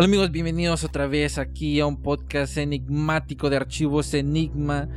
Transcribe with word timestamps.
Hola 0.00 0.06
amigos, 0.06 0.30
bienvenidos 0.30 0.82
otra 0.82 1.06
vez 1.06 1.36
aquí 1.36 1.78
a 1.78 1.84
un 1.84 2.00
podcast 2.00 2.56
enigmático 2.56 3.50
de 3.50 3.56
archivos 3.56 4.14
Enigma. 4.14 4.88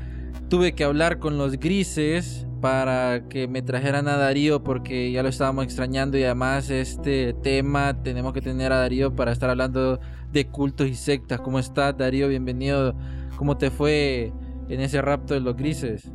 Tuve 0.48 0.76
que 0.76 0.86
hablar 0.86 1.20
con 1.20 1.38
los 1.38 1.60
grises 1.60 2.48
para 2.62 3.28
que 3.28 3.50
me 3.50 3.62
trajeran 3.62 4.08
a 4.08 4.16
Darío 4.16 4.64
porque 4.64 5.12
ya 5.12 5.22
lo 5.22 5.28
estábamos 5.28 5.66
extrañando 5.66 6.18
y 6.18 6.24
además 6.24 6.70
este 6.70 7.34
tema 7.34 8.02
tenemos 8.02 8.32
que 8.32 8.40
tener 8.40 8.72
a 8.72 8.78
Darío 8.78 9.14
para 9.14 9.34
estar 9.34 9.50
hablando 9.50 10.00
de 10.32 10.48
cultos 10.48 10.88
y 10.88 10.96
sectas. 10.96 11.42
¿Cómo 11.42 11.60
estás 11.60 11.98
Darío? 11.98 12.30
Bienvenido. 12.30 12.96
¿Cómo 13.36 13.58
te 13.58 13.72
fue 13.72 14.32
en 14.70 14.80
ese 14.80 15.02
rapto 15.02 15.34
de 15.34 15.42
los 15.42 15.58
grises? 15.58 16.10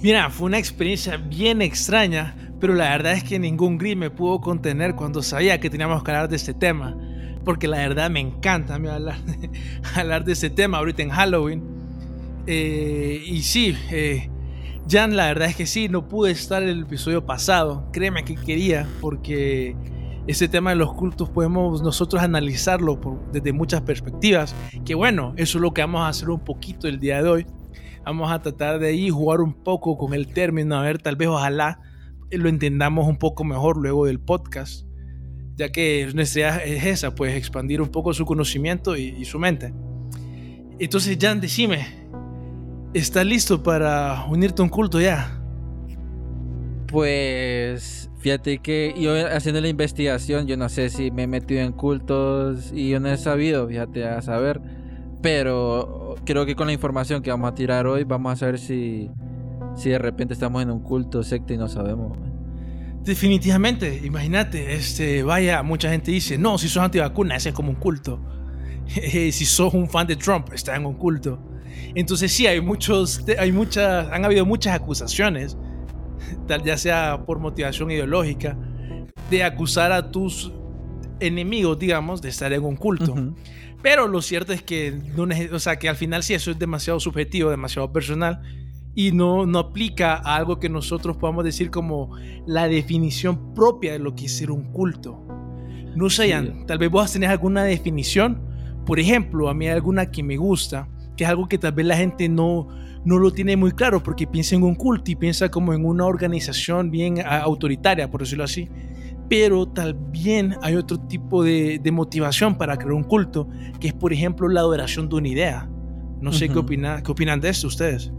Mira, 0.00 0.30
fue 0.30 0.46
una 0.46 0.58
experiencia 0.58 1.16
bien 1.16 1.60
extraña, 1.60 2.36
pero 2.60 2.72
la 2.72 2.90
verdad 2.90 3.14
es 3.14 3.24
que 3.24 3.40
ningún 3.40 3.78
gris 3.78 3.96
me 3.96 4.10
pudo 4.10 4.40
contener 4.40 4.94
cuando 4.94 5.24
sabía 5.24 5.58
que 5.58 5.70
teníamos 5.70 6.04
que 6.04 6.12
hablar 6.12 6.28
de 6.28 6.36
este 6.36 6.54
tema. 6.54 6.96
Porque 7.44 7.68
la 7.68 7.78
verdad 7.78 8.10
me 8.10 8.20
encanta 8.20 8.74
hablar, 8.74 10.24
de, 10.24 10.32
este 10.32 10.50
tema 10.50 10.78
ahorita 10.78 11.02
en 11.02 11.10
Halloween. 11.10 11.62
Eh, 12.46 13.22
y 13.26 13.42
sí, 13.42 13.76
eh, 13.90 14.30
Jan, 14.88 15.16
la 15.16 15.26
verdad 15.26 15.48
es 15.48 15.56
que 15.56 15.66
sí, 15.66 15.88
no 15.88 16.08
pude 16.08 16.30
estar 16.30 16.62
en 16.62 16.70
el 16.70 16.82
episodio 16.82 17.24
pasado. 17.24 17.88
Créeme 17.92 18.24
que 18.24 18.34
quería, 18.34 18.86
porque 19.00 19.76
ese 20.26 20.48
tema 20.48 20.70
de 20.70 20.76
los 20.76 20.92
cultos 20.94 21.28
podemos 21.28 21.82
nosotros 21.82 22.22
analizarlo 22.22 22.98
desde 23.32 23.52
muchas 23.52 23.82
perspectivas. 23.82 24.54
Que 24.84 24.94
bueno, 24.94 25.34
eso 25.36 25.58
es 25.58 25.62
lo 25.62 25.72
que 25.74 25.82
vamos 25.82 26.02
a 26.02 26.08
hacer 26.08 26.30
un 26.30 26.40
poquito 26.40 26.88
el 26.88 26.98
día 26.98 27.22
de 27.22 27.28
hoy. 27.28 27.46
Vamos 28.04 28.30
a 28.30 28.40
tratar 28.40 28.78
de 28.78 28.88
ahí 28.88 29.08
jugar 29.08 29.40
un 29.40 29.54
poco 29.54 29.96
con 29.96 30.12
el 30.12 30.28
término, 30.28 30.76
a 30.76 30.82
ver, 30.82 30.98
tal 30.98 31.16
vez 31.16 31.28
ojalá 31.28 31.80
lo 32.38 32.48
entendamos 32.48 33.06
un 33.06 33.16
poco 33.16 33.44
mejor 33.44 33.76
luego 33.76 34.06
del 34.06 34.20
podcast, 34.20 34.86
ya 35.56 35.70
que 35.70 36.10
nuestra 36.14 36.40
idea 36.40 36.56
es 36.64 36.84
esa, 36.84 37.14
pues 37.14 37.34
expandir 37.36 37.80
un 37.80 37.88
poco 37.88 38.12
su 38.12 38.24
conocimiento 38.24 38.96
y, 38.96 39.24
su 39.24 39.38
mente. 39.38 39.72
Entonces, 40.78 41.16
Jan, 41.20 41.40
decime, 41.40 41.86
¿estás 42.92 43.24
listo 43.24 43.62
para 43.62 44.24
unirte 44.28 44.62
a 44.62 44.64
un 44.64 44.70
culto 44.70 45.00
ya? 45.00 45.40
Pues 46.88 48.10
fíjate 48.18 48.58
que 48.58 48.94
yo 48.98 49.14
haciendo 49.28 49.60
la 49.60 49.68
investigación, 49.68 50.46
yo 50.46 50.56
no 50.56 50.68
sé 50.68 50.90
si 50.90 51.10
me 51.10 51.24
he 51.24 51.26
metido 51.26 51.60
en 51.60 51.72
cultos 51.72 52.72
y 52.72 52.90
yo 52.90 53.00
no 53.00 53.08
he 53.10 53.16
sabido, 53.16 53.68
fíjate, 53.68 54.04
a 54.04 54.22
saber 54.22 54.60
pero 55.24 56.16
creo 56.26 56.44
que 56.44 56.54
con 56.54 56.66
la 56.66 56.74
información 56.74 57.22
que 57.22 57.30
vamos 57.30 57.50
a 57.50 57.54
tirar 57.54 57.86
hoy, 57.86 58.04
vamos 58.04 58.34
a 58.34 58.36
saber 58.36 58.58
si, 58.58 59.10
si 59.74 59.88
de 59.88 59.96
repente 59.96 60.34
estamos 60.34 60.62
en 60.62 60.70
un 60.70 60.80
culto, 60.80 61.22
secta 61.22 61.54
y 61.54 61.56
no 61.56 61.66
sabemos. 61.66 62.18
Definitivamente, 63.04 64.00
imagínate, 64.02 64.74
este, 64.74 65.22
vaya, 65.22 65.62
mucha 65.62 65.90
gente 65.90 66.10
dice, 66.10 66.38
no, 66.38 66.56
si 66.56 66.68
sos 66.68 66.82
antivacuna, 66.82 67.36
ese 67.36 67.50
es 67.50 67.54
como 67.54 67.68
un 67.68 67.76
culto. 67.76 68.18
si 68.86 69.44
sos 69.44 69.74
un 69.74 69.88
fan 69.88 70.06
de 70.06 70.16
Trump, 70.16 70.52
está 70.54 70.74
en 70.74 70.86
un 70.86 70.94
culto. 70.94 71.38
Entonces 71.94 72.32
sí, 72.32 72.46
hay 72.46 72.62
muchos, 72.62 73.22
hay 73.38 73.52
muchas, 73.52 74.10
han 74.10 74.24
habido 74.24 74.46
muchas 74.46 74.74
acusaciones, 74.74 75.58
tal 76.48 76.62
ya 76.62 76.78
sea 76.78 77.24
por 77.26 77.38
motivación 77.40 77.90
ideológica, 77.90 78.56
de 79.30 79.44
acusar 79.44 79.92
a 79.92 80.10
tus 80.10 80.52
enemigos, 81.20 81.78
digamos, 81.78 82.22
de 82.22 82.30
estar 82.30 82.52
en 82.54 82.64
un 82.64 82.76
culto. 82.76 83.14
Pero 83.82 84.08
lo 84.08 84.22
cierto 84.22 84.54
es 84.54 84.62
que, 84.62 84.98
no, 85.14 85.28
o 85.52 85.58
sea, 85.58 85.78
que 85.78 85.90
al 85.90 85.96
final 85.96 86.22
sí 86.22 86.32
eso 86.32 86.50
es 86.50 86.58
demasiado 86.58 87.00
subjetivo, 87.00 87.50
demasiado 87.50 87.92
personal 87.92 88.40
y 88.94 89.12
no, 89.12 89.46
no 89.46 89.58
aplica 89.58 90.14
a 90.14 90.36
algo 90.36 90.58
que 90.58 90.68
nosotros 90.68 91.16
podamos 91.16 91.44
decir 91.44 91.70
como 91.70 92.10
la 92.46 92.68
definición 92.68 93.54
propia 93.54 93.92
de 93.92 93.98
lo 93.98 94.14
que 94.14 94.26
es 94.26 94.36
ser 94.36 94.50
un 94.50 94.72
culto. 94.72 95.20
No 95.96 96.10
sé, 96.10 96.34
tal 96.66 96.78
vez 96.78 96.90
vos 96.90 97.12
tenés 97.12 97.30
alguna 97.30 97.64
definición. 97.64 98.42
Por 98.84 98.98
ejemplo, 98.98 99.48
a 99.48 99.54
mí 99.54 99.66
hay 99.66 99.74
alguna 99.74 100.10
que 100.10 100.22
me 100.22 100.36
gusta, 100.36 100.88
que 101.16 101.24
es 101.24 101.30
algo 101.30 101.48
que 101.48 101.58
tal 101.58 101.72
vez 101.72 101.86
la 101.86 101.96
gente 101.96 102.28
no, 102.28 102.68
no 103.04 103.18
lo 103.18 103.30
tiene 103.30 103.56
muy 103.56 103.72
claro 103.72 104.02
porque 104.02 104.26
piensa 104.26 104.56
en 104.56 104.62
un 104.62 104.74
culto 104.74 105.10
y 105.10 105.16
piensa 105.16 105.50
como 105.50 105.72
en 105.72 105.84
una 105.84 106.04
organización 106.04 106.90
bien 106.90 107.20
autoritaria, 107.24 108.10
por 108.10 108.20
decirlo 108.20 108.44
así 108.44 108.68
pero 109.28 109.66
también 109.66 110.56
hay 110.62 110.76
otro 110.76 110.98
tipo 110.98 111.42
de, 111.42 111.80
motivación 111.92 112.56
para 112.56 112.76
crear 112.76 112.92
un 112.92 113.04
culto, 113.04 113.48
que 113.80 113.88
es 113.88 113.94
por 113.94 114.12
ejemplo 114.12 114.48
la 114.48 114.60
adoración 114.60 115.08
de 115.08 115.16
una 115.16 115.28
idea. 115.28 115.70
No 116.20 116.32
sé 116.32 116.48
qué, 116.48 116.58
opina, 116.58 117.02
qué 117.02 117.12
opinan 117.12 117.40
de 117.40 117.50
esto 117.50 117.66
ustedes. 117.66 118.12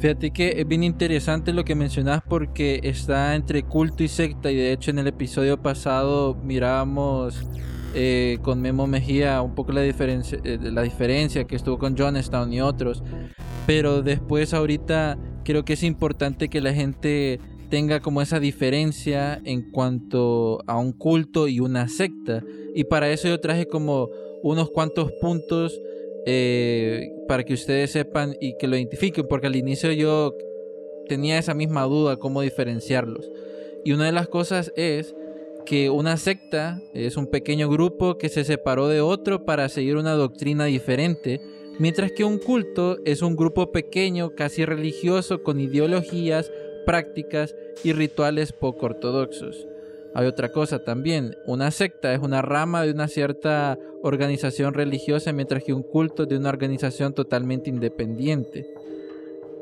Fíjate 0.00 0.30
que 0.30 0.54
es 0.56 0.66
bien 0.66 0.82
interesante 0.82 1.52
lo 1.52 1.62
que 1.62 1.74
mencionas 1.74 2.22
porque 2.26 2.80
está 2.84 3.34
entre 3.34 3.64
culto 3.64 4.02
y 4.02 4.08
secta 4.08 4.50
y 4.50 4.56
de 4.56 4.72
hecho 4.72 4.90
en 4.90 4.98
el 4.98 5.06
episodio 5.06 5.60
pasado 5.60 6.34
mirábamos 6.42 7.46
eh, 7.94 8.38
con 8.40 8.62
Memo 8.62 8.86
Mejía 8.86 9.42
un 9.42 9.54
poco 9.54 9.72
la 9.72 9.82
diferencia, 9.82 10.38
eh, 10.42 10.58
la 10.58 10.80
diferencia 10.80 11.44
que 11.44 11.54
estuvo 11.54 11.78
con 11.78 11.98
Johnstown 11.98 12.50
y 12.50 12.62
otros, 12.62 13.02
pero 13.66 14.00
después 14.00 14.54
ahorita 14.54 15.18
creo 15.44 15.66
que 15.66 15.74
es 15.74 15.82
importante 15.82 16.48
que 16.48 16.62
la 16.62 16.72
gente 16.72 17.38
tenga 17.68 18.00
como 18.00 18.22
esa 18.22 18.40
diferencia 18.40 19.38
en 19.44 19.70
cuanto 19.70 20.60
a 20.66 20.78
un 20.78 20.92
culto 20.92 21.46
y 21.46 21.60
una 21.60 21.88
secta. 21.88 22.42
Y 22.74 22.84
para 22.84 23.10
eso 23.10 23.28
yo 23.28 23.38
traje 23.38 23.66
como 23.66 24.08
unos 24.42 24.70
cuantos 24.70 25.12
puntos 25.20 25.78
eh, 26.26 27.12
para 27.26 27.44
que 27.44 27.54
ustedes 27.54 27.92
sepan 27.92 28.36
y 28.40 28.56
que 28.56 28.66
lo 28.66 28.76
identifiquen, 28.76 29.26
porque 29.28 29.46
al 29.46 29.56
inicio 29.56 29.92
yo 29.92 30.36
tenía 31.08 31.38
esa 31.38 31.54
misma 31.54 31.84
duda 31.84 32.16
cómo 32.16 32.42
diferenciarlos. 32.42 33.30
Y 33.84 33.92
una 33.92 34.06
de 34.06 34.12
las 34.12 34.28
cosas 34.28 34.72
es 34.76 35.14
que 35.64 35.90
una 35.90 36.16
secta 36.16 36.80
es 36.94 37.16
un 37.16 37.26
pequeño 37.26 37.68
grupo 37.68 38.18
que 38.18 38.28
se 38.28 38.44
separó 38.44 38.88
de 38.88 39.00
otro 39.00 39.44
para 39.44 39.68
seguir 39.68 39.96
una 39.96 40.14
doctrina 40.14 40.66
diferente, 40.66 41.40
mientras 41.78 42.12
que 42.12 42.24
un 42.24 42.38
culto 42.38 42.98
es 43.04 43.22
un 43.22 43.36
grupo 43.36 43.72
pequeño, 43.72 44.34
casi 44.34 44.64
religioso, 44.64 45.42
con 45.42 45.60
ideologías, 45.60 46.50
prácticas 46.84 47.54
y 47.84 47.92
rituales 47.92 48.52
poco 48.52 48.86
ortodoxos. 48.86 49.69
Hay 50.14 50.26
otra 50.26 50.50
cosa 50.50 50.82
también, 50.82 51.36
una 51.46 51.70
secta 51.70 52.12
es 52.12 52.20
una 52.20 52.42
rama 52.42 52.82
de 52.82 52.90
una 52.90 53.06
cierta 53.06 53.78
organización 54.02 54.74
religiosa, 54.74 55.32
mientras 55.32 55.62
que 55.62 55.72
un 55.72 55.82
culto 55.82 56.26
de 56.26 56.36
una 56.36 56.48
organización 56.48 57.14
totalmente 57.14 57.70
independiente. 57.70 58.66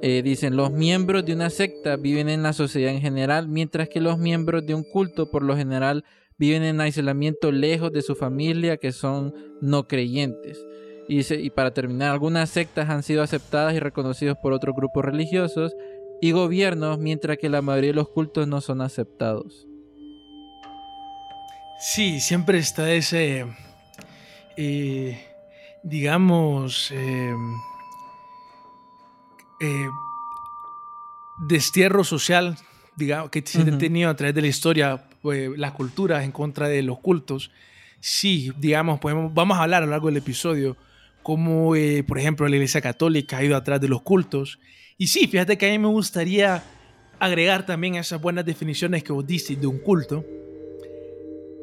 Eh, 0.00 0.22
dicen, 0.22 0.56
los 0.56 0.70
miembros 0.70 1.24
de 1.26 1.34
una 1.34 1.50
secta 1.50 1.96
viven 1.96 2.28
en 2.28 2.42
la 2.42 2.52
sociedad 2.52 2.92
en 2.92 3.00
general, 3.00 3.48
mientras 3.48 3.88
que 3.88 4.00
los 4.00 4.18
miembros 4.18 4.64
de 4.64 4.74
un 4.74 4.84
culto 4.84 5.30
por 5.30 5.42
lo 5.42 5.56
general 5.56 6.04
viven 6.38 6.62
en 6.62 6.80
aislamiento 6.80 7.52
lejos 7.52 7.92
de 7.92 8.02
su 8.02 8.14
familia, 8.14 8.76
que 8.76 8.92
son 8.92 9.34
no 9.60 9.86
creyentes. 9.86 10.64
Y, 11.08 11.20
y 11.34 11.50
para 11.50 11.72
terminar, 11.74 12.12
algunas 12.12 12.48
sectas 12.48 12.88
han 12.88 13.02
sido 13.02 13.22
aceptadas 13.22 13.74
y 13.74 13.80
reconocidas 13.80 14.38
por 14.40 14.52
otros 14.52 14.74
grupos 14.74 15.04
religiosos, 15.04 15.74
y 16.20 16.32
gobiernos, 16.32 16.98
mientras 16.98 17.38
que 17.38 17.48
la 17.48 17.62
mayoría 17.62 17.90
de 17.90 17.96
los 17.96 18.08
cultos 18.08 18.48
no 18.48 18.60
son 18.60 18.80
aceptados. 18.80 19.67
Sí, 21.80 22.20
siempre 22.20 22.58
está 22.58 22.92
ese, 22.92 23.46
eh, 24.56 25.24
digamos, 25.82 26.90
eh, 26.90 27.34
eh, 29.60 29.86
destierro 31.38 32.04
social 32.04 32.56
digamos, 32.96 33.30
que 33.30 33.42
se 33.46 33.62
ha 33.62 33.78
tenido 33.78 34.10
a 34.10 34.16
través 34.16 34.34
de 34.34 34.40
la 34.42 34.48
historia, 34.48 35.08
pues, 35.22 35.50
las 35.56 35.70
culturas 35.70 36.24
en 36.24 36.32
contra 36.32 36.68
de 36.68 36.82
los 36.82 36.98
cultos. 36.98 37.52
Sí, 38.00 38.52
digamos, 38.58 38.98
podemos, 38.98 39.32
vamos 39.32 39.56
a 39.56 39.62
hablar 39.62 39.84
a 39.84 39.86
lo 39.86 39.92
largo 39.92 40.08
del 40.08 40.16
episodio 40.16 40.76
cómo, 41.22 41.74
por 42.06 42.18
ejemplo, 42.18 42.48
la 42.48 42.56
Iglesia 42.56 42.80
Católica 42.80 43.36
ha 43.36 43.44
ido 43.44 43.56
atrás 43.56 43.80
de 43.80 43.86
los 43.86 44.02
cultos 44.02 44.58
y 45.00 45.06
sí, 45.06 45.28
fíjate 45.28 45.56
que 45.56 45.68
a 45.68 45.70
mí 45.70 45.78
me 45.78 45.86
gustaría 45.86 46.60
agregar 47.20 47.64
también 47.64 47.94
esas 47.94 48.20
buenas 48.20 48.44
definiciones 48.44 49.04
que 49.04 49.12
vos 49.12 49.24
diste 49.24 49.54
de 49.54 49.68
un 49.68 49.78
culto. 49.78 50.24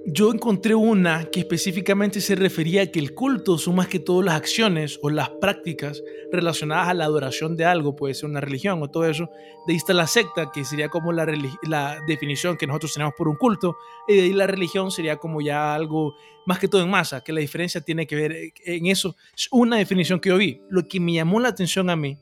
Yo 0.07 0.31
encontré 0.31 0.75
una 0.75 1.25
que 1.31 1.39
específicamente 1.39 2.21
se 2.21 2.35
refería 2.35 2.83
a 2.83 2.85
que 2.85 2.99
el 2.99 3.15
culto 3.15 3.57
son 3.57 3.75
más 3.75 3.87
que 3.87 3.97
todo 3.97 4.21
las 4.21 4.35
acciones 4.35 4.99
o 5.01 5.09
las 5.09 5.29
prácticas 5.29 6.03
relacionadas 6.31 6.89
a 6.89 6.93
la 6.93 7.05
adoración 7.05 7.57
de 7.57 7.65
algo, 7.65 7.95
puede 7.95 8.13
ser 8.13 8.29
una 8.29 8.39
religión 8.39 8.83
o 8.83 8.87
todo 8.87 9.05
eso. 9.05 9.31
De 9.65 9.73
ahí 9.73 9.77
está 9.77 9.95
la 9.95 10.05
secta, 10.05 10.51
que 10.53 10.63
sería 10.63 10.89
como 10.89 11.11
la, 11.11 11.25
la 11.63 11.99
definición 12.07 12.55
que 12.55 12.67
nosotros 12.67 12.93
tenemos 12.93 13.15
por 13.17 13.27
un 13.27 13.35
culto, 13.35 13.77
y 14.07 14.15
de 14.15 14.21
ahí 14.21 14.33
la 14.33 14.45
religión 14.45 14.91
sería 14.91 15.17
como 15.17 15.41
ya 15.41 15.73
algo 15.73 16.15
más 16.45 16.59
que 16.59 16.67
todo 16.67 16.83
en 16.83 16.89
masa, 16.91 17.23
que 17.23 17.33
la 17.33 17.39
diferencia 17.39 17.81
tiene 17.81 18.05
que 18.05 18.15
ver 18.15 18.53
en 18.63 18.85
eso. 18.85 19.15
Es 19.35 19.47
una 19.49 19.77
definición 19.77 20.19
que 20.19 20.29
yo 20.29 20.37
vi. 20.37 20.61
Lo 20.69 20.87
que 20.87 20.99
me 20.99 21.13
llamó 21.13 21.39
la 21.39 21.49
atención 21.49 21.89
a 21.89 21.95
mí 21.95 22.15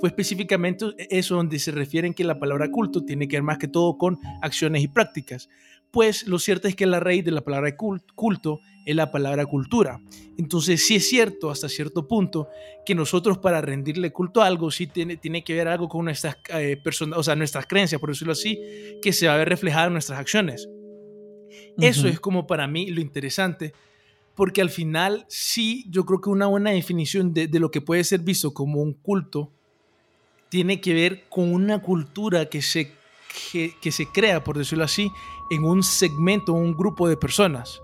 fue 0.00 0.08
específicamente 0.08 0.86
eso 1.10 1.36
donde 1.36 1.58
se 1.58 1.72
refieren 1.72 2.14
que 2.14 2.24
la 2.24 2.38
palabra 2.38 2.70
culto 2.70 3.04
tiene 3.04 3.28
que 3.28 3.36
ver 3.36 3.42
más 3.42 3.58
que 3.58 3.68
todo 3.68 3.98
con 3.98 4.18
acciones 4.40 4.82
y 4.82 4.88
prácticas. 4.88 5.48
Pues 5.90 6.26
lo 6.26 6.38
cierto 6.38 6.68
es 6.68 6.76
que 6.76 6.86
la 6.86 7.00
raíz 7.00 7.24
de 7.24 7.30
la 7.30 7.42
palabra 7.42 7.74
culto 7.76 8.60
es 8.84 8.94
la 8.94 9.10
palabra 9.10 9.46
cultura. 9.46 10.00
Entonces 10.36 10.86
sí 10.86 10.96
es 10.96 11.08
cierto 11.08 11.50
hasta 11.50 11.68
cierto 11.68 12.06
punto 12.06 12.48
que 12.86 12.94
nosotros 12.94 13.38
para 13.38 13.60
rendirle 13.60 14.12
culto 14.12 14.42
a 14.42 14.46
algo 14.46 14.70
sí 14.70 14.86
tiene, 14.86 15.16
tiene 15.16 15.42
que 15.44 15.54
ver 15.54 15.68
algo 15.68 15.88
con 15.88 16.04
nuestras, 16.04 16.36
eh, 16.50 16.76
personas, 16.82 17.18
o 17.18 17.22
sea, 17.22 17.34
nuestras 17.36 17.66
creencias, 17.66 18.00
por 18.00 18.10
decirlo 18.10 18.32
así, 18.32 18.58
que 19.02 19.12
se 19.12 19.26
va 19.26 19.34
a 19.34 19.38
ver 19.38 19.48
reflejada 19.48 19.86
en 19.86 19.94
nuestras 19.94 20.18
acciones. 20.18 20.68
Eso 21.78 22.08
es 22.08 22.18
como 22.18 22.46
para 22.46 22.66
mí 22.66 22.90
lo 22.90 23.00
interesante, 23.00 23.72
porque 24.34 24.60
al 24.60 24.70
final 24.70 25.24
sí, 25.28 25.86
yo 25.88 26.04
creo 26.04 26.20
que 26.20 26.28
una 26.28 26.46
buena 26.46 26.70
definición 26.70 27.32
de, 27.32 27.46
de 27.46 27.60
lo 27.60 27.70
que 27.70 27.80
puede 27.80 28.04
ser 28.04 28.20
visto 28.20 28.52
como 28.52 28.82
un 28.82 28.94
culto 28.94 29.52
tiene 30.48 30.80
que 30.80 30.94
ver 30.94 31.24
con 31.28 31.52
una 31.52 31.80
cultura 31.80 32.46
que 32.46 32.62
se, 32.62 32.92
que, 33.80 33.92
se 33.92 34.06
crea, 34.06 34.42
por 34.42 34.58
decirlo 34.58 34.84
así, 34.84 35.10
en 35.50 35.64
un 35.64 35.82
segmento, 35.82 36.52
un 36.52 36.76
grupo 36.76 37.08
de 37.08 37.16
personas. 37.16 37.82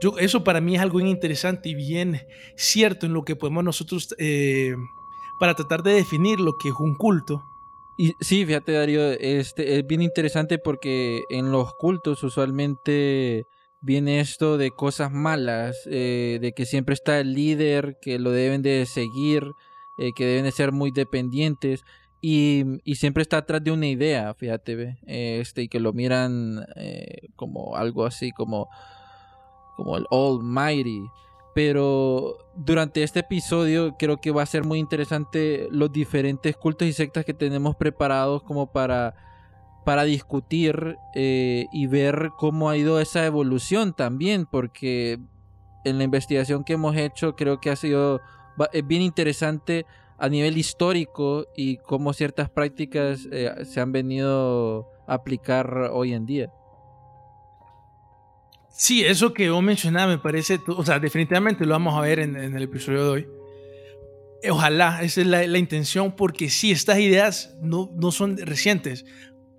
Yo, 0.00 0.16
eso 0.18 0.44
para 0.44 0.60
mí 0.60 0.76
es 0.76 0.80
algo 0.80 1.00
interesante 1.00 1.70
y 1.70 1.74
bien 1.74 2.20
cierto 2.56 3.06
en 3.06 3.12
lo 3.12 3.24
que 3.24 3.36
podemos 3.36 3.64
nosotros, 3.64 4.14
eh, 4.18 4.74
para 5.40 5.54
tratar 5.54 5.82
de 5.82 5.92
definir 5.92 6.40
lo 6.40 6.56
que 6.56 6.68
es 6.68 6.74
un 6.78 6.94
culto. 6.94 7.44
Y 7.96 8.14
sí, 8.20 8.46
fíjate 8.46 8.72
Darío, 8.72 9.10
este, 9.10 9.78
es 9.78 9.86
bien 9.86 10.02
interesante 10.02 10.58
porque 10.58 11.24
en 11.30 11.50
los 11.50 11.74
cultos 11.74 12.22
usualmente 12.22 13.46
viene 13.80 14.20
esto 14.20 14.56
de 14.56 14.70
cosas 14.70 15.10
malas, 15.10 15.76
eh, 15.86 16.38
de 16.40 16.52
que 16.52 16.64
siempre 16.64 16.94
está 16.94 17.18
el 17.18 17.34
líder, 17.34 17.98
que 18.00 18.20
lo 18.20 18.30
deben 18.30 18.62
de 18.62 18.86
seguir, 18.86 19.52
eh, 19.96 20.12
que 20.12 20.26
deben 20.26 20.44
de 20.44 20.52
ser 20.52 20.70
muy 20.70 20.92
dependientes 20.92 21.82
y, 22.20 22.80
y, 22.84 22.96
siempre 22.96 23.22
está 23.22 23.38
atrás 23.38 23.62
de 23.62 23.70
una 23.70 23.86
idea, 23.86 24.34
fíjate, 24.34 24.98
este, 25.06 25.62
y 25.62 25.68
que 25.68 25.78
lo 25.78 25.92
miran 25.92 26.66
eh, 26.76 27.28
como 27.36 27.76
algo 27.76 28.04
así 28.04 28.32
como, 28.32 28.68
como 29.76 29.96
el 29.96 30.06
Almighty. 30.10 31.02
Pero 31.54 32.38
durante 32.56 33.02
este 33.02 33.20
episodio 33.20 33.96
creo 33.98 34.18
que 34.18 34.30
va 34.30 34.42
a 34.42 34.46
ser 34.46 34.64
muy 34.64 34.78
interesante 34.78 35.68
los 35.70 35.92
diferentes 35.92 36.56
cultos 36.56 36.86
y 36.86 36.92
sectas 36.92 37.24
que 37.24 37.34
tenemos 37.34 37.76
preparados 37.76 38.42
como 38.42 38.70
para, 38.70 39.14
para 39.84 40.04
discutir 40.04 40.96
eh, 41.14 41.66
y 41.72 41.86
ver 41.86 42.30
cómo 42.36 42.68
ha 42.68 42.76
ido 42.76 43.00
esa 43.00 43.26
evolución 43.26 43.94
también, 43.94 44.46
porque 44.46 45.18
en 45.84 45.98
la 45.98 46.04
investigación 46.04 46.64
que 46.64 46.74
hemos 46.74 46.96
hecho 46.96 47.36
creo 47.36 47.60
que 47.60 47.70
ha 47.70 47.76
sido 47.76 48.20
es 48.72 48.86
bien 48.86 49.02
interesante 49.02 49.86
a 50.18 50.28
nivel 50.28 50.58
histórico 50.58 51.46
y 51.56 51.76
cómo 51.78 52.12
ciertas 52.12 52.50
prácticas 52.50 53.26
eh, 53.30 53.52
se 53.64 53.80
han 53.80 53.92
venido 53.92 54.90
a 55.06 55.14
aplicar 55.14 55.90
hoy 55.92 56.12
en 56.12 56.26
día. 56.26 56.52
Sí, 58.70 59.04
eso 59.04 59.32
que 59.32 59.50
vos 59.50 59.62
mencionabas 59.62 60.16
me 60.16 60.22
parece, 60.22 60.60
o 60.66 60.84
sea, 60.84 60.98
definitivamente 60.98 61.64
lo 61.64 61.72
vamos 61.72 61.96
a 61.96 62.00
ver 62.00 62.18
en, 62.18 62.36
el 62.36 62.62
episodio 62.62 63.04
de 63.04 63.10
hoy. 63.10 63.28
Ojalá, 64.50 65.02
esa 65.02 65.20
es 65.20 65.26
la, 65.26 65.44
la 65.46 65.58
intención, 65.58 66.14
porque 66.14 66.48
sí, 66.48 66.70
estas 66.70 66.98
ideas 66.98 67.56
no, 67.60 67.90
no 67.96 68.12
son 68.12 68.36
recientes. 68.36 69.04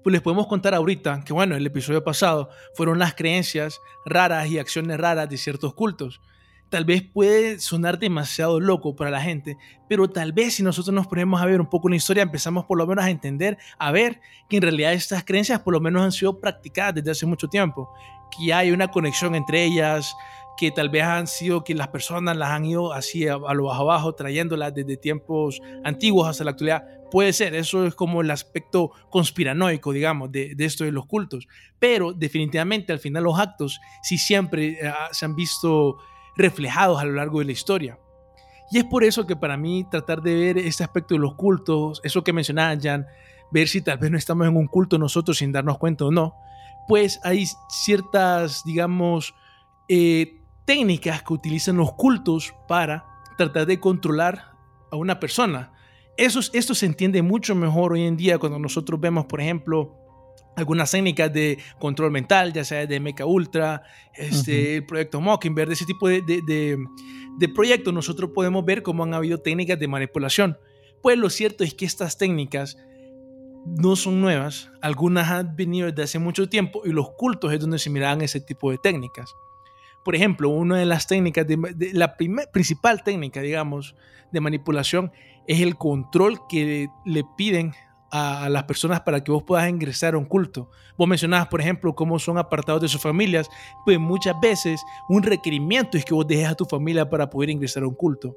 Pues 0.03 0.13
les 0.13 0.21
podemos 0.21 0.47
contar 0.47 0.73
ahorita 0.73 1.23
que, 1.25 1.33
bueno, 1.33 1.57
el 1.57 1.65
episodio 1.65 2.03
pasado 2.03 2.50
fueron 2.73 3.00
las 3.00 3.13
creencias 3.13 3.81
raras 4.05 4.47
y 4.47 4.57
acciones 4.57 4.97
raras 4.97 5.29
de 5.29 5.38
ciertos 5.38 5.73
cultos 5.73 6.21
tal 6.69 6.86
vez 6.86 7.04
puede 7.04 7.60
sonar 7.60 8.00
demasiado 8.00 8.60
loco 8.60 8.95
para 8.95 9.12
la 9.12 9.21
gente, 9.21 9.57
pero 9.88 10.10
tal 10.10 10.33
vez 10.33 10.56
si 10.56 10.63
nosotros 10.63 10.94
nos 10.94 11.07
ponemos 11.07 11.42
a 11.42 11.45
ver 11.45 11.60
un 11.60 11.68
poco 11.68 11.89
la 11.89 11.95
historia, 11.95 12.24
empezamos 12.24 12.66
por 12.66 12.77
lo 12.77 12.88
menos 12.88 13.04
a 13.06 13.10
entender, 13.10 13.57
a 13.77 13.92
ver 13.92 14.21
que 14.48 14.57
en 14.57 14.63
realidad 14.63 14.94
estas 14.94 15.24
creencias 15.24 15.60
por 15.62 15.74
lo 15.74 15.81
menos 15.81 16.04
han 16.04 16.12
sido 16.12 16.39
practicadas 16.39 16.95
desde 16.95 17.12
hace 17.12 17.25
mucho 17.25 17.48
tiempo, 17.48 17.89
que 18.38 18.54
hay 18.54 18.71
una 18.71 18.89
conexión 18.89 19.36
entre 19.36 19.63
ellas, 19.63 20.16
que 20.60 20.71
tal 20.71 20.89
vez 20.89 21.04
han 21.04 21.25
sido 21.25 21.63
que 21.63 21.74
las 21.74 21.88
personas 21.88 22.36
las 22.36 22.50
han 22.50 22.66
ido 22.66 22.92
así 22.92 23.25
a, 23.30 23.38
lo 23.38 23.63
bajo 23.63 23.83
abajo, 23.83 24.13
trayéndolas 24.13 24.74
desde 24.74 24.98
tiempos 24.98 25.62
antiguos 25.86 26.27
hasta 26.27 26.44
la 26.44 26.51
actualidad. 26.51 26.83
Puede 27.12 27.31
ser, 27.31 27.56
eso 27.56 27.86
es 27.86 27.95
como 27.95 28.19
el 28.19 28.30
aspecto 28.30 28.92
conspiranoico, 29.10 29.94
digamos, 29.94 30.33
de, 30.33 30.56
de 30.56 30.65
esto 30.65 30.83
de 30.83 30.92
los 30.92 31.06
cultos. 31.06 31.48
Pero 31.80 32.12
definitivamente 32.12 32.92
al 32.92 33.00
final 33.00 33.24
los 33.24 33.39
actos 33.39 33.80
sí 34.04 34.18
siempre 34.18 34.77
eh, 34.81 34.92
se 35.12 35.24
han 35.24 35.33
visto 35.33 35.98
reflejados 36.39 37.00
a 37.00 37.06
lo 37.06 37.13
largo 37.13 37.39
de 37.39 37.45
la 37.45 37.51
historia. 37.51 38.00
Y 38.71 38.77
es 38.77 38.86
por 38.86 39.03
eso 39.03 39.25
que 39.25 39.36
para 39.36 39.57
mí 39.57 39.86
tratar 39.89 40.21
de 40.21 40.36
ver 40.36 40.57
este 40.57 40.83
aspecto 40.83 41.13
de 41.15 41.19
los 41.19 41.36
cultos, 41.36 42.01
eso 42.03 42.24
que 42.24 42.33
mencionaba 42.33 42.80
Jan, 42.81 43.06
ver 43.51 43.68
si 43.68 43.81
tal 43.81 43.97
vez 43.97 44.12
no 44.12 44.18
estamos 44.18 44.47
en 44.47 44.56
un 44.56 44.68
culto 44.68 44.97
nosotros 44.97 45.38
sin 45.38 45.51
darnos 45.51 45.77
cuenta 45.77 46.06
o 46.06 46.12
no, 46.12 46.36
pues 46.88 47.19
hay 47.24 47.45
ciertas, 47.68 48.63
digamos, 48.63 49.33
eh, 49.88 50.41
técnicas 50.65 51.24
que 51.24 51.33
utilizan 51.33 51.77
los 51.77 51.94
cultos 51.94 52.53
para 52.68 53.06
tratar 53.38 53.65
de 53.65 53.80
controlar 53.80 54.53
a 54.91 54.95
una 54.95 55.19
persona. 55.19 55.74
Eso, 56.15 56.39
esto 56.53 56.75
se 56.75 56.86
entiende 56.86 57.21
mucho 57.21 57.56
mejor 57.56 57.94
hoy 57.94 58.03
en 58.03 58.18
día 58.18 58.38
cuando 58.38 58.59
nosotros 58.59 59.00
vemos, 59.00 59.25
por 59.25 59.41
ejemplo, 59.41 59.95
algunas 60.59 60.91
técnicas 60.91 61.31
de 61.33 61.57
control 61.79 62.11
mental, 62.11 62.53
ya 62.53 62.63
sea 62.63 62.85
de 62.85 63.00
Mecha 63.00 63.25
Ultra, 63.25 63.83
este, 64.13 64.75
el 64.77 64.85
proyecto 64.85 65.21
Mockingbird, 65.21 65.71
ese 65.71 65.85
tipo 65.85 66.07
de, 66.07 66.21
de, 66.21 66.77
de, 67.38 67.50
proyectos, 67.50 67.94
nosotros 67.94 68.31
podemos 68.33 68.63
ver 68.65 68.83
cómo 68.83 69.03
han 69.03 69.13
habido 69.13 69.39
técnicas 69.39 69.79
de 69.79 69.88
manipulación. 69.88 70.57
Pues 71.01 71.17
lo 71.17 71.29
cierto 71.29 71.63
es 71.63 71.73
que 71.73 71.85
estas 71.85 72.17
técnicas 72.17 72.77
no 73.65 73.95
son 73.95 74.21
nuevas, 74.21 74.71
algunas 74.81 75.29
han 75.29 75.56
venido 75.56 75.88
desde 75.88 76.03
hace 76.03 76.19
mucho 76.19 76.47
tiempo 76.50 76.81
y 76.85 76.89
los 76.91 77.12
cultos 77.12 77.53
es 77.53 77.59
donde 77.59 77.79
se 77.79 77.89
miraban 77.89 78.21
ese 78.21 78.39
tipo 78.39 78.71
de 78.71 78.77
técnicas. 78.77 79.33
Por 80.03 80.15
ejemplo, 80.15 80.50
una 80.50 80.77
de 80.77 80.85
las 80.85 81.07
técnicas, 81.07 81.45
de, 81.45 81.57
la 81.94 82.15
principal 82.51 83.03
técnica, 83.03 83.41
digamos, 83.41 83.95
de 84.31 84.41
manipulación 84.41 85.12
es 85.47 85.62
el 85.62 85.75
control 85.75 86.39
que 86.47 86.88
le 87.05 87.23
piden 87.38 87.73
a, 88.11 88.50
las 88.50 88.63
personas 88.63 89.01
para 89.01 89.23
que 89.23 89.31
vos 89.31 89.44
puedas 89.44 89.69
ingresar 89.69 90.13
a 90.13 90.17
un 90.17 90.25
culto. 90.25 90.69
Vos 90.97 91.07
mencionabas, 91.07 91.47
por 91.47 91.61
ejemplo, 91.61 91.95
cómo 91.95 92.19
son 92.19 92.38
apartados 92.38 92.81
de 92.81 92.88
sus 92.88 93.01
familias, 93.01 93.50
pues 93.85 94.00
muchas 94.00 94.35
veces 94.41 94.81
un 95.07 95.23
requerimiento 95.23 95.97
es 95.97 96.06
que 96.06 96.13
vos 96.13 96.27
dejes 96.27 96.47
a 96.47 96.56
tu 96.56 96.65
familia 96.65 97.09
para 97.09 97.29
poder 97.29 97.50
ingresar 97.50 97.83
a 97.83 97.88
un 97.88 97.95
culto. 97.95 98.35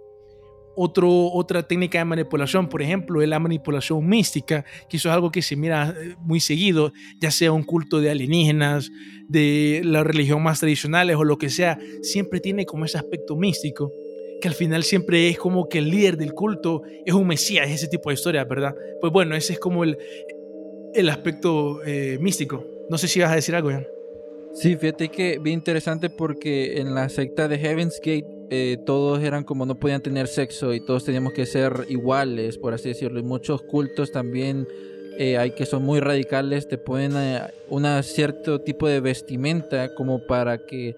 Otro, 0.75 1.11
otra 1.33 1.63
técnica 1.67 1.99
de 1.99 2.07
manipulación, 2.07 2.67
por 2.67 2.81
ejemplo, 2.81 3.21
es 3.21 3.29
la 3.29 3.39
manipulación 3.39 4.07
mística, 4.07 4.65
que 4.89 4.97
eso 4.97 5.11
es 5.11 5.15
algo 5.15 5.31
que 5.31 5.43
se 5.43 5.55
mira 5.55 5.95
eh, 5.95 6.17
muy 6.21 6.41
seguido, 6.41 6.93
ya 7.21 7.31
sea 7.31 7.53
un 7.53 7.63
culto 7.63 8.01
de 8.01 8.11
alienígenas, 8.11 8.91
de 9.29 9.83
la 9.85 10.03
religión 10.03 10.43
más 10.43 10.61
tradicionales 10.61 11.17
o 11.17 11.25
lo 11.25 11.37
que 11.37 11.51
sea, 11.51 11.79
siempre 12.01 12.41
tiene 12.41 12.65
como 12.65 12.87
ese 12.87 12.97
aspecto 12.97 13.37
místico 13.37 13.91
que 14.43 14.49
al 14.49 14.55
final 14.55 14.83
siempre 14.83 15.29
es 15.29 15.39
como 15.39 15.69
que 15.69 15.79
el 15.79 15.89
líder 15.89 16.17
del 16.17 16.35
culto 16.35 16.83
es 17.07 17.15
un 17.15 17.29
mesías, 17.29 17.71
ese 17.71 17.87
tipo 17.87 18.11
de 18.11 18.15
historia, 18.15 18.45
¿verdad? 18.45 18.75
Pues 19.01 19.13
bueno, 19.13 19.37
ese 19.37 19.55
es 19.55 19.61
como 19.61 19.85
el, 19.85 19.97
el 20.93 21.09
aspecto 21.09 21.83
eh, 21.85 22.19
místico. 22.21 22.67
No 22.91 22.99
sé 22.99 23.07
si 23.07 23.21
vas 23.21 23.31
a 23.31 23.37
decir 23.37 23.55
algo, 23.55 23.71
Jan. 23.71 23.87
Sí, 24.53 24.77
fíjate 24.77 25.09
que 25.09 25.39
bien 25.39 25.61
interesante 25.61 26.11
porque 26.11 26.79
en 26.79 26.93
la 26.95 27.09
secta 27.09 27.47
de 27.47 27.57
Heaven's 27.57 27.99
Gate 28.05 28.27
eh, 28.51 28.79
todos 28.85 29.23
eran 29.23 29.45
como 29.45 29.65
no 29.65 29.79
podían 29.79 30.03
tener 30.03 30.27
sexo 30.27 30.75
y 30.75 30.81
todos 30.85 31.05
teníamos 31.05 31.33
que 31.33 31.47
ser 31.47 31.87
iguales, 31.89 32.59
por 32.59 32.75
así 32.75 32.89
decirlo. 32.89 33.21
Y 33.21 33.23
muchos 33.23 33.63
cultos 33.63 34.11
también 34.11 34.67
eh, 35.19 35.39
hay 35.39 35.53
que 35.53 35.67
son 35.67 35.85
muy 35.85 36.01
radicales, 36.01 36.67
te 36.69 36.79
ponen 36.79 37.13
un 37.71 38.03
cierto 38.03 38.61
tipo 38.61 38.89
de 38.89 39.01
vestimenta 39.01 39.95
como 39.95 40.27
para 40.27 40.59
que 40.67 40.97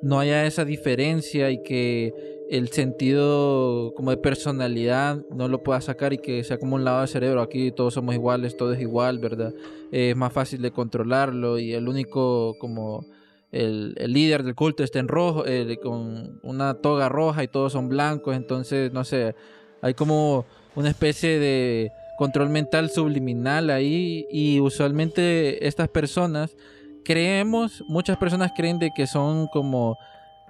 no 0.00 0.18
haya 0.18 0.46
esa 0.46 0.64
diferencia 0.64 1.50
y 1.50 1.62
que 1.62 2.35
el 2.50 2.68
sentido 2.68 3.92
como 3.96 4.10
de 4.10 4.16
personalidad 4.16 5.24
no 5.30 5.48
lo 5.48 5.62
pueda 5.62 5.80
sacar 5.80 6.12
y 6.12 6.18
que 6.18 6.44
sea 6.44 6.58
como 6.58 6.76
un 6.76 6.84
lado 6.84 7.00
del 7.00 7.08
cerebro. 7.08 7.40
Aquí 7.40 7.72
todos 7.72 7.94
somos 7.94 8.14
iguales, 8.14 8.56
todo 8.56 8.72
es 8.72 8.80
igual, 8.80 9.18
¿verdad? 9.18 9.52
es 9.92 10.16
más 10.16 10.32
fácil 10.32 10.62
de 10.62 10.70
controlarlo 10.70 11.58
y 11.58 11.72
el 11.72 11.88
único 11.88 12.56
como 12.58 13.06
el, 13.52 13.94
líder 13.94 14.42
del 14.42 14.54
culto 14.54 14.82
está 14.82 14.98
en 14.98 15.08
rojo, 15.08 15.44
con 15.82 16.40
una 16.42 16.74
toga 16.74 17.08
roja 17.08 17.44
y 17.44 17.48
todos 17.48 17.72
son 17.72 17.88
blancos, 17.88 18.36
entonces 18.36 18.92
no 18.92 19.04
sé, 19.04 19.34
hay 19.82 19.94
como 19.94 20.44
una 20.74 20.90
especie 20.90 21.38
de 21.38 21.90
control 22.18 22.50
mental 22.50 22.90
subliminal 22.90 23.70
ahí 23.70 24.26
y 24.30 24.60
usualmente 24.60 25.66
estas 25.66 25.88
personas 25.88 26.56
creemos, 27.04 27.84
muchas 27.86 28.16
personas 28.16 28.52
creen 28.56 28.78
de 28.78 28.90
que 28.94 29.06
son 29.06 29.46
como 29.46 29.96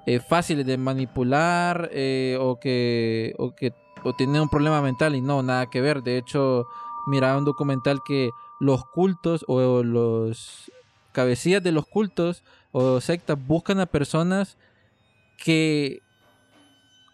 eh, 0.06 0.20
fáciles 0.20 0.64
de 0.64 0.78
manipular 0.78 1.90
eh, 1.92 2.38
o 2.40 2.58
que 2.60 3.34
o 3.38 3.54
que 3.54 3.72
o 4.04 4.12
tienen 4.14 4.42
un 4.42 4.48
problema 4.48 4.80
mental 4.80 5.16
y 5.16 5.20
no, 5.20 5.42
nada 5.42 5.66
que 5.66 5.80
ver. 5.80 6.02
De 6.02 6.16
hecho, 6.16 6.66
miraba 7.06 7.38
un 7.38 7.44
documental 7.44 8.00
que 8.06 8.30
los 8.60 8.84
cultos 8.86 9.44
o 9.48 9.82
los 9.82 10.70
cabecillas 11.12 11.62
de 11.62 11.72
los 11.72 11.86
cultos 11.86 12.44
o 12.72 13.00
sectas 13.00 13.38
buscan 13.46 13.80
a 13.80 13.86
personas 13.86 14.56
que 15.42 16.00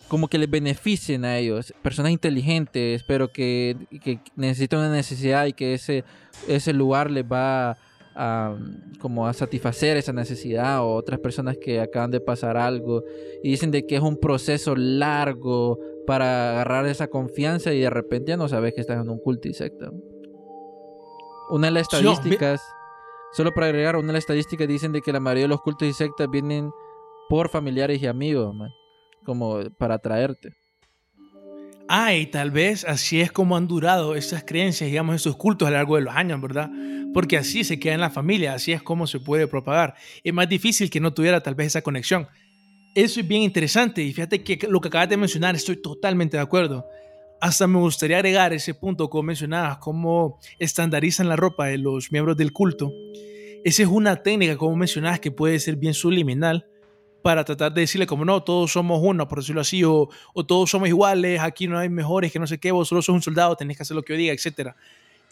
como 0.09 0.29
que 0.29 0.37
les 0.37 0.51
beneficien 0.51 1.25
a 1.25 1.39
ellos, 1.39 1.73
personas 1.81 2.13
inteligentes, 2.13 3.03
pero 3.05 3.33
que, 3.33 3.77
que 4.03 4.19
necesitan 4.37 4.81
una 4.81 4.91
necesidad 4.91 5.47
y 5.47 5.55
que 5.55 5.73
ese, 5.73 6.05
ese 6.47 6.75
lugar 6.75 7.11
les 7.11 7.25
va 7.25 7.71
a, 7.71 7.79
como 9.01 9.27
a 9.27 9.33
satisfacer 9.33 9.97
esa 9.97 10.13
necesidad 10.13 10.83
o 10.83 10.95
otras 10.95 11.19
personas 11.21 11.57
que 11.59 11.81
acaban 11.81 12.11
de 12.11 12.21
pasar 12.21 12.57
algo 12.57 13.05
y 13.43 13.51
dicen 13.51 13.71
de 13.71 13.87
que 13.87 13.97
es 13.97 14.03
un 14.03 14.19
proceso 14.19 14.75
largo 14.77 15.79
para 16.07 16.53
agarrar 16.53 16.87
esa 16.87 17.09
confianza 17.09 17.73
y 17.73 17.81
de 17.81 17.91
repente 17.91 18.31
ya 18.31 18.37
no 18.37 18.49
sabes 18.49 18.75
que 18.75 18.81
estás 18.81 19.01
en 19.01 19.09
un 19.09 19.19
culto 19.19 19.49
y 19.49 19.55
secta. 19.55 19.91
Una 21.51 21.69
de 21.69 21.73
las 21.73 21.83
estadísticas, 21.83 22.63
solo 23.33 23.53
para 23.53 23.67
agregar, 23.67 23.97
una 23.97 24.09
de 24.09 24.13
las 24.15 24.23
estadísticas 24.23 24.69
dicen 24.69 24.93
de 24.93 25.01
que 25.01 25.13
la 25.13 25.21
mayoría 25.21 25.45
de 25.45 25.49
los 25.49 25.61
cultos 25.61 25.89
y 25.89 25.93
sectas 25.93 26.29
vienen 26.31 26.71
por 27.29 27.49
familiares 27.49 28.03
y 28.03 28.07
amigos, 28.07 28.55
como 29.25 29.61
para 29.79 29.95
atraerte. 29.95 30.62
Ah, 31.95 32.15
y 32.15 32.25
tal 32.25 32.51
vez 32.51 32.87
así 32.87 33.21
es 33.21 33.31
como 33.31 33.55
han 33.55 33.69
durado 33.69 34.15
esas 34.15 34.45
creencias, 34.45 34.89
digamos, 34.89 35.17
esos 35.17 35.37
cultos 35.37 35.69
a 35.69 35.71
lo 35.71 35.77
largo 35.77 35.97
de 35.97 36.01
los 36.01 36.17
años, 36.17 36.41
¿verdad? 36.41 36.71
Porque 37.13 37.37
así 37.37 37.65
se 37.65 37.79
queda 37.79 37.93
en 37.93 38.01
la 38.01 38.09
familia, 38.09 38.55
así 38.55 38.73
es 38.73 38.83
como 38.83 39.07
se 39.07 39.21
puede 39.21 39.47
propagar. 39.47 39.95
Es 40.25 40.33
más 40.33 40.49
difícil 40.49 40.89
que 40.89 41.01
no 41.01 41.13
tuviera 41.13 41.43
tal 41.43 41.55
vez 41.55 41.67
esa 41.67 41.83
conexión. 41.83 42.27
Eso 42.95 43.21
es 43.21 43.29
bien 43.29 43.43
interesante 43.43 44.03
y 44.03 44.11
fíjate 44.15 44.43
que 44.43 44.67
lo 44.69 44.81
que 44.81 44.89
acabas 44.89 45.11
de 45.11 45.19
mencionar 45.19 45.55
estoy 45.55 45.83
totalmente 45.83 46.39
de 46.39 46.43
acuerdo. 46.43 46.87
Hasta 47.43 47.67
me 47.67 47.79
gustaría 47.79 48.17
agregar 48.17 48.55
ese 48.55 48.73
punto 48.73 49.11
como 49.11 49.25
mencionabas, 49.25 49.77
cómo 49.77 50.39
estandarizan 50.59 51.29
la 51.29 51.37
ropa 51.37 51.67
de 51.67 51.77
los 51.77 52.11
miembros 52.11 52.39
del 52.39 52.55
culto. 52.55 52.91
Esa 53.67 53.83
es 53.83 53.89
una 53.91 54.23
técnica, 54.23 54.57
como 54.57 54.77
mencionabas, 54.77 55.21
que 55.21 55.31
puede 55.31 55.61
ser 55.61 55.77
bien 55.77 55.93
subliminal 55.93 56.65
para 57.23 57.45
tratar 57.45 57.73
de 57.73 57.83
decirle 57.83 58.07
como 58.07 58.25
no, 58.25 58.43
todos 58.43 58.73
somos 58.73 59.01
uno, 59.03 59.29
por 59.29 59.39
decirlo 59.39 59.61
así, 59.61 59.85
o, 59.85 60.09
o, 60.35 60.45
todos 60.45 60.71
somos 60.71 60.89
iguales, 60.89 61.41
aquí 61.41 61.69
no 61.69 61.79
hay 61.79 61.89
mejores, 61.89 62.33
que 62.33 62.39
no 62.39 62.47
sé 62.47 62.59
qué, 62.59 62.73
vos 62.73 62.89
solo 62.89 63.03
sos 63.03 63.15
un 63.15 63.23
soldado, 63.23 63.57
tenés 63.57 63.77
que 63.77 63.85
hacer 63.85 63.95
lo 63.95 64.03
que 64.03 64.13
yo 64.13 64.19
diga, 64.19 64.33
etc. 64.33 64.75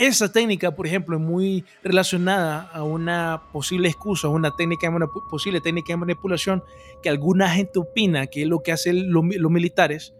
Esa 0.00 0.32
técnica, 0.32 0.75
por 0.75 0.87
ejemplo, 0.87 1.16
es 1.18 1.23
muy 1.23 1.62
relacionada 1.82 2.70
a 2.73 2.82
una 2.85 3.42
posible 3.52 3.87
excusa, 3.87 4.28
a 4.28 4.30
una 4.30 4.50
técnica 4.56 4.90
de 4.90 5.06
posible 5.28 5.61
técnica 5.61 5.92
de 5.92 5.99
manipulación 5.99 6.64
que 7.02 7.11
alguna 7.11 7.50
gente 7.50 7.78
opina 7.78 8.26
que 8.26 8.44
es 8.44 8.49
lo 8.49 8.62
que 8.62 8.73
hacen 8.73 9.12
los, 9.12 9.23
militares 9.23 10.14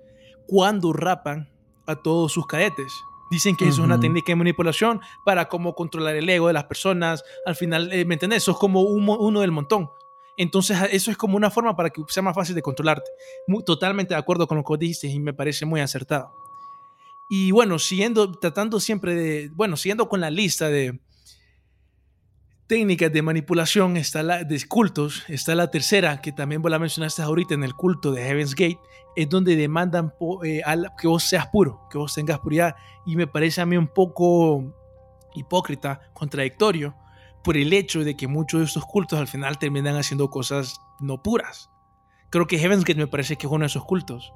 cuando 0.47 0.93
rapan 0.93 1.49
a 1.87 1.97
todos 1.97 2.31
sus 2.31 2.47
cadetes. 2.47 2.93
Dicen 3.31 3.57
que 3.57 3.65
eso 3.65 3.81
es 3.81 3.87
una 3.87 3.99
técnica 3.99 4.33
de 4.33 4.37
manipulación 4.37 5.01
para 5.25 5.49
cómo 5.49 5.75
controlar 5.75 6.15
el 6.15 6.29
ego 6.29 6.49
de 6.49 6.53
las 6.53 6.65
personas. 6.65 7.25
Al 7.47 7.57
final, 7.57 7.91
eh, 7.91 8.05
¿me 8.05 8.17
entiendes? 8.17 8.43
Eso 8.43 8.51
es 8.51 8.59
como 8.59 8.83
uno 8.83 9.41
del 9.41 9.51
montón. 9.51 9.89
Entonces, 10.43 10.79
eso 10.91 11.11
es 11.11 11.19
como 11.19 11.37
una 11.37 11.51
forma 11.51 11.77
para 11.77 11.91
que 11.91 12.03
sea 12.09 12.23
más 12.23 12.35
fácil 12.35 12.55
de 12.55 12.63
controlarte. 12.63 13.11
Muy, 13.47 13.63
totalmente 13.63 14.15
de 14.15 14.21
acuerdo 14.21 14.47
con 14.47 14.57
lo 14.57 14.65
que 14.65 14.79
dijiste 14.79 15.07
y 15.07 15.21
me 15.21 15.35
parece 15.35 15.67
muy 15.67 15.83
acertado. 15.83 16.33
Y 17.29 17.51
bueno, 17.51 17.79
siguiendo, 17.79 18.33
tratando 18.33 18.81
siempre 18.81 19.15
de, 19.15 19.51
bueno, 19.51 19.77
siguiendo 19.77 20.09
con 20.09 20.23
la 20.23 20.31
lista 20.31 20.71
de 20.71 20.99
técnicas 22.67 23.13
de 23.13 23.21
manipulación, 23.21 23.99
está 23.99 24.23
la 24.23 24.43
de 24.43 24.67
cultos, 24.67 25.25
está 25.29 25.55
la 25.55 25.71
tercera, 25.71 26.23
que 26.23 26.33
también 26.33 26.63
vos 26.63 26.71
la 26.71 26.79
mencionaste 26.79 27.21
ahorita 27.21 27.53
en 27.53 27.63
el 27.63 27.75
culto 27.75 28.11
de 28.11 28.23
Heaven's 28.23 28.55
Gate, 28.55 28.81
es 29.17 29.29
donde 29.29 29.57
demandan 29.57 30.15
eh, 30.43 30.63
que 30.99 31.07
vos 31.07 31.23
seas 31.23 31.49
puro, 31.49 31.87
que 31.91 31.99
vos 31.99 32.15
tengas 32.15 32.39
puridad. 32.39 32.77
Y 33.05 33.15
me 33.15 33.27
parece 33.27 33.61
a 33.61 33.67
mí 33.67 33.77
un 33.77 33.89
poco 33.89 34.75
hipócrita, 35.35 36.01
contradictorio, 36.15 36.95
por 37.43 37.57
el 37.57 37.73
hecho 37.73 38.05
de 38.05 38.17
que 38.17 38.29
muchos 38.29 38.61
de 38.61 38.67
estos 38.67 38.85
cultos 38.85 39.19
al 39.19 39.29
final 39.29 39.59
terminan 39.59 39.97
haciendo 39.97 40.29
cosas 40.31 40.81
no 41.01 41.23
puras. 41.23 41.71
Creo 42.31 42.47
que 42.47 42.59
Heaven's 42.59 42.85
Gate 42.85 42.99
me 42.99 43.07
parece 43.07 43.37
que 43.37 43.47
es 43.47 43.53
uno 43.53 43.65
de 43.65 43.69
esos 43.69 43.85
cultos. 43.85 44.33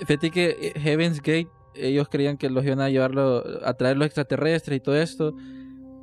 Fíjate 0.00 0.30
que 0.30 0.56
eh, 0.60 0.80
Heaven's 0.80 1.20
Gate 1.20 1.48
ellos 1.74 2.08
creían 2.08 2.36
que 2.36 2.50
los 2.50 2.64
iban 2.64 2.80
a 2.80 2.90
llevarlo 2.90 3.44
a 3.64 3.74
traer 3.74 3.96
los 3.96 4.06
extraterrestres 4.06 4.78
y 4.78 4.80
todo 4.80 4.96
esto, 4.96 5.34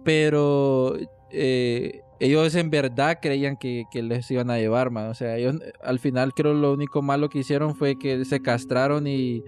pero 0.03 0.95
eh, 1.31 2.01
ellos 2.19 2.55
en 2.55 2.69
verdad 2.69 3.19
creían 3.21 3.57
que, 3.57 3.85
les 3.93 4.31
iban 4.31 4.49
a 4.49 4.57
llevar, 4.57 4.91
man. 4.91 5.09
O 5.09 5.13
sea, 5.13 5.37
ellos 5.37 5.57
al 5.83 5.99
final 5.99 6.33
creo 6.33 6.53
lo 6.53 6.73
único 6.73 7.01
malo 7.01 7.29
que 7.29 7.39
hicieron 7.39 7.75
fue 7.75 7.97
que 7.97 8.23
se 8.25 8.41
castraron 8.41 9.07
y, 9.07 9.43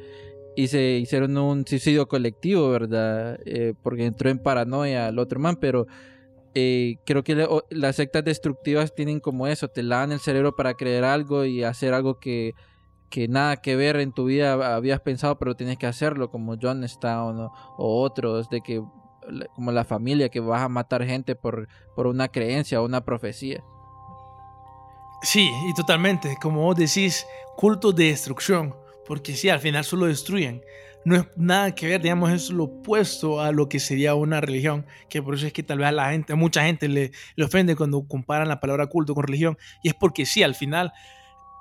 se 0.67 0.98
hicieron 0.98 1.38
un 1.38 1.65
suicidio 1.67 2.07
colectivo, 2.07 2.69
¿verdad? 2.72 3.39
Eh, 3.46 3.74
porque 3.84 4.05
entró 4.05 4.29
en 4.29 4.39
paranoia 4.39 5.10
el 5.10 5.19
otro 5.19 5.39
man, 5.39 5.57
pero 5.62 5.86
eh, 6.59 6.97
creo 7.05 7.23
que 7.23 7.47
las 7.69 7.97
sectas 7.97 8.23
destructivas 8.23 8.95
tienen 8.95 9.19
como 9.19 9.45
eso, 9.45 9.67
te 9.67 9.83
lavan 9.83 10.11
el 10.11 10.19
cerebro 10.19 10.55
para 10.55 10.73
creer 10.73 11.03
algo 11.03 11.45
y 11.45 11.63
hacer 11.63 11.93
algo 11.93 12.19
que 12.19 12.55
que 13.09 13.27
nada 13.27 13.57
que 13.57 13.75
ver 13.75 13.97
en 13.97 14.11
tu 14.11 14.25
vida 14.25 14.75
habías 14.75 14.99
pensado, 15.01 15.37
pero 15.37 15.55
tienes 15.55 15.77
que 15.77 15.85
hacerlo, 15.85 16.29
como 16.29 16.55
John 16.61 16.83
o, 16.83 17.53
o 17.77 18.01
otros, 18.01 18.49
de 18.49 18.61
que 18.61 18.83
como 19.53 19.71
la 19.71 19.85
familia, 19.85 20.29
que 20.29 20.39
vas 20.39 20.61
a 20.61 20.69
matar 20.69 21.05
gente 21.05 21.35
por, 21.35 21.67
por 21.95 22.07
una 22.07 22.27
creencia 22.29 22.81
o 22.81 22.85
una 22.85 23.05
profecía. 23.05 23.63
Sí, 25.21 25.51
y 25.69 25.73
totalmente, 25.73 26.37
como 26.41 26.63
vos 26.63 26.75
decís, 26.75 27.25
culto 27.55 27.91
de 27.91 28.05
destrucción, 28.05 28.75
porque 29.05 29.35
sí, 29.35 29.49
al 29.49 29.59
final 29.59 29.83
solo 29.83 30.07
destruyen. 30.07 30.61
No 31.06 31.16
es 31.16 31.25
nada 31.38 31.74
que 31.74 31.88
ver, 31.88 32.01
digamos, 32.01 32.32
es 32.32 32.50
lo 32.50 32.66
opuesto 32.66 33.39
a 33.39 33.51
lo 33.51 33.70
que 33.70 33.80
sería 33.80 34.13
una 34.16 34.42
religión, 34.42 34.86
que 35.10 35.22
por 35.22 35.36
eso 35.36 35.48
es 35.48 35.54
que 35.54 35.63
tal 35.63 35.80
vez 35.80 35.88
a 35.88 35.92
la 35.92 36.12
gente, 36.12 36.34
a 36.34 36.36
mucha 36.36 36.63
gente 36.63 36.89
le, 36.89 37.12
ofende 37.42 37.75
cuando 37.75 38.06
comparan 38.08 38.48
la 38.50 38.60
palabra 38.60 38.88
culto 38.88 39.13
con 39.16 39.24
religión, 39.24 39.58
y 39.82 39.89
es 39.89 39.94
porque 39.94 40.25
sí, 40.25 40.44
al 40.44 40.56
final 40.56 40.92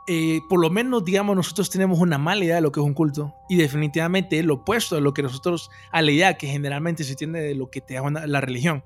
eh, 0.08 0.40
por 0.48 0.60
lo 0.60 0.70
menos, 0.70 1.04
digamos, 1.04 1.34
nosotros 1.34 1.68
tenemos 1.68 1.98
una 1.98 2.16
mala 2.16 2.44
idea 2.44 2.56
de 2.56 2.60
lo 2.60 2.70
que 2.70 2.78
es 2.78 2.86
un 2.86 2.94
culto 2.94 3.34
y 3.48 3.56
definitivamente 3.56 4.38
es 4.38 4.44
lo 4.44 4.54
opuesto 4.54 4.96
a 4.96 5.00
lo 5.00 5.12
que 5.12 5.22
nosotros, 5.22 5.68
a 5.90 6.00
la 6.00 6.12
idea 6.12 6.34
que 6.34 6.46
generalmente 6.46 7.02
se 7.02 7.16
tiene 7.16 7.40
de 7.40 7.56
lo 7.56 7.70
que 7.70 7.80
te 7.80 7.94
da 7.94 8.08
la 8.10 8.40
religión. 8.40 8.84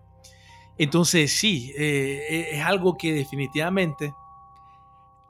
Entonces, 0.78 1.33
sí, 1.33 1.75
eh, 1.76 2.49
es 2.52 2.64
algo 2.64 2.97
que 2.97 3.12
definitivamente 3.12 4.14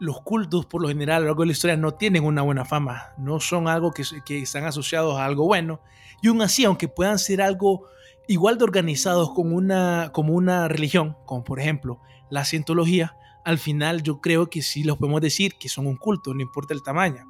los 0.01 0.23
cultos, 0.23 0.67
por 0.67 0.83
lo 0.83 0.89
general, 0.89 1.19
a 1.19 1.21
lo 1.21 1.27
largo 1.27 1.43
de 1.43 1.49
la 1.49 1.53
historia, 1.53 1.77
no 1.77 1.93
tienen 1.93 2.25
una 2.25 2.43
buena 2.43 2.65
fama, 2.65 3.13
no 3.19 3.39
son 3.39 3.69
algo 3.69 3.93
que, 3.93 4.03
que 4.25 4.41
están 4.41 4.65
asociados 4.65 5.19
a 5.19 5.25
algo 5.25 5.45
bueno. 5.45 5.81
Y 6.23 6.29
aún 6.29 6.43
así, 6.43 6.65
aunque 6.65 6.89
puedan 6.89 7.19
ser 7.19 7.43
algo 7.43 7.87
igual 8.27 8.59
de 8.59 8.65
organizados 8.65 9.33
como 9.33 9.57
una, 9.57 10.69
religión, 10.69 11.17
como 11.27 11.45
por 11.45 11.61
ejemplo 11.61 12.01
la 12.31 12.45
cientología, 12.45 13.17
al 13.45 13.59
final 13.59 14.03
yo 14.03 14.21
creo 14.21 14.49
que 14.49 14.63
sí 14.63 14.85
los 14.85 14.99
podemos 14.99 15.21
decir 15.21 15.55
que 15.59 15.69
son 15.69 15.87
un 15.87 15.97
culto, 15.97 16.33
no 16.33 16.41
importa 16.41 16.73
el 16.73 16.83
tamaño. 16.83 17.27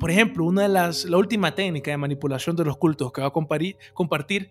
Por 0.00 0.10
ejemplo, 0.10 0.44
una 0.44 0.62
de 0.62 0.68
las, 0.68 1.04
la 1.04 1.18
última 1.18 1.54
técnica 1.54 1.90
de 1.90 1.98
manipulación 1.98 2.56
de 2.56 2.64
los 2.64 2.78
cultos 2.78 3.12
que 3.12 3.20
va 3.20 3.26
a 3.26 3.32
compartir, 3.32 4.50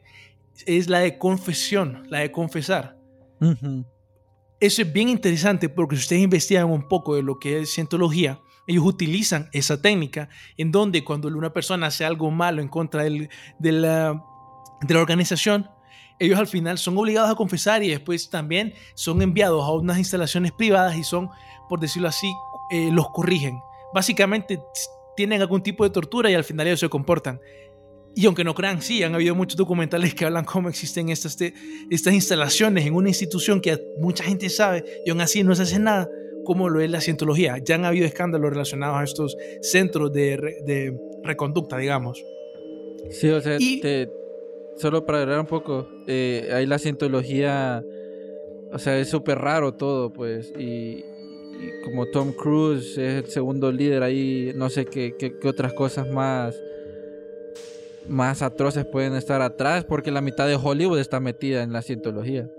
es 0.65 0.89
la 0.89 0.99
de 0.99 1.17
confesión, 1.17 2.03
la 2.09 2.19
de 2.19 2.31
confesar. 2.31 2.97
Eso 4.59 4.81
es 4.81 4.91
bien 4.91 5.07
interesante 5.07 5.69
porque 5.69 5.95
si 5.95 6.01
ustedes 6.01 6.21
investigan 6.21 6.69
un 6.69 6.87
poco 6.87 7.15
de 7.15 7.23
lo 7.23 7.39
que 7.39 7.61
es 7.61 7.73
cientología, 7.73 8.41
ellos 8.67 8.83
utilizan 8.85 9.49
esa 9.53 9.81
técnica 9.81 10.27
en 10.57 10.71
donde 10.71 11.03
cuando 11.03 11.29
una 11.29 11.53
persona 11.53 11.87
hace 11.87 12.03
algo 12.03 12.29
malo 12.29 12.61
en 12.61 12.67
contra 12.67 13.03
de, 13.03 13.29
la, 13.59 14.21
organización, 14.93 15.69
ellos 16.19 16.37
al 16.37 16.47
final 16.47 16.77
son 16.77 16.97
obligados 16.97 17.31
a 17.31 17.35
confesar 17.35 17.83
y 17.83 17.89
después 17.89 18.29
también 18.29 18.73
son 18.95 19.21
enviados 19.21 19.63
a 19.63 19.71
unas 19.71 19.97
instalaciones 19.97 20.51
privadas 20.51 20.97
y 20.97 21.03
son, 21.03 21.29
por 21.69 21.79
decirlo 21.79 22.09
así, 22.09 22.31
eh, 22.69 22.91
los 22.91 23.09
corrigen. 23.11 23.59
Básicamente 23.93 24.61
tienen 25.15 25.41
algún 25.41 25.63
tipo 25.63 25.85
de 25.85 25.89
tortura 25.89 26.29
y 26.29 26.35
al 26.35 26.43
final 26.43 26.67
ellos 26.67 26.81
se 26.81 26.89
comportan. 26.89 27.39
Y 28.15 28.25
aunque 28.25 28.43
no 28.43 28.53
crean, 28.53 28.81
sí, 28.81 29.03
han 29.03 29.15
habido 29.15 29.35
muchos 29.35 29.55
documentales 29.55 30.13
que 30.13 30.25
hablan 30.25 30.43
cómo 30.43 30.67
existen 30.67 31.09
estas, 31.09 31.37
estas 31.89 32.13
instalaciones 32.13 32.85
en 32.85 32.95
una 32.95 33.09
institución 33.09 33.61
que 33.61 33.79
mucha 33.99 34.23
gente 34.23 34.49
sabe 34.49 34.83
y 35.05 35.09
aún 35.09 35.21
así 35.21 35.43
no 35.43 35.55
se 35.55 35.63
hace 35.63 35.79
nada, 35.79 36.09
como 36.43 36.69
lo 36.69 36.81
es 36.81 36.89
la 36.89 37.01
cientología. 37.01 37.57
Ya 37.59 37.75
han 37.75 37.85
habido 37.85 38.05
escándalos 38.05 38.49
relacionados 38.49 38.97
a 38.97 39.03
estos 39.03 39.37
centros 39.61 40.11
de, 40.11 40.37
de 40.65 40.99
reconducta, 41.23 41.77
digamos. 41.77 42.23
Sí, 43.11 43.29
o 43.29 43.41
sea, 43.41 43.57
te, 43.57 44.09
solo 44.79 45.05
para 45.05 45.19
agregar 45.19 45.41
un 45.41 45.47
poco, 45.47 45.87
eh, 46.07 46.49
ahí 46.53 46.65
la 46.65 46.79
cientología, 46.79 47.83
o 48.71 48.79
sea, 48.79 48.97
es 48.97 49.09
súper 49.09 49.37
raro 49.37 49.73
todo, 49.73 50.11
pues, 50.11 50.53
y, 50.57 51.03
como 51.83 52.05
Tom 52.05 52.31
Cruise 52.31 52.97
es 52.97 53.25
el 53.25 53.29
segundo 53.29 53.71
líder 53.71 54.03
ahí, 54.03 54.53
no 54.55 54.69
sé 54.69 54.85
qué, 54.85 55.15
qué, 55.17 55.33
otras 55.45 55.73
cosas 55.73 56.09
más 56.09 56.55
más 58.09 58.41
atroces 58.41 58.85
pueden 58.85 59.15
estar 59.15 59.41
atrás 59.41 59.85
porque 59.85 60.11
la 60.11 60.21
mitad 60.21 60.47
de 60.47 60.55
Hollywood 60.55 60.99
está 60.99 61.19
metida 61.19 61.63
en 61.63 61.73
la 61.73 61.81
cientología. 61.81 62.49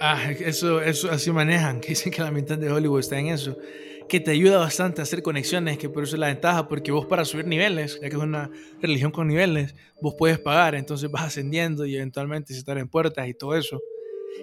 Ah, 0.00 0.30
eso, 0.30 0.80
eso 0.80 1.10
así 1.10 1.30
manejan, 1.32 1.80
que 1.80 1.88
dicen 1.88 2.12
que 2.12 2.22
la 2.22 2.30
mitad 2.30 2.56
de 2.56 2.70
Hollywood 2.70 3.00
está 3.00 3.18
en 3.18 3.28
eso 3.28 3.56
que 4.08 4.20
te 4.20 4.30
ayuda 4.30 4.58
bastante 4.58 5.00
a 5.00 5.04
hacer 5.04 5.22
conexiones, 5.22 5.76
que 5.76 5.88
por 5.88 6.02
eso 6.02 6.16
es 6.16 6.20
la 6.20 6.28
ventaja, 6.28 6.66
porque 6.66 6.90
vos 6.90 7.06
para 7.06 7.24
subir 7.24 7.46
niveles, 7.46 8.00
ya 8.00 8.08
que 8.08 8.16
es 8.16 8.22
una 8.22 8.50
religión 8.80 9.12
con 9.12 9.28
niveles, 9.28 9.74
vos 10.00 10.14
puedes 10.18 10.38
pagar, 10.38 10.74
entonces 10.74 11.10
vas 11.10 11.24
ascendiendo 11.24 11.84
y 11.84 11.94
eventualmente 11.94 12.54
se 12.54 12.60
estar 12.60 12.78
en 12.78 12.88
puertas 12.88 13.28
y 13.28 13.34
todo 13.34 13.54
eso. 13.54 13.80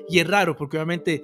Y 0.07 0.19
es 0.19 0.27
raro, 0.27 0.55
porque 0.55 0.77
obviamente 0.77 1.23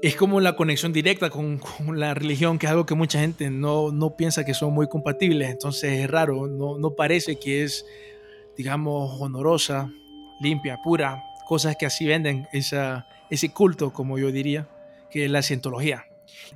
es 0.00 0.16
como 0.16 0.40
la 0.40 0.56
conexión 0.56 0.92
directa 0.92 1.28
con, 1.28 1.60
la 1.94 2.14
religión, 2.14 2.58
que 2.58 2.66
es 2.66 2.72
algo 2.72 2.86
que 2.86 2.94
mucha 2.94 3.20
gente 3.20 3.50
no, 3.50 3.92
no, 3.92 4.16
piensa 4.16 4.44
que 4.44 4.54
son 4.54 4.72
muy 4.72 4.88
compatibles. 4.88 5.50
Entonces 5.50 6.00
es 6.00 6.10
raro, 6.10 6.46
no, 6.46 6.78
no 6.78 6.94
parece 6.94 7.38
que 7.38 7.64
es, 7.64 7.84
digamos, 8.58 9.20
honorosa, 9.20 9.88
limpia, 10.40 10.82
pura, 10.82 11.22
cosas 11.46 11.76
que 11.76 11.86
así 11.86 12.04
venden 12.04 12.48
ese 12.52 13.48
culto, 13.54 13.92
como 13.92 14.18
yo 14.18 14.32
diría, 14.32 14.68
que 15.10 15.24
es 15.24 15.30
la 15.30 15.42
cientología. 15.42 16.04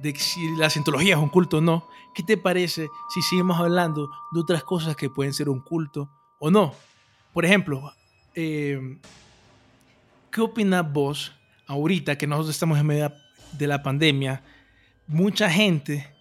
De 0.02 0.12
si 0.16 0.54
la 0.56 0.68
cientología 0.68 1.14
es 1.14 1.22
un 1.22 1.28
culto 1.28 1.58
o 1.58 1.60
no, 1.60 1.88
¿qué 2.12 2.24
te 2.24 2.36
parece 2.36 2.88
si 3.14 3.22
seguimos 3.22 3.58
hablando 3.58 4.10
de 4.32 4.40
otras 4.40 4.64
cosas 4.64 4.96
que 4.96 5.08
pueden 5.10 5.32
ser 5.32 5.48
un 5.48 5.60
culto 5.60 6.10
o 6.40 6.50
no? 6.50 6.74
Por 7.32 7.44
ejemplo, 7.44 7.92
eh, 8.34 8.98
¿qué 10.30 10.40
opinas 10.40 10.92
vos 10.92 11.32
ahorita 11.68 12.18
que 12.18 12.26
nosotros 12.26 12.56
estamos 12.56 12.80
en 12.80 12.86
medio 12.86 13.12
de 13.52 13.66
la 13.68 13.82
pandemia? 13.82 14.42
Mucha 15.06 15.48
gente 15.48 16.12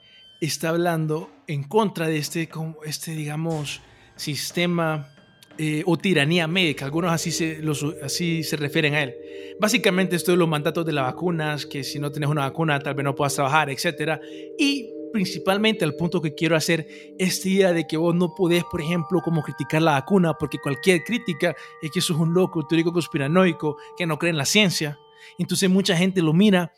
está 0.41 0.69
hablando 0.69 1.31
en 1.47 1.63
contra 1.63 2.05
de 2.05 2.19
este, 2.19 2.49
este 2.85 3.11
digamos, 3.15 3.81
sistema 4.15 5.10
eh, 5.57 5.83
o 5.85 5.97
tiranía 5.97 6.47
médica, 6.47 6.85
algunos 6.85 7.11
así 7.11 7.31
se, 7.31 7.57
los, 7.57 7.85
así 8.01 8.43
se 8.43 8.57
refieren 8.57 8.93
a 8.95 9.03
él. 9.03 9.15
Básicamente 9.59 10.15
esto 10.15 10.31
es 10.31 10.37
los 10.37 10.47
mandatos 10.47 10.85
de 10.85 10.93
las 10.93 11.05
vacunas, 11.05 11.65
que 11.65 11.83
si 11.83 11.99
no 11.99 12.11
tienes 12.11 12.29
una 12.29 12.41
vacuna 12.41 12.79
tal 12.79 12.95
vez 12.95 13.03
no 13.03 13.15
puedas 13.15 13.35
trabajar, 13.35 13.69
etc. 13.69 14.19
Y 14.57 14.89
principalmente 15.11 15.85
al 15.85 15.95
punto 15.95 16.21
que 16.21 16.33
quiero 16.33 16.55
hacer 16.55 16.87
esta 17.19 17.47
idea 17.47 17.73
de 17.73 17.85
que 17.85 17.97
vos 17.97 18.15
no 18.15 18.33
podés, 18.33 18.63
por 18.63 18.81
ejemplo, 18.81 19.21
como 19.21 19.43
criticar 19.43 19.81
la 19.81 19.91
vacuna, 19.91 20.33
porque 20.33 20.57
cualquier 20.57 21.03
crítica 21.03 21.55
es 21.81 21.91
que 21.91 22.01
sos 22.01 22.17
un 22.17 22.33
loco, 22.33 22.65
teórico 22.65 22.91
conspiranoico, 22.93 23.77
que 23.97 24.05
no 24.07 24.17
cree 24.17 24.31
en 24.31 24.37
la 24.37 24.45
ciencia. 24.45 24.97
Entonces 25.37 25.69
mucha 25.69 25.95
gente 25.95 26.21
lo 26.21 26.33
mira 26.33 26.73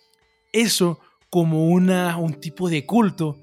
eso 0.51 0.99
como 1.29 1.69
una, 1.69 2.17
un 2.17 2.33
tipo 2.33 2.69
de 2.69 2.85
culto 2.85 3.37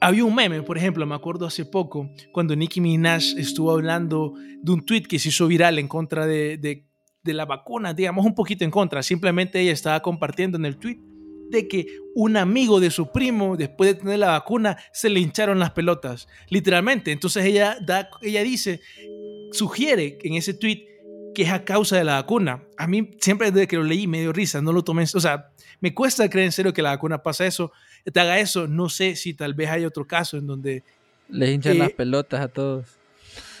había 0.00 0.24
un 0.24 0.34
meme, 0.34 0.62
por 0.62 0.76
ejemplo, 0.76 1.06
me 1.06 1.14
acuerdo 1.14 1.46
hace 1.46 1.64
poco, 1.64 2.10
cuando 2.32 2.54
Nicki 2.54 2.80
Minaj 2.80 3.38
estuvo 3.38 3.70
hablando 3.70 4.34
de 4.62 4.72
un 4.72 4.84
tweet 4.84 5.02
que 5.02 5.18
se 5.18 5.30
hizo 5.30 5.46
viral 5.46 5.78
en 5.78 5.88
contra 5.88 6.26
de, 6.26 6.58
de, 6.58 6.84
la 7.32 7.46
vacuna, 7.46 7.94
digamos 7.94 8.26
un 8.26 8.34
poquito 8.34 8.64
en 8.64 8.70
contra. 8.70 9.02
Simplemente 9.02 9.58
ella 9.60 9.72
estaba 9.72 10.00
compartiendo 10.00 10.58
en 10.58 10.66
el 10.66 10.76
tweet 10.76 11.00
de 11.50 11.68
que 11.68 11.86
un 12.14 12.36
amigo 12.36 12.80
de 12.80 12.90
su 12.90 13.10
primo, 13.12 13.56
después 13.56 13.94
de 13.94 14.00
tener 14.00 14.18
la 14.18 14.32
vacuna, 14.32 14.76
se 14.92 15.08
le 15.08 15.20
hincharon 15.20 15.58
las 15.58 15.70
pelotas, 15.70 16.28
literalmente. 16.50 17.12
Entonces 17.12 17.44
ella, 17.44 17.78
da, 17.80 18.10
ella 18.20 18.42
dice, 18.42 18.80
sugiere 19.52 20.18
en 20.22 20.34
ese 20.34 20.52
tweet 20.54 20.93
que 21.34 21.42
es 21.42 21.50
a 21.50 21.64
causa 21.64 21.96
de 21.96 22.04
la 22.04 22.14
vacuna. 22.14 22.62
A 22.78 22.86
mí 22.86 23.10
siempre 23.20 23.50
desde 23.50 23.68
que 23.68 23.76
lo 23.76 23.82
leí 23.82 24.06
me 24.06 24.20
dio 24.20 24.32
risa, 24.32 24.62
no 24.62 24.72
lo 24.72 24.82
tomé, 24.82 25.02
o 25.02 25.20
sea, 25.20 25.50
me 25.80 25.92
cuesta 25.92 26.28
creer 26.30 26.46
en 26.46 26.52
serio 26.52 26.72
que 26.72 26.82
la 26.82 26.90
vacuna 26.90 27.22
pasa 27.22 27.44
eso, 27.44 27.72
te 28.10 28.20
haga 28.20 28.38
eso. 28.38 28.66
No 28.66 28.88
sé 28.88 29.16
si 29.16 29.34
tal 29.34 29.54
vez 29.54 29.68
hay 29.70 29.84
otro 29.84 30.06
caso 30.06 30.38
en 30.38 30.46
donde... 30.46 30.82
Le 31.28 31.52
hinchan 31.52 31.78
las 31.78 31.90
eh, 31.90 31.94
pelotas 31.94 32.40
a 32.40 32.48
todos. 32.48 32.86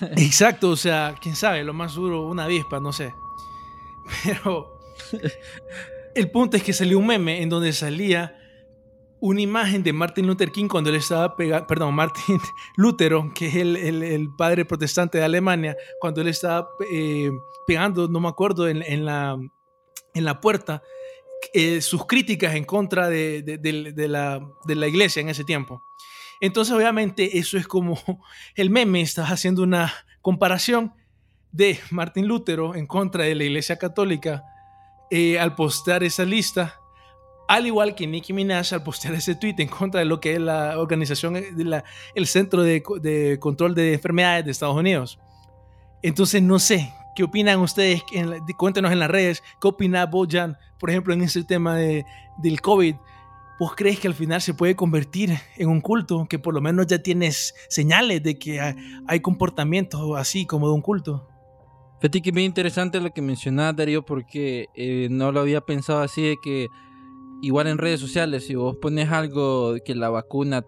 Exacto, 0.16 0.70
o 0.70 0.76
sea, 0.76 1.14
quién 1.20 1.36
sabe, 1.36 1.64
lo 1.64 1.74
más 1.74 1.94
duro, 1.94 2.26
una 2.26 2.44
avispa, 2.44 2.80
no 2.80 2.92
sé. 2.92 3.12
Pero 4.24 4.78
el 6.14 6.30
punto 6.30 6.56
es 6.56 6.62
que 6.62 6.72
salió 6.72 6.98
un 6.98 7.06
meme 7.06 7.42
en 7.42 7.48
donde 7.48 7.72
salía 7.72 8.36
una 9.24 9.40
imagen 9.40 9.82
de 9.82 9.94
Martin 9.94 10.26
Luther 10.26 10.52
King 10.52 10.68
cuando 10.68 10.90
él 10.90 10.96
estaba 10.96 11.34
pegando, 11.34 11.66
perdón, 11.66 11.94
Martin 11.94 12.38
Lutero, 12.76 13.32
que 13.34 13.46
es 13.46 13.54
el, 13.54 13.76
el, 13.76 14.28
padre 14.36 14.66
protestante 14.66 15.16
de 15.16 15.24
Alemania, 15.24 15.74
cuando 15.98 16.20
él 16.20 16.28
estaba 16.28 16.68
eh, 16.92 17.30
pegando, 17.66 18.06
no 18.06 18.20
me 18.20 18.28
acuerdo, 18.28 18.68
en, 18.68 19.04
la, 19.06 19.38
en 20.12 20.24
la 20.26 20.40
puerta 20.42 20.82
eh, 21.54 21.80
sus 21.80 22.04
críticas 22.04 22.54
en 22.54 22.64
contra 22.64 23.08
de, 23.08 23.40
de, 23.42 24.08
la, 24.08 24.46
de, 24.66 24.74
la, 24.74 24.88
iglesia 24.88 25.22
en 25.22 25.30
ese 25.30 25.42
tiempo. 25.42 25.82
Entonces, 26.42 26.74
obviamente, 26.74 27.38
eso 27.38 27.56
es 27.56 27.66
como 27.66 27.98
el 28.56 28.68
meme, 28.68 29.00
estás 29.00 29.30
haciendo 29.30 29.62
una 29.62 29.90
comparación 30.20 30.92
de 31.50 31.80
Martín 31.90 32.26
Lutero 32.28 32.74
en 32.74 32.86
contra 32.86 33.24
de 33.24 33.34
la 33.34 33.44
iglesia 33.44 33.78
católica 33.78 34.44
eh, 35.10 35.38
al 35.38 35.54
postear 35.54 36.04
esa 36.04 36.26
lista, 36.26 36.78
al 37.48 37.66
igual 37.66 37.94
que 37.94 38.06
Nicki 38.06 38.32
Minaj 38.32 38.72
al 38.72 38.82
postear 38.82 39.14
ese 39.14 39.34
tweet 39.34 39.56
en 39.58 39.68
contra 39.68 40.00
de 40.00 40.06
lo 40.06 40.20
que 40.20 40.34
es 40.34 40.40
la 40.40 40.78
organización, 40.78 41.36
eh, 41.36 41.52
de 41.52 41.64
la, 41.64 41.84
el 42.14 42.26
Centro 42.26 42.62
de, 42.62 42.82
de 43.00 43.38
Control 43.38 43.74
de 43.74 43.94
Enfermedades 43.94 44.44
de 44.44 44.50
Estados 44.50 44.76
Unidos. 44.76 45.18
Entonces, 46.02 46.42
no 46.42 46.58
sé, 46.58 46.92
¿Qué 47.14 47.22
opinan 47.22 47.60
ustedes? 47.60 48.02
cuéntenos 48.56 48.90
en 48.90 48.98
las 48.98 49.10
redes. 49.10 49.42
¿Qué 49.60 49.68
opina 49.68 50.06
Bojan, 50.06 50.58
por 50.80 50.90
ejemplo, 50.90 51.14
en 51.14 51.22
ese 51.22 51.44
tema 51.44 51.76
de, 51.76 52.04
del 52.38 52.60
COVID? 52.60 52.96
¿Vos 53.60 53.74
crees 53.76 54.00
que 54.00 54.08
al 54.08 54.14
final 54.14 54.40
se 54.40 54.52
puede 54.52 54.74
convertir 54.74 55.38
en 55.56 55.68
un 55.68 55.80
culto? 55.80 56.26
Que 56.28 56.40
por 56.40 56.54
lo 56.54 56.60
menos 56.60 56.88
ya 56.88 56.98
tienes 56.98 57.54
señales 57.68 58.20
de 58.22 58.36
que 58.36 58.60
hay, 58.60 59.20
comportamientos 59.20 60.00
así 60.18 60.44
como 60.44 60.66
de 60.66 60.74
un 60.74 60.82
culto. 60.82 61.28
Fíjate 62.00 62.20
que 62.20 62.32
muy 62.32 62.44
interesante 62.44 63.00
lo 63.00 63.12
que 63.12 63.22
mencionas, 63.22 63.76
Darío, 63.76 64.04
porque 64.04 64.66
eh, 64.74 65.06
no 65.08 65.30
lo 65.30 65.40
había 65.40 65.60
pensado 65.60 66.02
así 66.02 66.22
de 66.22 66.36
que 66.42 66.68
igual 67.44 67.66
en 67.66 67.78
redes 67.78 68.00
sociales, 68.00 68.46
si 68.46 68.54
vos 68.54 68.76
pones 68.76 69.10
algo 69.10 69.74
que 69.84 69.94
la 69.94 70.08
vacuna 70.08 70.64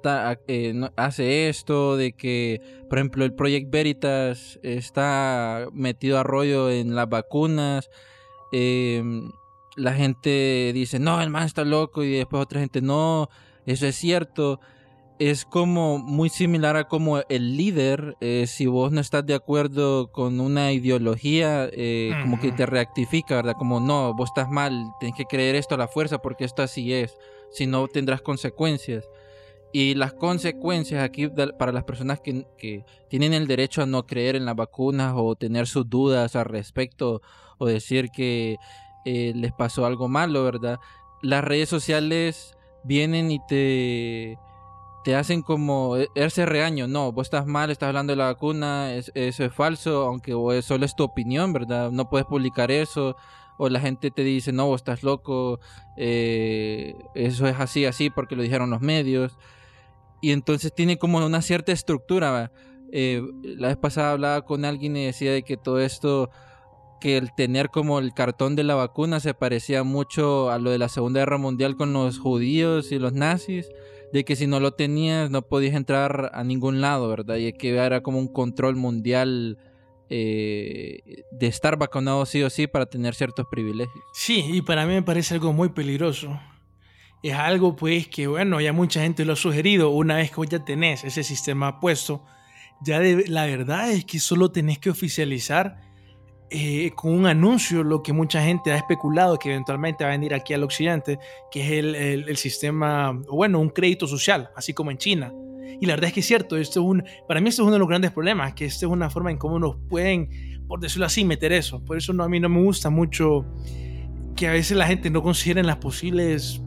eh, 0.46 0.74
hace 0.96 1.48
esto, 1.48 1.96
de 1.96 2.12
que, 2.12 2.60
por 2.88 2.98
ejemplo, 2.98 3.24
el 3.24 3.32
Project 3.32 3.70
Veritas 3.70 4.58
está 4.62 5.68
metido 5.72 6.18
a 6.18 6.22
rollo 6.22 6.70
en 6.70 6.94
las 6.94 7.08
vacunas, 7.08 7.88
em, 8.52 9.30
la 9.76 9.94
gente 9.94 10.72
dice, 10.74 10.98
no, 10.98 11.22
el 11.22 11.30
man 11.30 11.44
está 11.44 11.64
loco, 11.64 12.02
y 12.02 12.12
después 12.12 12.42
otra 12.42 12.60
gente, 12.60 12.82
no, 12.82 13.28
eso 13.64 13.86
es 13.86 13.96
cierto 13.96 14.60
es 15.18 15.44
como 15.44 15.98
muy 15.98 16.28
similar 16.28 16.76
a 16.76 16.88
como 16.88 17.20
el 17.28 17.56
líder, 17.56 18.16
eh, 18.20 18.46
si 18.46 18.66
vos 18.66 18.92
no 18.92 19.00
estás 19.00 19.24
de 19.24 19.34
acuerdo 19.34 20.12
con 20.12 20.40
una 20.40 20.72
ideología, 20.72 21.68
eh, 21.72 22.12
como 22.22 22.38
que 22.40 22.52
te 22.52 22.66
reactifica, 22.66 23.36
¿verdad? 23.36 23.54
Como 23.58 23.80
no, 23.80 24.14
vos 24.14 24.30
estás 24.30 24.50
mal, 24.50 24.84
tienes 25.00 25.16
que 25.16 25.24
creer 25.24 25.54
esto 25.54 25.74
a 25.74 25.78
la 25.78 25.88
fuerza 25.88 26.18
porque 26.18 26.44
esto 26.44 26.62
así 26.62 26.92
es, 26.92 27.16
si 27.50 27.66
no 27.66 27.88
tendrás 27.88 28.20
consecuencias. 28.20 29.08
Y 29.72 29.94
las 29.94 30.14
consecuencias 30.14 31.02
aquí 31.02 31.28
para 31.58 31.72
las 31.72 31.84
personas 31.84 32.20
que, 32.20 32.46
que, 32.56 32.84
tienen 33.08 33.34
el 33.34 33.46
derecho 33.46 33.82
a 33.82 33.86
no 33.86 34.06
creer 34.06 34.36
en 34.36 34.44
las 34.44 34.56
vacunas 34.56 35.14
o 35.16 35.34
tener 35.34 35.66
sus 35.66 35.88
dudas 35.88 36.36
al 36.36 36.46
respecto 36.46 37.20
o 37.58 37.66
decir 37.66 38.10
que 38.10 38.56
eh, 39.04 39.32
les 39.34 39.52
pasó 39.52 39.86
algo 39.86 40.08
malo, 40.08 40.44
¿verdad? 40.44 40.78
Las 41.22 41.44
redes 41.44 41.68
sociales 41.68 42.56
vienen 42.84 43.30
y 43.30 43.40
te 43.46 44.38
te 45.06 45.14
hacen 45.14 45.42
como 45.42 45.96
ese 46.16 46.46
regaño, 46.46 46.88
no, 46.88 47.12
vos 47.12 47.28
estás 47.28 47.46
mal, 47.46 47.70
estás 47.70 47.86
hablando 47.86 48.12
de 48.12 48.16
la 48.16 48.24
vacuna, 48.24 48.92
eso 48.92 49.12
es 49.14 49.54
falso, 49.54 50.04
aunque 50.04 50.32
solo 50.62 50.84
es 50.84 50.96
tu 50.96 51.04
opinión, 51.04 51.52
¿verdad? 51.52 51.92
No 51.92 52.10
puedes 52.10 52.26
publicar 52.26 52.72
eso, 52.72 53.16
o 53.56 53.68
la 53.68 53.78
gente 53.78 54.10
te 54.10 54.24
dice, 54.24 54.50
no, 54.50 54.66
vos 54.66 54.80
estás 54.80 55.04
loco, 55.04 55.60
eh, 55.96 56.96
eso 57.14 57.46
es 57.46 57.54
así, 57.60 57.84
así, 57.84 58.10
porque 58.10 58.34
lo 58.34 58.42
dijeron 58.42 58.68
los 58.68 58.80
medios, 58.80 59.38
y 60.20 60.32
entonces 60.32 60.74
tiene 60.74 60.98
como 60.98 61.24
una 61.24 61.40
cierta 61.40 61.70
estructura. 61.70 62.50
Eh, 62.90 63.22
la 63.44 63.68
vez 63.68 63.76
pasada 63.76 64.10
hablaba 64.10 64.42
con 64.44 64.64
alguien 64.64 64.96
y 64.96 65.04
decía 65.04 65.30
de 65.30 65.44
que 65.44 65.56
todo 65.56 65.78
esto 65.78 66.30
que 67.00 67.16
el 67.16 67.32
tener 67.32 67.70
como 67.70 68.00
el 68.00 68.12
cartón 68.12 68.56
de 68.56 68.64
la 68.64 68.74
vacuna 68.74 69.20
se 69.20 69.34
parecía 69.34 69.84
mucho 69.84 70.50
a 70.50 70.58
lo 70.58 70.72
de 70.72 70.78
la 70.78 70.88
Segunda 70.88 71.20
Guerra 71.20 71.38
Mundial 71.38 71.76
con 71.76 71.92
los 71.92 72.18
judíos 72.18 72.90
y 72.90 72.98
los 72.98 73.12
nazis 73.12 73.68
de 74.16 74.24
que 74.24 74.34
si 74.34 74.46
no 74.46 74.60
lo 74.60 74.72
tenías 74.72 75.30
no 75.30 75.42
podías 75.42 75.74
entrar 75.74 76.30
a 76.32 76.42
ningún 76.42 76.80
lado, 76.80 77.06
¿verdad? 77.08 77.36
Y 77.36 77.52
que 77.52 77.76
era 77.76 78.02
como 78.02 78.18
un 78.18 78.28
control 78.28 78.74
mundial 78.74 79.58
eh, 80.08 81.24
de 81.30 81.46
estar 81.46 81.76
vacunado 81.76 82.24
sí 82.24 82.42
o 82.42 82.48
sí 82.48 82.66
para 82.66 82.86
tener 82.86 83.14
ciertos 83.14 83.46
privilegios. 83.50 84.02
Sí, 84.14 84.42
y 84.48 84.62
para 84.62 84.86
mí 84.86 84.94
me 84.94 85.02
parece 85.02 85.34
algo 85.34 85.52
muy 85.52 85.68
peligroso. 85.68 86.40
Es 87.22 87.34
algo 87.34 87.76
pues 87.76 88.08
que, 88.08 88.26
bueno, 88.26 88.58
ya 88.58 88.72
mucha 88.72 89.02
gente 89.02 89.26
lo 89.26 89.34
ha 89.34 89.36
sugerido, 89.36 89.90
una 89.90 90.16
vez 90.16 90.30
que 90.30 90.40
ya 90.48 90.64
tenés 90.64 91.04
ese 91.04 91.22
sistema 91.22 91.78
puesto, 91.78 92.24
ya 92.80 93.00
la 93.00 93.44
verdad 93.44 93.90
es 93.90 94.06
que 94.06 94.18
solo 94.18 94.50
tenés 94.50 94.78
que 94.78 94.88
oficializar 94.88 95.80
eh, 96.48 96.92
con 96.94 97.12
un 97.12 97.26
anuncio 97.26 97.82
lo 97.82 98.02
que 98.02 98.12
mucha 98.12 98.40
gente 98.40 98.70
ha 98.70 98.76
especulado 98.76 99.36
que 99.38 99.50
eventualmente 99.50 100.04
va 100.04 100.10
a 100.10 100.12
venir 100.12 100.32
aquí 100.32 100.54
al 100.54 100.62
occidente, 100.62 101.18
que 101.50 101.64
es 101.64 101.70
el, 101.72 101.94
el, 101.94 102.36
sistema, 102.36 103.12
bueno, 103.30 103.58
un 103.58 103.70
crédito 103.70 104.06
social, 104.06 104.50
así 104.54 104.72
como 104.72 104.92
en 104.92 104.98
China. 104.98 105.32
Y 105.80 105.86
la 105.86 105.94
verdad 105.94 106.08
es 106.08 106.14
que 106.14 106.20
es 106.20 106.26
cierto, 106.26 106.56
esto 106.56 106.80
es 106.80 106.86
un, 106.86 107.04
para 107.26 107.40
mí 107.40 107.48
esto 107.48 107.62
es 107.62 107.66
uno 107.66 107.74
de 107.74 107.80
los 107.80 107.88
grandes 107.88 108.12
problemas, 108.12 108.54
que 108.54 108.64
esta 108.64 108.86
es 108.86 108.92
una 108.92 109.10
forma 109.10 109.32
en 109.32 109.38
cómo 109.38 109.58
nos 109.58 109.76
pueden, 109.88 110.64
por 110.68 110.78
decirlo 110.78 111.06
así, 111.06 111.24
meter 111.24 111.52
eso. 111.52 111.84
Por 111.84 111.96
eso 111.96 112.12
no, 112.12 112.22
a 112.22 112.28
mí 112.28 112.38
no 112.38 112.48
me 112.48 112.62
gusta 112.62 112.90
mucho 112.90 113.44
que 114.36 114.46
a 114.46 114.52
veces 114.52 114.76
la 114.76 114.86
gente 114.86 115.10
no 115.10 115.22
considere 115.22 115.64
las 115.64 115.78
posibles 115.78 116.62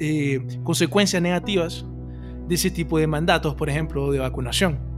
eh, 0.00 0.40
consecuencias 0.64 1.22
negativas 1.22 1.86
de 2.48 2.54
ese 2.56 2.70
tipo 2.70 2.98
de 2.98 3.06
mandatos, 3.06 3.54
por 3.54 3.70
ejemplo, 3.70 4.10
de 4.10 4.18
vacunación. 4.18 4.91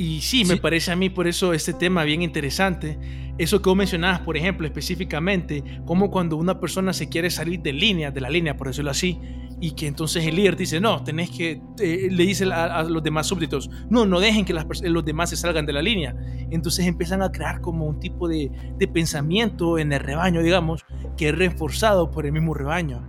Y 0.00 0.20
sí, 0.20 0.44
me 0.44 0.56
parece 0.58 0.92
a 0.92 0.96
mí 0.96 1.10
por 1.10 1.26
eso 1.26 1.52
este 1.52 1.72
tema 1.72 2.04
bien 2.04 2.22
interesante. 2.22 3.00
Eso 3.36 3.60
que 3.60 3.68
vos 3.68 3.76
mencionabas, 3.76 4.20
por 4.20 4.36
ejemplo, 4.36 4.64
específicamente, 4.64 5.64
como 5.84 6.08
cuando 6.08 6.36
una 6.36 6.60
persona 6.60 6.92
se 6.92 7.08
quiere 7.08 7.30
salir 7.30 7.62
de 7.62 7.72
línea, 7.72 8.12
de 8.12 8.20
la 8.20 8.30
línea, 8.30 8.56
por 8.56 8.68
decirlo 8.68 8.92
así, 8.92 9.18
y 9.60 9.72
que 9.72 9.88
entonces 9.88 10.24
el 10.24 10.36
líder 10.36 10.56
dice, 10.56 10.80
no, 10.80 11.02
tenés 11.02 11.30
que, 11.30 11.60
eh, 11.80 12.06
le 12.12 12.24
dice 12.24 12.44
a, 12.44 12.84
los 12.84 13.02
demás 13.02 13.26
súbditos, 13.26 13.70
no, 13.90 14.06
no 14.06 14.20
dejen 14.20 14.44
que 14.44 14.54
los 14.54 15.04
demás 15.04 15.30
se 15.30 15.36
salgan 15.36 15.66
de 15.66 15.72
la 15.72 15.82
línea. 15.82 16.14
Entonces 16.48 16.86
empiezan 16.86 17.20
a 17.20 17.32
crear 17.32 17.60
como 17.60 17.84
un 17.84 17.98
tipo 17.98 18.28
de, 18.28 18.52
de 18.78 18.86
pensamiento 18.86 19.80
en 19.80 19.92
el 19.92 19.98
rebaño, 19.98 20.44
digamos, 20.44 20.84
que 21.16 21.30
es 21.30 21.34
reforzado 21.36 22.12
por 22.12 22.24
el 22.24 22.30
mismo 22.30 22.54
rebaño. 22.54 23.02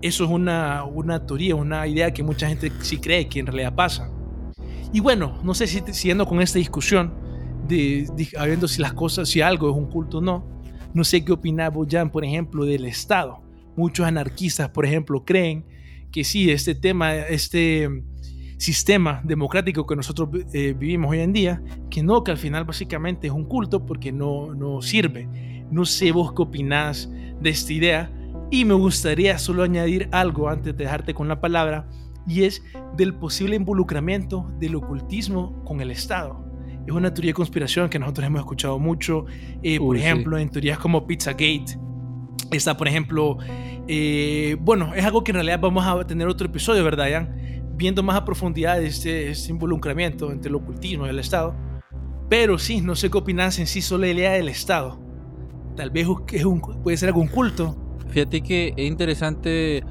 Eso 0.00 0.26
es 0.26 0.30
una, 0.30 0.84
una 0.84 1.26
teoría, 1.26 1.56
una 1.56 1.88
idea 1.88 2.12
que 2.12 2.22
mucha 2.22 2.46
gente 2.46 2.70
sí 2.82 2.98
cree 2.98 3.28
que 3.28 3.40
en 3.40 3.46
realidad 3.46 3.74
pasa. 3.74 4.12
Y 4.92 5.00
bueno, 5.00 5.38
no 5.42 5.54
sé 5.54 5.66
si 5.66 5.80
siguiendo 5.92 6.26
con 6.26 6.40
esta 6.40 6.58
discusión, 6.58 7.12
de, 7.68 8.08
de, 8.16 8.68
si 8.68 8.80
las 8.80 8.92
cosas, 8.92 9.28
si 9.28 9.40
algo 9.40 9.70
es 9.70 9.76
un 9.76 9.86
culto 9.86 10.18
o 10.18 10.20
no, 10.20 10.44
no 10.92 11.04
sé 11.04 11.24
qué 11.24 11.32
opina 11.32 11.70
Boyan, 11.70 12.10
por 12.10 12.24
ejemplo, 12.24 12.64
del 12.64 12.84
Estado. 12.84 13.42
Muchos 13.76 14.06
anarquistas, 14.06 14.70
por 14.70 14.84
ejemplo, 14.84 15.24
creen 15.24 15.64
que 16.10 16.24
sí, 16.24 16.50
este 16.50 16.74
tema, 16.74 17.14
este 17.14 17.88
sistema 18.58 19.22
democrático 19.24 19.86
que 19.86 19.96
nosotros 19.96 20.28
eh, 20.52 20.74
vivimos 20.76 21.12
hoy 21.12 21.20
en 21.20 21.32
día, 21.32 21.62
que 21.88 22.02
no, 22.02 22.24
que 22.24 22.32
al 22.32 22.36
final 22.36 22.64
básicamente 22.64 23.28
es 23.28 23.32
un 23.32 23.44
culto 23.44 23.86
porque 23.86 24.10
no, 24.12 24.54
no 24.54 24.82
sirve. 24.82 25.64
No 25.70 25.84
sé 25.84 26.10
vos 26.10 26.32
qué 26.32 26.42
opinás 26.42 27.08
de 27.40 27.50
esta 27.50 27.72
idea 27.72 28.12
y 28.50 28.64
me 28.64 28.74
gustaría 28.74 29.38
solo 29.38 29.62
añadir 29.62 30.08
algo 30.10 30.48
antes 30.48 30.76
de 30.76 30.84
dejarte 30.84 31.14
con 31.14 31.28
la 31.28 31.40
palabra 31.40 31.88
y 32.30 32.44
es 32.44 32.62
del 32.96 33.14
posible 33.14 33.56
involucramiento 33.56 34.46
del 34.60 34.76
ocultismo 34.76 35.64
con 35.64 35.80
el 35.80 35.90
Estado. 35.90 36.44
Es 36.86 36.92
una 36.92 37.12
teoría 37.12 37.30
de 37.30 37.34
conspiración 37.34 37.88
que 37.88 37.98
nosotros 37.98 38.24
hemos 38.24 38.40
escuchado 38.40 38.78
mucho, 38.78 39.26
eh, 39.64 39.78
por 39.78 39.96
ejemplo, 39.96 40.38
en 40.38 40.48
teorías 40.48 40.78
como 40.78 41.08
Pizzagate. 41.08 41.76
Está, 42.52 42.76
por 42.76 42.86
ejemplo, 42.86 43.38
eh, 43.88 44.56
bueno, 44.60 44.94
es 44.94 45.04
algo 45.04 45.24
que 45.24 45.32
en 45.32 45.36
realidad 45.36 45.58
vamos 45.60 45.84
a 45.84 46.06
tener 46.06 46.28
otro 46.28 46.46
episodio, 46.46 46.84
¿verdad, 46.84 47.10
Jan? 47.10 47.74
Viendo 47.74 48.00
más 48.04 48.16
a 48.16 48.24
profundidad 48.24 48.80
este, 48.80 49.30
este 49.30 49.50
involucramiento 49.50 50.30
entre 50.30 50.50
el 50.50 50.54
ocultismo 50.54 51.06
y 51.06 51.10
el 51.10 51.18
Estado. 51.18 51.56
Pero 52.28 52.58
sí, 52.58 52.80
no 52.80 52.94
sé 52.94 53.10
qué 53.10 53.18
opinas 53.18 53.58
en 53.58 53.66
sí 53.66 53.82
sobre 53.82 54.14
la 54.14 54.20
idea 54.20 54.32
del 54.32 54.48
Estado. 54.48 55.00
Tal 55.74 55.90
vez 55.90 56.06
es 56.32 56.44
un, 56.44 56.60
puede 56.60 56.96
ser 56.96 57.08
algún 57.08 57.26
culto. 57.26 57.76
Fíjate 58.08 58.40
que 58.40 58.72
es 58.76 58.86
interesante 58.86 59.82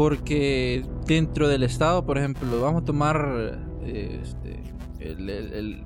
porque 0.00 0.82
dentro 1.04 1.46
del 1.46 1.62
Estado, 1.62 2.06
por 2.06 2.16
ejemplo, 2.16 2.58
vamos 2.58 2.80
a 2.80 2.84
tomar 2.86 3.58
este, 3.84 4.62
el, 4.98 5.84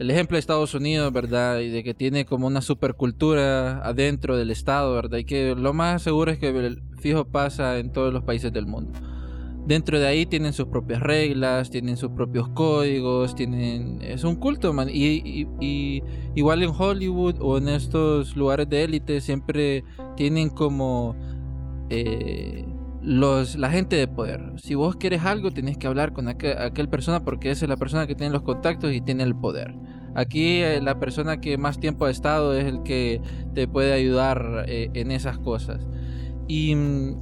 ejemplo 0.00 0.34
de 0.34 0.40
Estados 0.40 0.74
Unidos, 0.74 1.12
¿verdad? 1.12 1.60
Y 1.60 1.68
de 1.68 1.84
que 1.84 1.94
tiene 1.94 2.24
como 2.24 2.48
una 2.48 2.60
supercultura 2.60 3.86
adentro 3.86 4.36
del 4.36 4.50
Estado, 4.50 4.94
¿verdad? 4.94 5.18
Y 5.18 5.24
que 5.24 5.54
lo 5.54 5.72
más 5.72 6.02
seguro 6.02 6.32
es 6.32 6.40
que 6.40 6.76
fijo 6.98 7.24
pasa 7.24 7.78
en 7.78 7.92
todos 7.92 8.12
los 8.12 8.24
países 8.24 8.52
del 8.52 8.66
mundo. 8.66 8.98
Dentro 9.64 10.00
de 10.00 10.06
ahí 10.08 10.26
tienen 10.26 10.52
sus 10.52 10.66
propias 10.66 11.00
reglas, 11.00 11.70
tienen 11.70 11.96
sus 11.96 12.10
propios 12.10 12.48
códigos, 12.48 13.36
tienen 13.36 14.02
es 14.02 14.24
un 14.24 14.34
culto, 14.34 14.72
man. 14.72 14.88
Y, 14.90 16.02
igual 16.34 16.64
en 16.64 16.70
Hollywood 16.76 17.36
o 17.38 17.58
en 17.58 17.68
estos 17.68 18.34
lugares 18.34 18.68
de 18.68 18.82
élite 18.82 19.20
siempre 19.20 19.84
tienen 20.16 20.50
como 20.50 21.14
eh, 21.90 22.64
los, 23.08 23.56
la 23.56 23.70
gente 23.70 23.96
de 23.96 24.06
poder. 24.06 24.52
Si 24.56 24.74
vos 24.74 24.96
quieres 24.96 25.24
algo, 25.24 25.50
tenés 25.50 25.78
que 25.78 25.86
hablar 25.86 26.12
con 26.12 26.28
aquel, 26.28 26.88
persona 26.90 27.24
porque 27.24 27.50
esa 27.50 27.64
es 27.64 27.68
la 27.70 27.78
persona 27.78 28.06
que 28.06 28.14
tiene 28.14 28.30
los 28.30 28.42
contactos 28.42 28.92
y 28.92 29.00
tiene 29.00 29.22
el 29.22 29.34
poder. 29.34 29.74
Aquí 30.14 30.60
eh, 30.60 30.80
la 30.82 31.00
persona 31.00 31.40
que 31.40 31.56
más 31.56 31.80
tiempo 31.80 32.04
ha 32.04 32.10
estado 32.10 32.52
es 32.52 32.66
el 32.66 32.82
que 32.82 33.22
te 33.54 33.66
puede 33.66 33.94
ayudar 33.94 34.66
eh, 34.68 34.90
en 34.92 35.10
esas 35.10 35.38
cosas. 35.38 35.86
Y, 36.48 36.74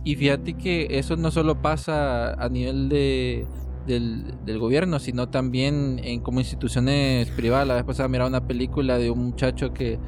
fíjate 0.04 0.54
que 0.54 0.88
eso 0.90 1.16
no 1.16 1.30
solo 1.30 1.62
pasa 1.62 2.32
a 2.32 2.48
nivel 2.48 2.88
de, 2.88 3.46
del, 3.86 4.58
gobierno, 4.58 4.98
sino 4.98 5.28
también 5.28 6.00
en 6.02 6.20
como 6.20 6.40
instituciones 6.40 7.30
privadas. 7.30 7.68
La 7.68 7.74
vez 7.74 7.84
pasada 7.84 8.08
miraba 8.08 8.28
una 8.28 8.46
película 8.48 8.98
de 8.98 9.10
un 9.10 9.24
muchacho 9.24 9.72
que, 9.72 10.00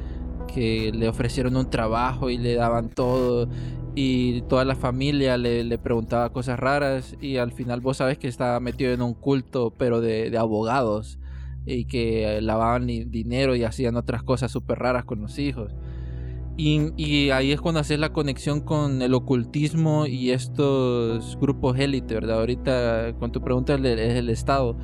que 0.53 0.91
le 0.93 1.07
ofrecieron 1.07 1.55
un 1.55 1.69
trabajo 1.69 2.29
y 2.29 2.37
le 2.37 2.55
daban 2.55 2.89
todo 2.89 3.49
y 3.95 4.41
toda 4.43 4.65
la 4.65 4.75
familia 4.75 5.37
le, 5.37 5.77
preguntaba 5.77 6.31
cosas 6.31 6.59
raras 6.59 7.15
y 7.21 7.37
al 7.37 7.51
final 7.51 7.81
vos 7.81 7.97
sabes 7.97 8.17
que 8.17 8.27
estaba 8.27 8.59
metido 8.59 8.93
en 8.93 9.01
un 9.01 9.13
culto 9.13 9.73
pero 9.77 9.99
de, 9.99 10.35
abogados 10.37 11.19
y 11.65 11.85
que 11.85 12.39
lavaban 12.41 12.87
dinero 12.87 13.55
y 13.55 13.63
hacían 13.63 13.95
otras 13.97 14.23
cosas 14.23 14.51
súper 14.51 14.79
raras 14.79 15.05
con 15.05 15.21
los 15.21 15.37
hijos. 15.39 15.73
Y, 16.57 17.29
ahí 17.29 17.53
es 17.53 17.61
cuando 17.61 17.79
haces 17.79 17.99
la 17.99 18.11
conexión 18.11 18.59
con 18.59 19.01
el 19.01 19.13
ocultismo 19.13 20.05
y 20.07 20.31
estos 20.31 21.37
grupos 21.39 21.79
élite, 21.79 22.15
¿verdad? 22.15 22.39
Ahorita 22.39 23.13
con 23.17 23.31
tu 23.31 23.41
pregunta 23.41 23.75
es 23.75 24.15
el 24.15 24.29
Estado. 24.29 24.75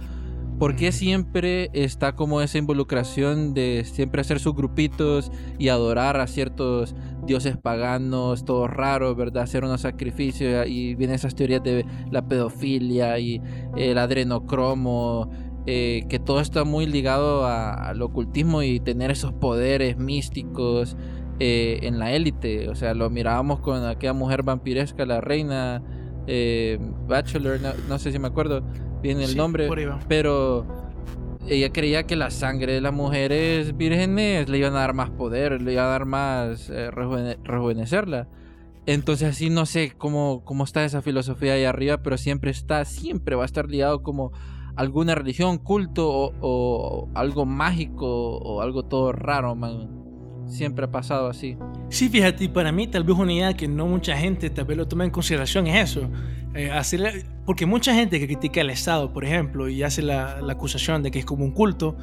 ¿Por 0.60 0.78
qué 0.78 0.94
siempre 0.94 1.70
está 1.74 2.16
como 2.16 2.42
esa 2.42 2.58
involucración 2.58 3.54
de 3.54 3.84
siempre 3.86 4.22
hacer 4.22 4.40
sus 4.40 4.56
grupitos 4.56 5.30
y 5.60 5.68
adorar 5.68 6.18
a 6.18 6.28
ciertos 6.28 6.96
dioses 7.26 7.58
paganos, 7.58 8.46
todos 8.46 8.70
raros, 8.70 9.18
¿verdad? 9.18 9.44
Hacer 9.44 9.66
unos 9.66 9.82
sacrificios 9.82 10.66
y 10.68 10.96
vienen 10.96 11.16
esas 11.16 11.36
teorías 11.36 11.62
de 11.62 11.86
la 12.10 12.26
pedofilia 12.26 13.20
y 13.20 13.42
el 13.76 13.98
adrenocromo, 13.98 15.30
eh, 15.66 16.06
que 16.08 16.20
todo 16.20 16.40
está 16.40 16.64
muy 16.64 16.86
ligado 16.86 17.46
al 17.46 18.02
ocultismo 18.02 18.64
y 18.64 18.80
tener 18.80 19.12
esos 19.12 19.34
poderes 19.34 19.98
místicos 19.98 20.96
eh, 21.42 21.80
en 21.82 22.00
la 22.00 22.14
élite. 22.14 22.70
O 22.70 22.76
sea, 22.76 22.94
lo 22.94 23.10
mirábamos 23.10 23.60
con 23.60 23.84
aquella 23.84 24.14
mujer 24.14 24.44
vampiresca, 24.44 25.06
la 25.06 25.20
reina 25.20 25.84
eh, 26.28 26.80
Bachelor, 27.08 27.60
no 27.90 28.00
sé 28.00 28.14
si 28.14 28.20
me 28.20 28.28
acuerdo 28.28 28.64
bien 29.06 29.22
el 29.22 29.38
nombre, 29.38 29.70
pero 30.08 30.66
ella 31.48 31.72
creía 31.72 32.08
que 32.08 32.16
la 32.16 32.32
sangre 32.32 32.74
de 32.74 32.82
las 32.82 32.94
mujeres 32.94 33.78
vírgenes 33.78 34.50
le 34.50 34.58
iban 34.58 34.76
a 34.76 34.80
dar 34.80 34.94
más 34.94 35.12
poder, 35.12 35.62
le 35.62 35.74
iba 35.74 35.84
a 35.84 35.90
dar 35.90 36.06
más 36.06 36.70
eh, 36.70 36.90
rejuvenecerla. 36.92 38.28
Entonces 38.88 39.30
así 39.30 39.50
no 39.50 39.66
sé 39.66 39.94
cómo, 39.98 40.44
cómo 40.44 40.64
está 40.64 40.86
esa 40.86 41.02
filosofía 41.02 41.54
ahí 41.54 41.66
arriba, 41.66 41.98
pero 41.98 42.18
siempre 42.18 42.52
está, 42.52 42.84
siempre 42.86 43.36
va 43.36 43.44
a 43.44 43.46
estar 43.46 43.70
ligado 43.70 44.02
como 44.02 44.32
alguna 44.76 45.16
religión, 45.16 45.58
culto 45.60 46.10
o, 46.10 46.34
o 46.42 47.10
algo 47.14 47.46
mágico 47.46 48.38
o 48.38 48.62
algo 48.62 48.84
todo 48.84 49.12
raro, 49.12 49.56
man. 49.56 50.05
Siempre 50.48 50.86
ha 50.86 50.92
pasado 50.92 51.28
así. 51.28 51.58
Sí, 51.90 52.10
fíjate, 52.10 52.48
para 52.50 52.72
mí 52.72 52.88
tal 52.88 53.04
vez 53.04 53.18
una 53.18 53.34
idea 53.34 53.54
que 53.54 53.68
no 53.68 53.88
mucha 53.88 54.18
gente 54.18 54.50
tal 54.50 54.66
vez 54.66 54.78
lo 54.78 54.88
toma 54.88 55.04
en 55.04 55.12
consideración 55.12 55.68
es 55.68 55.92
eso. 55.92 56.10
Eh, 56.56 56.72
porque 57.46 57.66
mucha 57.66 57.94
gente 57.94 58.20
que 58.20 58.28
critica 58.28 58.62
al 58.62 58.70
Estado, 58.70 59.12
por 59.12 59.26
ejemplo, 59.26 59.68
y 59.68 59.84
hace 59.84 60.02
la, 60.02 60.40
acusación 60.50 61.04
de 61.04 61.12
que 61.12 61.20
es 61.20 61.26
como 61.26 61.44
un 61.44 61.52
culto, 61.52 61.98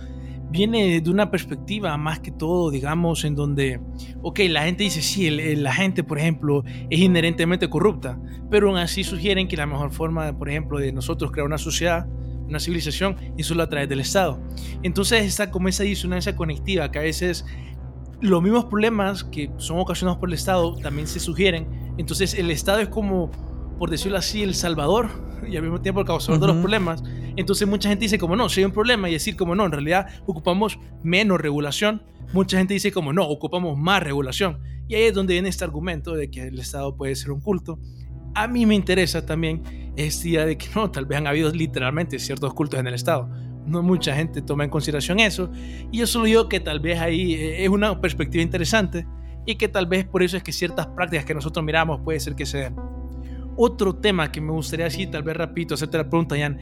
viene 0.51 1.01
de 1.01 1.11
una 1.11 1.31
perspectiva 1.31 1.97
más 1.97 2.21
que 2.21 2.31
todo, 2.31 2.71
digamos, 2.71 3.25
en 3.25 3.35
donde, 3.35 3.81
ok, 4.21 4.41
la 4.51 4.65
gente 4.65 4.85
dice, 4.85 5.01
sí, 5.01 5.31
la 5.31 5.73
gente, 5.73 6.05
por 6.05 6.19
ejemplo, 6.19 6.65
es 6.91 7.01
inherentemente 7.01 7.71
corrupta, 7.71 8.21
pero 8.51 8.69
aún 8.69 8.77
así 8.77 9.03
sugieren 9.03 9.49
que 9.49 9.57
la 9.57 9.67
mejor 9.67 9.91
forma, 9.91 10.37
por 10.39 10.51
ejemplo, 10.51 10.79
de 10.79 10.93
nosotros 10.93 11.33
crear 11.33 11.47
una 11.47 11.57
sociedad, 11.57 12.07
una 12.47 12.61
civilización, 12.61 13.17
es 13.39 13.47
solo 13.47 13.63
a 13.63 13.71
través 13.71 13.89
del 13.89 14.01
Estado. 14.01 14.39
Entonces 14.83 15.25
está 15.25 15.51
como 15.51 15.69
esa 15.69 15.85
disonancia 15.85 16.37
conectiva 16.37 16.91
que 16.91 16.99
a 16.99 17.03
veces 17.03 17.47
los 18.23 18.41
mismos 18.41 18.67
problemas 18.67 19.25
que 19.25 19.51
son 19.59 19.79
ocasionados 19.81 20.19
por 20.19 20.29
el 20.29 20.35
Estado 20.35 20.77
también 20.77 21.09
se 21.09 21.19
sugieren. 21.19 21.67
Entonces 21.99 22.35
el 22.35 22.51
Estado 22.51 22.79
es 22.79 22.89
como, 22.89 23.31
por 23.79 23.91
decirlo 23.91 24.17
así, 24.17 24.43
el 24.43 24.55
salvador 24.55 25.09
y 25.47 25.57
al 25.57 25.63
mismo 25.63 25.81
tiempo 25.81 26.01
el 26.01 26.07
causador 26.07 26.41
de 26.41 26.47
los 26.47 26.57
problemas. 26.57 27.03
Entonces 27.37 27.67
mucha 27.67 27.89
gente 27.89 28.05
dice 28.05 28.19
como 28.19 28.37
no, 28.37 28.49
si 28.49 28.61
hay 28.61 28.67
un 28.67 28.73
problema 28.73 29.11
y 29.11 29.15
decir 29.15 29.37
como 29.37 29.57
no, 29.57 29.67
en 29.67 29.73
realidad 29.73 30.07
ocupamos 30.25 30.79
menos 31.03 31.41
regulación. 31.41 32.03
Mucha 32.33 32.59
gente 32.59 32.75
dice 32.75 32.93
como 32.93 33.13
no, 33.13 33.27
ocupamos 33.27 33.77
más 33.77 34.03
regulación. 34.03 34.61
Y 34.87 34.95
ahí 34.95 35.03
es 35.03 35.15
donde 35.15 35.35
viene 35.35 35.49
este 35.49 35.65
argumento 35.65 36.15
de 36.15 36.31
que 36.31 36.47
el 36.47 36.61
Estado 36.61 36.97
puede 36.97 37.17
ser 37.17 37.33
un 37.33 37.41
culto. 37.41 37.81
A 38.35 38.47
mí 38.47 38.67
me 38.67 38.77
interesa 38.77 39.27
también 39.27 39.93
esta 39.97 40.29
idea 40.29 40.47
de 40.47 40.57
que 40.57 40.69
no, 40.77 40.91
tal 40.93 41.07
vez 41.07 41.19
han 41.19 41.27
habido 41.27 41.51
literalmente 41.51 42.21
ciertos 42.21 42.55
cultos 42.55 42.79
en 42.79 42.87
el 42.87 42.95
Estado 42.95 43.29
no 43.67 43.83
mucha 43.83 44.15
gente 44.15 44.43
toma 44.43 44.65
en 44.65 44.71
consideración 44.71 45.21
eso. 45.21 45.51
Y 45.91 45.99
yo 45.99 46.07
solo 46.07 46.27
digo 46.27 46.49
que 46.49 46.61
tal 46.61 46.81
vez 46.81 47.01
ahí 47.01 47.35
eh, 47.35 47.65
es 47.65 47.69
una 47.69 48.01
perspectiva 48.01 48.43
interesante 48.43 49.07
y 49.47 49.57
que 49.57 49.69
tal 49.69 49.87
vez 49.87 50.05
por 50.05 50.23
eso 50.23 50.37
es 50.37 50.43
que 50.43 50.53
ciertas 50.53 50.87
prácticas 50.89 51.25
que 51.25 51.35
nosotros 51.35 51.65
miramos 51.65 52.01
puede 52.01 52.21
ser 52.21 52.35
que 52.35 52.47
se 52.47 52.59
den. 52.59 52.77
Otro 53.57 53.95
tema 53.95 54.33
que 54.33 54.41
me 54.41 54.53
gustaría 54.53 54.87
decir, 54.87 55.11
tal 55.11 55.23
vez 55.23 55.37
rapidito, 55.37 55.75
hacerte 55.75 55.99
la 55.99 56.09
pregunta, 56.09 56.37
Jan, 56.39 56.59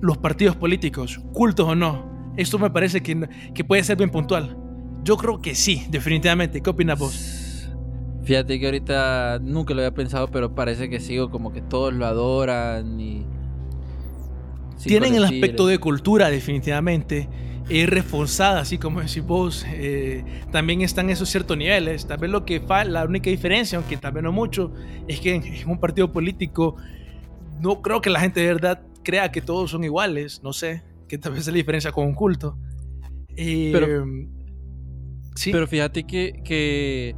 los 0.00 0.18
partidos 0.18 0.56
políticos, 0.56 1.20
cultos 1.32 1.66
o 1.68 1.74
no, 1.74 2.32
esto 2.36 2.58
me 2.58 2.70
parece 2.70 3.02
que, 3.02 3.28
que 3.54 3.64
puede 3.64 3.82
ser 3.82 3.96
bien 3.96 4.10
puntual. 4.10 4.56
Yo 5.02 5.16
creo 5.16 5.40
que 5.40 5.54
sí, 5.54 5.84
definitivamente. 5.90 6.60
¿Qué 6.60 6.70
opinas 6.70 6.98
vos? 6.98 7.68
Fíjate 8.22 8.60
que 8.60 8.66
ahorita 8.66 9.40
nunca 9.42 9.74
lo 9.74 9.80
había 9.80 9.92
pensado, 9.92 10.28
pero 10.28 10.54
parece 10.54 10.88
que 10.88 11.00
sigo 11.00 11.28
como 11.30 11.52
que 11.52 11.60
todos 11.60 11.92
lo 11.92 12.06
adoran 12.06 13.00
y 13.00 13.26
Tienen 14.84 15.14
el 15.14 15.24
aspecto 15.24 15.66
de 15.66 15.78
cultura, 15.78 16.30
definitivamente. 16.30 17.28
Es 17.68 17.88
reforzada, 17.88 18.60
así 18.60 18.78
como 18.78 19.00
decís 19.00 19.24
vos. 19.24 19.64
Eh, 19.68 20.24
también 20.50 20.82
están 20.82 21.10
esos 21.10 21.28
ciertos 21.28 21.56
niveles. 21.56 22.06
Tal 22.06 22.18
vez 22.18 22.30
lo 22.30 22.44
que 22.44 22.60
la 22.86 23.04
única 23.04 23.30
diferencia, 23.30 23.78
aunque 23.78 23.96
tal 23.96 24.12
vez 24.12 24.22
no 24.22 24.32
mucho, 24.32 24.72
es 25.08 25.20
que 25.20 25.34
en, 25.34 25.68
un 25.68 25.78
partido 25.78 26.12
político 26.12 26.76
no 27.60 27.80
creo 27.80 28.00
que 28.00 28.10
la 28.10 28.20
gente 28.20 28.40
de 28.40 28.46
verdad 28.46 28.82
crea 29.04 29.30
que 29.30 29.40
todos 29.40 29.70
son 29.70 29.84
iguales. 29.84 30.42
No 30.42 30.52
sé, 30.52 30.82
que 31.08 31.18
tal 31.18 31.32
vez 31.32 31.42
es 31.42 31.48
la 31.48 31.54
diferencia 31.54 31.92
con 31.92 32.06
un 32.06 32.14
culto. 32.14 32.58
Eh, 33.36 33.70
pero, 33.72 34.04
¿sí? 35.36 35.52
pero 35.52 35.66
fíjate 35.66 36.04
que, 36.04 36.42
que, 36.44 37.14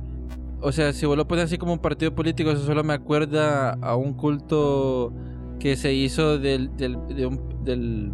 o 0.61 0.71
sea, 0.71 0.93
si 0.93 1.07
vos 1.07 1.17
lo 1.17 1.27
pones 1.27 1.47
así 1.47 1.59
como 1.59 1.73
un 1.73 1.81
partido 1.81 2.15
político, 2.15 2.51
eso 2.51 2.65
solo 2.65 2.85
me 2.85 2.93
acuerda 2.93 3.71
a 3.73 3.97
un 3.97 4.15
culto 4.15 5.13
que 5.59 5.77
se 5.77 5.95
hizo 5.95 6.39
del, 6.39 6.77
del, 6.77 6.97
de, 7.09 7.27
un, 7.27 7.54
del, 7.65 8.13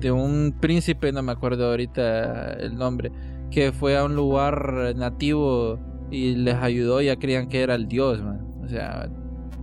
de 0.00 0.12
un 0.12 0.54
príncipe, 0.60 1.12
no 1.12 1.22
me 1.22 1.32
acuerdo 1.32 1.70
ahorita 1.70 2.54
el 2.54 2.76
nombre, 2.76 3.12
que 3.50 3.72
fue 3.72 3.96
a 3.96 4.04
un 4.04 4.16
lugar 4.16 4.94
nativo 4.96 5.78
y 6.10 6.34
les 6.34 6.54
ayudó 6.56 7.00
y 7.00 7.06
ya 7.06 7.16
creían 7.16 7.48
que 7.48 7.62
era 7.62 7.74
el 7.74 7.88
dios, 7.88 8.22
man. 8.22 8.46
O 8.62 8.68
sea, 8.68 9.10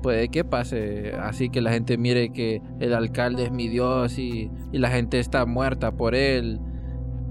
puede 0.01 0.29
que 0.29 0.43
pase 0.43 1.13
así 1.19 1.49
que 1.49 1.61
la 1.61 1.71
gente 1.71 1.97
mire 1.97 2.31
que 2.31 2.61
el 2.79 2.93
alcalde 2.93 3.43
es 3.43 3.51
mi 3.51 3.67
dios 3.67 4.17
y, 4.17 4.49
y 4.71 4.77
la 4.77 4.89
gente 4.89 5.19
está 5.19 5.45
muerta 5.45 5.91
por 5.91 6.15
él 6.15 6.59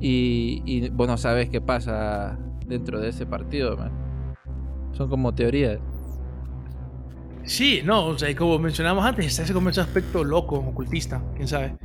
y, 0.01 0.63
y 0.65 0.89
bueno, 0.91 1.17
sabes 1.17 1.49
qué 1.49 1.61
pasa 1.61 2.39
dentro 2.67 3.01
de 3.01 3.09
ese 3.09 3.27
partido. 3.27 3.77
Son 4.93 5.09
como 5.09 5.35
teorías. 5.35 5.79
Sí, 7.49 7.81
no, 7.83 8.09
o 8.09 8.19
sea, 8.19 8.35
como 8.37 8.59
mencionamos 8.59 9.03
antes, 9.03 9.25
está 9.25 9.43
ese 9.43 9.55
como 9.55 9.71
ese 9.71 9.81
aspecto 9.81 10.23
loco, 10.23 10.57
ocultista, 10.57 11.25
quién 11.35 11.49
sabe. 11.49 11.77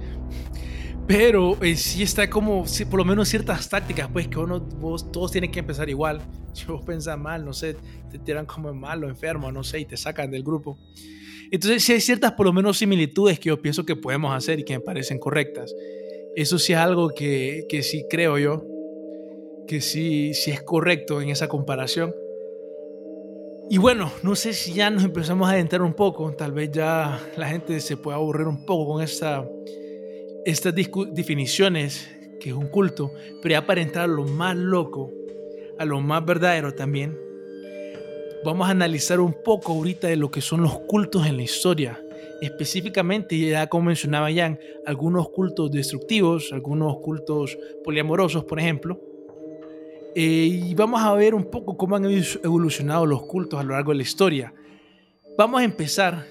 Pero 1.08 1.58
eh, 1.64 1.78
sí 1.78 2.04
está 2.04 2.30
como, 2.30 2.66
por 2.90 3.00
lo 3.00 3.06
menos 3.06 3.30
ciertas 3.30 3.70
tácticas, 3.70 4.10
pues 4.12 4.28
que 4.28 4.40
uno, 4.40 4.60
vos, 4.60 5.10
todos 5.10 5.32
tienen 5.32 5.52
que 5.52 5.60
empezar 5.60 5.90
igual. 5.90 6.22
Si 6.54 6.66
vos 6.66 6.86
pensás 6.86 7.18
mal, 7.18 7.44
no 7.44 7.52
sé, 7.52 7.76
te 8.12 8.20
tiran 8.20 8.46
como 8.46 8.72
malo, 8.76 9.10
enfermo, 9.10 9.52
no 9.52 9.64
sé, 9.64 9.80
y 9.80 9.86
te 9.86 9.98
sacan 9.98 10.30
del 10.30 10.44
grupo. 10.44 10.78
Entonces 11.50 11.82
sí 11.82 11.94
hay 11.94 12.00
ciertas 12.00 12.34
por 12.34 12.46
lo 12.46 12.54
menos 12.54 12.78
similitudes 12.78 13.40
que 13.40 13.50
yo 13.50 13.60
pienso 13.60 13.88
que 13.88 13.96
podemos 13.96 14.36
hacer 14.36 14.60
y 14.60 14.64
que 14.64 14.74
me 14.74 14.80
parecen 14.80 15.18
correctas. 15.18 15.74
Eso 16.36 16.60
sí 16.60 16.74
es 16.74 16.80
algo 16.80 17.10
que, 17.10 17.66
que 17.68 17.82
sí 17.82 18.06
creo 18.08 18.38
yo, 18.38 18.68
que 19.68 19.82
sí, 19.82 20.36
sí 20.36 20.52
es 20.52 20.62
correcto 20.62 21.22
en 21.22 21.30
esa 21.30 21.48
comparación. 21.48 22.14
Y 23.74 23.80
bueno, 23.80 24.12
no 24.22 24.36
sé 24.36 24.54
si 24.54 24.72
ya 24.72 24.92
nos 24.92 25.04
empezamos 25.04 25.50
a 25.50 25.54
adentrar 25.54 25.82
un 25.82 25.96
poco, 25.96 26.32
tal 26.34 26.52
vez 26.52 26.70
ya 26.72 27.20
la 27.36 27.48
gente 27.48 27.80
se 27.80 27.98
pueda 27.98 28.18
aburrir 28.18 28.46
un 28.46 28.68
poco 28.68 28.94
con 28.94 29.02
esta, 29.02 29.50
estas 30.46 30.76
definiciones, 30.76 32.08
que 32.40 32.50
es 32.50 32.56
un 32.56 32.68
culto, 32.68 33.12
pero 33.42 33.54
ya 33.54 33.66
para 33.66 33.82
entrar 33.82 34.04
a 34.04 34.14
lo 34.14 34.26
más 34.26 34.56
loco, 34.56 35.10
a 35.80 35.86
lo 35.86 36.02
más 36.02 36.24
verdadero 36.24 36.76
también, 36.76 37.18
vamos 38.46 38.68
a 38.68 38.70
analizar 38.70 39.20
un 39.20 39.42
poco 39.44 39.74
ahorita 39.74 40.08
de 40.08 40.18
lo 40.18 40.30
que 40.30 40.42
son 40.42 40.62
los 40.62 40.82
cultos 40.82 41.26
en 41.26 41.38
la 41.38 41.42
historia. 41.42 42.00
Específicamente, 42.44 43.40
ya 43.40 43.66
como 43.66 43.86
mencionaba 43.86 44.32
Jan, 44.32 44.60
algunos 44.86 45.30
cultos 45.30 45.72
destructivos, 45.72 46.54
algunos 46.54 46.98
cultos 46.98 47.58
poliamorosos, 47.84 48.44
por 48.44 48.60
ejemplo, 48.60 49.02
eh, 50.16 50.22
y 50.70 50.76
vamos 50.76 51.02
a 51.02 51.14
ver 51.14 51.34
un 51.34 51.46
poco 51.46 51.76
cómo 51.76 51.96
han 51.96 52.06
evolucionado 52.06 53.06
los 53.06 53.24
cultos 53.24 53.60
a 53.60 53.64
lo 53.64 53.74
largo 53.74 53.92
de 53.92 53.98
la 53.98 54.04
historia. 54.04 54.54
Vamos 55.38 55.62
a 55.62 55.64
empezar 55.64 56.26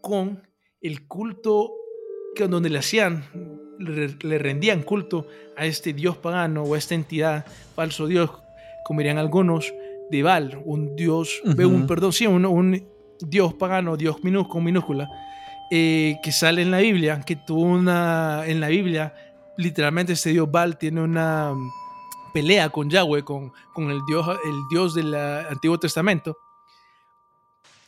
con 0.00 0.42
el 0.80 1.06
culto 1.06 1.72
que 2.34 2.48
donde 2.48 2.70
le 2.70 2.78
hacían, 2.78 3.24
le, 3.78 4.38
rendían 4.38 4.82
culto 4.82 5.28
a 5.56 5.66
este 5.66 5.92
dios 5.92 6.16
pagano 6.16 6.64
o 6.64 6.74
a 6.74 6.78
esta 6.78 6.94
entidad, 6.94 7.46
falso 7.76 8.06
dios, 8.06 8.30
como 8.84 8.98
dirían 8.98 9.18
algunos, 9.18 9.72
de 10.10 10.22
Baal, 10.22 10.60
un 10.64 10.96
dios, 10.96 11.40
un, 11.44 11.86
perdón, 11.86 12.12
sí, 12.12 12.26
un, 12.26 12.84
dios 13.20 13.54
pagano, 13.54 13.96
dios 13.96 14.24
minúsculo, 14.24 14.64
minúscula, 14.64 15.08
eh, 15.70 16.16
que 16.22 16.32
sale 16.32 16.62
en 16.62 16.72
la 16.72 16.78
Biblia, 16.78 17.22
que 17.24 17.36
tuvo 17.36 17.62
una, 17.62 18.42
en 18.46 18.60
la 18.60 18.68
Biblia, 18.68 19.14
literalmente 19.56 20.14
este 20.14 20.30
dios 20.30 20.50
Baal 20.50 20.76
tiene 20.76 21.00
una 21.00 21.54
pelea 22.32 22.70
con 22.70 22.90
Yahweh, 22.90 23.22
con, 23.24 23.52
con 23.72 23.90
el, 23.90 24.00
Dios, 24.06 24.26
el 24.44 24.60
Dios 24.70 24.94
del 24.94 25.14
Antiguo 25.14 25.78
Testamento. 25.78 26.36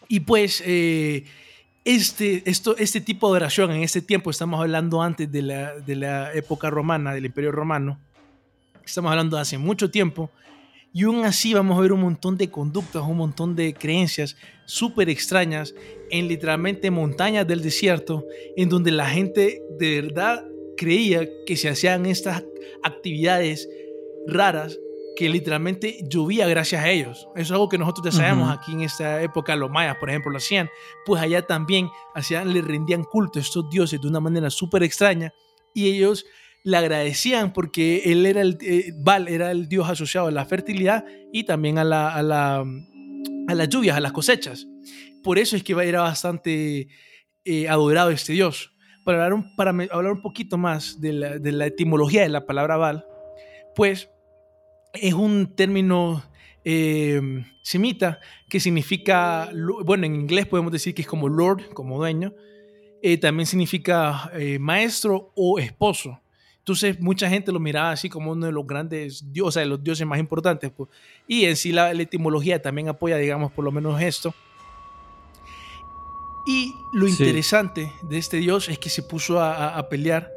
Y 0.09 0.21
pues 0.21 0.63
eh, 0.65 1.25
este, 1.85 2.43
esto, 2.49 2.77
este 2.77 3.01
tipo 3.01 3.31
de 3.31 3.37
oración 3.37 3.71
en 3.73 3.83
este 3.83 4.03
tiempo, 4.03 4.31
estamos 4.31 4.61
hablando 4.61 5.03
antes 5.03 5.31
de 5.31 5.43
la, 5.43 5.75
de 5.75 5.97
la 5.97 6.33
época 6.33 6.71
romana, 6.71 7.15
del 7.15 7.27
Imperio 7.27 7.53
Romano, 7.53 7.99
estamos 8.85 9.11
hablando 9.11 9.37
de 9.37 9.43
hace 9.43 9.59
mucho 9.59 9.91
tiempo, 9.91 10.31
y 10.93 11.03
aún 11.05 11.25
así 11.25 11.53
vamos 11.53 11.77
a 11.77 11.81
ver 11.81 11.93
un 11.93 12.03
montón 12.03 12.37
de 12.37 12.51
conductas, 12.51 13.03
un 13.03 13.17
montón 13.17 13.57
de 13.57 13.75
creencias 13.75 14.37
súper 14.65 15.11
extrañas 15.11 15.75
en 16.11 16.29
literalmente 16.29 16.91
montañas 16.91 17.47
del 17.47 17.63
desierto, 17.63 18.25
en 18.57 18.69
donde 18.69 18.93
la 18.93 19.07
gente 19.07 19.61
de 19.79 20.01
verdad 20.01 20.45
creía 20.77 21.29
que 21.47 21.57
se 21.57 21.69
hacían 21.69 22.07
estas 22.07 22.45
actividades 22.83 23.69
raras 24.27 24.79
que 25.17 25.29
literalmente 25.29 25.99
llovía 26.09 26.47
gracias 26.47 26.83
a 26.83 26.91
ellos. 26.91 27.29
Eso 27.35 27.43
es 27.43 27.51
algo 27.53 27.69
que 27.69 27.79
nosotros 27.79 28.05
ya 28.07 28.13
sabemos 28.13 28.51
aquí 28.51 28.73
en 28.73 28.81
esta 28.83 29.23
época, 29.23 29.55
los 29.55 29.71
mayas, 29.71 29.97
por 29.99 30.11
ejemplo, 30.11 30.31
lo 30.31 30.39
hacían. 30.39 30.69
Pues 31.07 31.23
allá 31.23 31.43
también 31.43 31.89
hacían, 32.15 32.53
le 32.53 32.63
rendían 32.63 33.05
culto 33.05 33.39
a 33.39 33.43
estos 33.43 33.71
dioses 33.71 34.01
de 34.01 34.09
una 34.09 34.21
manera 34.21 34.51
súper 34.51 34.83
extraña 34.83 35.33
y 35.73 35.89
ellos 35.89 36.27
le 36.65 36.77
agradecían 36.77 37.53
porque 37.53 38.03
él 38.07 38.27
era 38.27 38.41
el, 38.41 38.59
eh, 38.63 38.93
Val 38.97 39.29
era 39.29 39.51
el 39.51 39.69
dios 39.69 39.89
asociado 39.89 40.29
a 40.29 40.31
la 40.31 40.47
fertilidad 40.47 41.05
y 41.33 41.45
también 41.45 41.79
a, 41.79 41.85
la, 41.85 42.13
a, 42.13 42.23
la, 42.23 42.65
a 43.49 43.55
las 43.55 43.69
lluvias, 43.69 43.97
a 43.97 44.01
las 44.01 44.13
cosechas. 44.13 44.67
Por 45.23 45.39
eso 45.39 45.57
es 45.57 45.63
que 45.63 45.73
era 45.73 46.01
bastante 46.01 46.89
eh, 47.45 47.69
adorado 47.69 48.11
este 48.11 48.33
dios. 48.33 48.73
Para 49.05 49.19
hablar, 49.19 49.35
un, 49.35 49.55
para 49.57 49.71
hablar 49.71 50.13
un 50.13 50.23
poquito 50.23 50.57
más 50.57 51.01
de 51.01 51.13
la, 51.13 51.39
de 51.39 51.53
la 51.53 51.67
etimología 51.67 52.23
de 52.23 52.31
la 52.31 52.47
palabra 52.47 52.79
Val, 52.79 53.05
pues 53.77 54.09
es 54.95 55.15
un 55.15 55.55
término 55.55 56.23
eh, 56.65 57.21
semita 57.63 58.21
que 58.49 58.61
significa, 58.61 59.51
bueno, 59.85 60.07
en 60.07 60.15
inglés 60.15 60.47
podemos 60.47 60.73
decir 60.73 60.95
que 60.95 61.03
es 61.03 61.09
como 61.09 61.29
Lord, 61.29 61.73
como 61.75 61.99
dueño. 61.99 62.35
Eh, 63.03 63.19
también 63.19 63.47
significa 63.47 64.31
eh, 64.35 64.59
maestro 64.59 65.33
o 65.35 65.59
esposo. 65.59 66.21
Entonces 66.59 66.99
mucha 66.99 67.29
gente 67.29 67.53
lo 67.53 67.61
miraba 67.61 67.91
así 67.91 68.09
como 68.09 68.33
uno 68.33 68.47
de 68.47 68.53
los 68.53 68.67
grandes 68.67 69.31
dioses, 69.31 69.49
o 69.49 69.53
sea, 69.53 69.61
de 69.61 69.69
los 69.69 69.85
dioses 69.85 70.07
más 70.07 70.19
importantes. 70.19 70.71
Pues. 70.71 70.89
Y 71.29 71.45
en 71.45 71.57
sí 71.57 71.73
la, 71.73 71.93
etimología 71.93 72.63
también 72.63 72.89
apoya, 72.89 73.19
digamos, 73.19 73.53
por 73.53 73.65
lo 73.65 73.73
menos 73.73 74.01
esto. 74.01 74.35
Y 76.47 76.75
lo 76.93 77.07
interesante 77.09 77.93
de 78.03 78.19
este 78.19 78.39
dios 78.39 78.69
es 78.69 78.79
que 78.79 78.91
se 78.91 79.03
puso 79.03 79.41
a, 79.41 79.77
a 79.77 79.89
pelear 79.89 80.34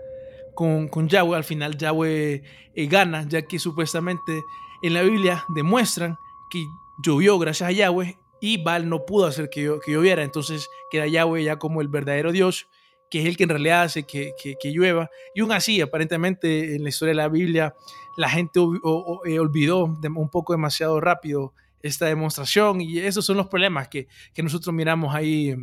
con, 0.57 1.07
Yahweh. 1.07 1.37
Al 1.37 1.43
final 1.43 1.77
Yahweh 1.77 2.41
eh, 2.75 2.87
gana, 2.87 3.27
ya 3.29 3.43
que 3.43 3.59
supuestamente 3.59 4.43
en 4.81 4.93
la 4.93 5.03
Biblia 5.03 5.45
demuestran 5.49 6.17
que 6.49 6.65
llovió 7.03 7.37
gracias 7.37 7.69
a 7.69 7.71
Yahweh 7.71 8.17
y 8.41 8.61
Baal 8.63 8.89
no 8.89 9.05
pudo 9.05 9.27
hacer 9.27 9.49
que, 9.49 9.77
que 9.85 9.91
lloviera. 9.91 10.23
Entonces 10.23 10.67
queda 10.89 11.05
Yahweh 11.05 11.43
ya 11.43 11.57
como 11.57 11.81
el 11.81 11.89
verdadero 11.89 12.31
Dios, 12.31 12.67
que 13.11 13.21
es 13.21 13.27
el 13.27 13.37
que 13.37 13.43
en 13.43 13.49
realidad 13.49 13.83
hace 13.83 14.03
que, 14.03 14.33
que, 14.41 14.71
llueva. 14.71 15.09
Y 15.35 15.41
aún 15.41 15.51
así, 15.51 15.79
aparentemente 15.79 16.75
en 16.75 16.83
la 16.83 16.89
historia 16.89 17.11
de 17.11 17.17
la 17.17 17.29
Biblia, 17.29 17.75
la 18.17 18.29
gente 18.29 18.59
eh, 18.59 19.39
olvidó 19.39 19.85
un 19.85 20.29
poco 20.29 20.53
demasiado 20.53 20.99
rápido 20.99 21.53
esta 21.83 22.07
demostración 22.07 22.81
y 22.81 22.97
esos 22.97 23.23
son 23.23 23.37
los 23.37 23.47
problemas 23.47 23.87
que, 23.89 24.07
que 24.33 24.41
nosotros 24.41 24.73
miramos 24.73 25.13
ahí 25.13 25.55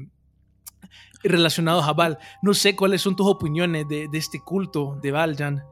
relacionados 1.22 1.86
a 1.86 1.92
Baal. 1.92 2.18
No 2.42 2.54
sé 2.54 2.76
cuáles 2.76 3.02
son 3.02 3.16
tus 3.16 3.26
opiniones 3.26 3.88
de, 3.88 4.08
este 4.12 4.40
culto 4.40 4.98
de 5.00 5.10
Baal, 5.10 5.36
Jan. 5.36 5.64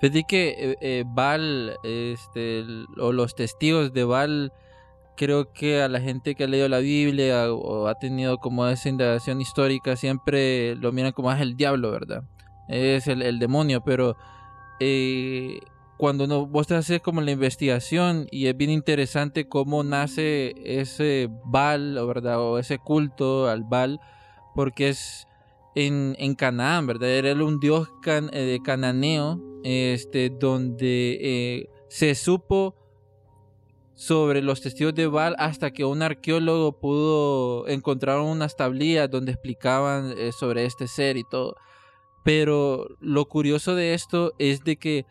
Fíjate 0.00 0.24
que 0.24 0.48
eh, 0.58 0.76
eh, 0.80 1.04
Baal, 1.06 1.76
este, 1.84 2.64
o 2.98 3.12
los 3.12 3.34
testigos 3.34 3.92
de 3.92 4.04
Baal, 4.04 4.52
creo 5.16 5.52
que 5.52 5.82
a 5.82 5.88
la 5.88 6.00
gente 6.00 6.34
que 6.34 6.44
ha 6.44 6.48
leído 6.48 6.68
la 6.68 6.78
Biblia 6.78 7.52
o 7.52 7.86
ha 7.86 7.94
tenido 7.94 8.38
como 8.38 8.66
esa 8.66 8.88
indagación 8.88 9.40
histórica, 9.40 9.96
siempre 9.96 10.74
lo 10.76 10.90
miran 10.92 11.12
como 11.12 11.32
es 11.32 11.40
el 11.40 11.56
diablo, 11.56 11.90
¿verdad? 11.92 12.24
Es 12.68 13.06
el, 13.06 13.38
demonio, 13.38 13.82
pero 13.84 14.16
eh, 14.80 15.60
cuando 15.98 16.26
no, 16.26 16.46
vos 16.46 16.66
te 16.66 16.74
haces 16.74 17.00
como 17.00 17.20
la 17.20 17.30
investigación 17.30 18.26
y 18.30 18.46
es 18.46 18.56
bien 18.56 18.70
interesante 18.70 19.48
cómo 19.48 19.84
nace 19.84 20.54
ese 20.64 21.28
Baal, 21.44 21.94
¿verdad? 22.06 22.40
O 22.40 22.58
ese 22.58 22.78
culto 22.78 23.48
al 23.48 23.64
Baal 23.64 24.00
porque 24.54 24.90
es 24.90 25.26
en, 25.74 26.34
Canaán, 26.34 26.86
¿verdad? 26.86 27.08
Era 27.08 27.32
un 27.44 27.58
dios 27.60 27.88
eh, 28.06 28.58
cananeo, 28.62 29.40
este, 29.64 30.30
donde 30.30 31.18
eh, 31.20 31.68
se 31.88 32.14
supo 32.14 32.74
sobre 33.94 34.42
los 34.42 34.60
testigos 34.60 34.94
de 34.94 35.06
Baal 35.06 35.36
hasta 35.38 35.70
que 35.70 35.84
un 35.84 36.02
arqueólogo 36.02 36.80
pudo 36.80 37.68
encontrar 37.68 38.18
unas 38.20 38.56
tablillas 38.56 39.10
donde 39.10 39.32
explicaban 39.32 40.14
eh, 40.16 40.32
sobre 40.32 40.64
este 40.64 40.88
ser 40.88 41.16
y 41.16 41.24
todo. 41.24 41.56
Pero 42.24 42.88
lo 43.00 43.26
curioso 43.26 43.74
de 43.74 43.94
esto 43.94 44.32
es 44.38 44.64
de 44.64 44.76
que 44.76 45.06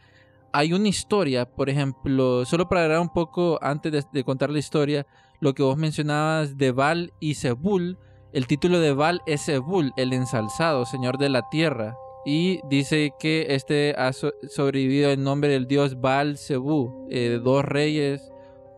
hay 0.54 0.73
una 0.73 0.88
historia, 0.88 1.45
por 1.45 1.69
ejemplo, 1.69 2.45
solo 2.45 2.67
para 2.67 2.84
hablar 2.84 2.99
un 2.99 3.13
poco 3.13 3.60
antes 3.62 4.06
de, 4.12 4.23
contar 4.23 4.49
la 4.49 4.60
historia, 4.60 5.06
lo 5.39 5.54
que 5.54 5.63
vos 5.63 5.77
mencionabas 5.77 6.58
de 6.58 6.71
Val 6.71 7.13
y 7.19 7.36
Zebul, 7.36 7.97
el 8.33 8.47
título 8.47 8.79
de 8.79 8.93
Val 8.93 9.21
es 9.25 9.45
Zebul, 9.45 9.93
el 9.97 10.13
ensalzado, 10.13 10.85
señor 10.85 11.17
de 11.17 11.29
la 11.29 11.49
tierra. 11.49 11.97
Y 12.25 12.61
dice 12.69 13.13
que 13.19 13.47
este 13.49 13.95
ha 13.97 14.13
sobrevivido 14.13 15.09
en 15.11 15.23
nombre 15.23 15.49
del 15.49 15.67
dios 15.67 15.99
Baal 15.99 16.37
Zebú, 16.37 17.07
eh, 17.09 17.39
dos 17.43 17.65
reyes, 17.65 18.31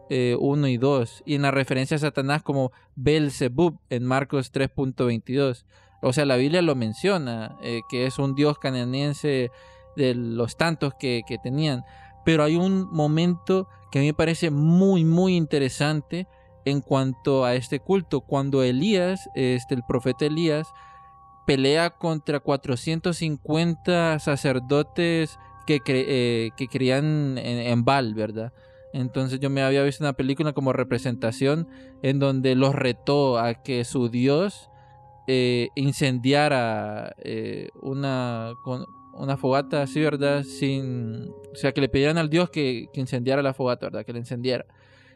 eh, 0.09 0.35
uno 0.39 0.67
y 0.67 0.77
dos. 0.77 1.21
Y 1.25 1.35
en 1.35 1.43
la 1.43 1.51
referencia 1.51 1.97
a 1.97 1.99
Satanás 1.99 2.41
como 2.41 2.71
Belzebub 2.95 3.79
en 3.89 4.05
Marcos 4.05 4.51
3.22. 4.51 5.65
O 6.01 6.13
sea, 6.13 6.25
la 6.25 6.37
Biblia 6.37 6.61
lo 6.61 6.75
menciona, 6.75 7.57
eh, 7.61 7.81
que 7.89 8.05
es 8.05 8.17
un 8.17 8.33
dios 8.35 8.57
canadiense 8.59 9.51
de 9.95 10.15
los 10.15 10.57
tantos 10.57 10.93
que, 10.95 11.21
que 11.27 11.37
tenían. 11.37 11.83
Pero 12.25 12.43
hay 12.43 12.55
un 12.55 12.89
momento 12.91 13.67
que 13.91 13.99
a 13.99 14.01
mí 14.01 14.07
me 14.07 14.13
parece 14.13 14.49
muy, 14.49 15.03
muy 15.05 15.35
interesante 15.35 16.27
en 16.65 16.81
cuanto 16.81 17.45
a 17.45 17.55
este 17.55 17.79
culto. 17.79 18.21
Cuando 18.21 18.63
Elías, 18.63 19.29
este, 19.35 19.75
el 19.75 19.83
profeta 19.87 20.25
Elías, 20.25 20.67
pelea 21.45 21.91
contra 21.91 22.39
450 22.39 24.19
sacerdotes 24.19 25.37
que, 25.65 25.81
eh, 25.85 26.51
que 26.57 26.67
creían 26.67 27.37
en, 27.37 27.59
en, 27.59 27.85
Baal, 27.85 28.13
¿verdad? 28.13 28.53
Entonces 28.93 29.39
yo 29.39 29.49
me 29.49 29.63
había 29.63 29.83
visto 29.83 30.03
una 30.03 30.13
película 30.13 30.53
como 30.53 30.71
representación 30.73 31.67
en 32.01 32.19
donde 32.19 32.55
los 32.55 32.75
retó 32.75 33.39
a 33.39 33.55
que 33.63 33.83
su 33.85 34.09
Dios 34.09 34.69
eh, 35.27 35.69
incendiara 35.75 37.15
eh, 37.23 37.69
una, 37.81 38.53
una 39.13 39.37
fogata 39.37 39.81
así, 39.81 40.01
¿verdad? 40.01 40.43
Sin, 40.43 41.29
o 41.51 41.55
sea, 41.55 41.71
que 41.71 41.81
le 41.81 41.89
pidieran 41.89 42.17
al 42.17 42.29
Dios 42.29 42.49
que, 42.49 42.87
que 42.93 42.99
incendiara 42.99 43.41
la 43.41 43.53
fogata, 43.53 43.87
¿verdad? 43.87 44.05
Que 44.05 44.13
la 44.13 44.19
encendiera. 44.19 44.65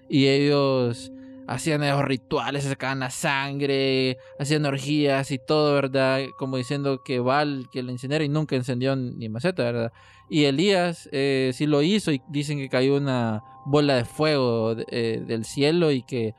Y 0.09 0.27
ellos 0.27 1.11
hacían 1.47 1.81
esos 1.83 2.03
rituales, 2.03 2.65
sacaban 2.65 2.99
la 2.99 3.09
sangre, 3.09 4.17
hacían 4.37 4.65
orgías 4.65 5.31
y 5.31 5.39
todo, 5.39 5.73
¿verdad? 5.73 6.21
Como 6.37 6.57
diciendo 6.57 7.01
que 7.03 7.19
Val, 7.19 7.67
que 7.71 7.81
lo 7.81 7.91
incendiara 7.91 8.23
y 8.25 8.29
nunca 8.29 8.55
encendió 8.55 8.95
ni 8.95 9.29
maceta, 9.29 9.63
¿verdad? 9.63 9.93
Y 10.29 10.43
Elías 10.43 11.07
eh, 11.13 11.51
sí 11.53 11.65
lo 11.65 11.81
hizo 11.81 12.11
y 12.11 12.21
dicen 12.27 12.57
que 12.57 12.67
cayó 12.67 12.97
una 12.97 13.43
bola 13.65 13.95
de 13.95 14.03
fuego 14.03 14.75
eh, 14.91 15.23
del 15.25 15.45
cielo 15.45 15.91
y 15.91 16.03
que 16.03 16.35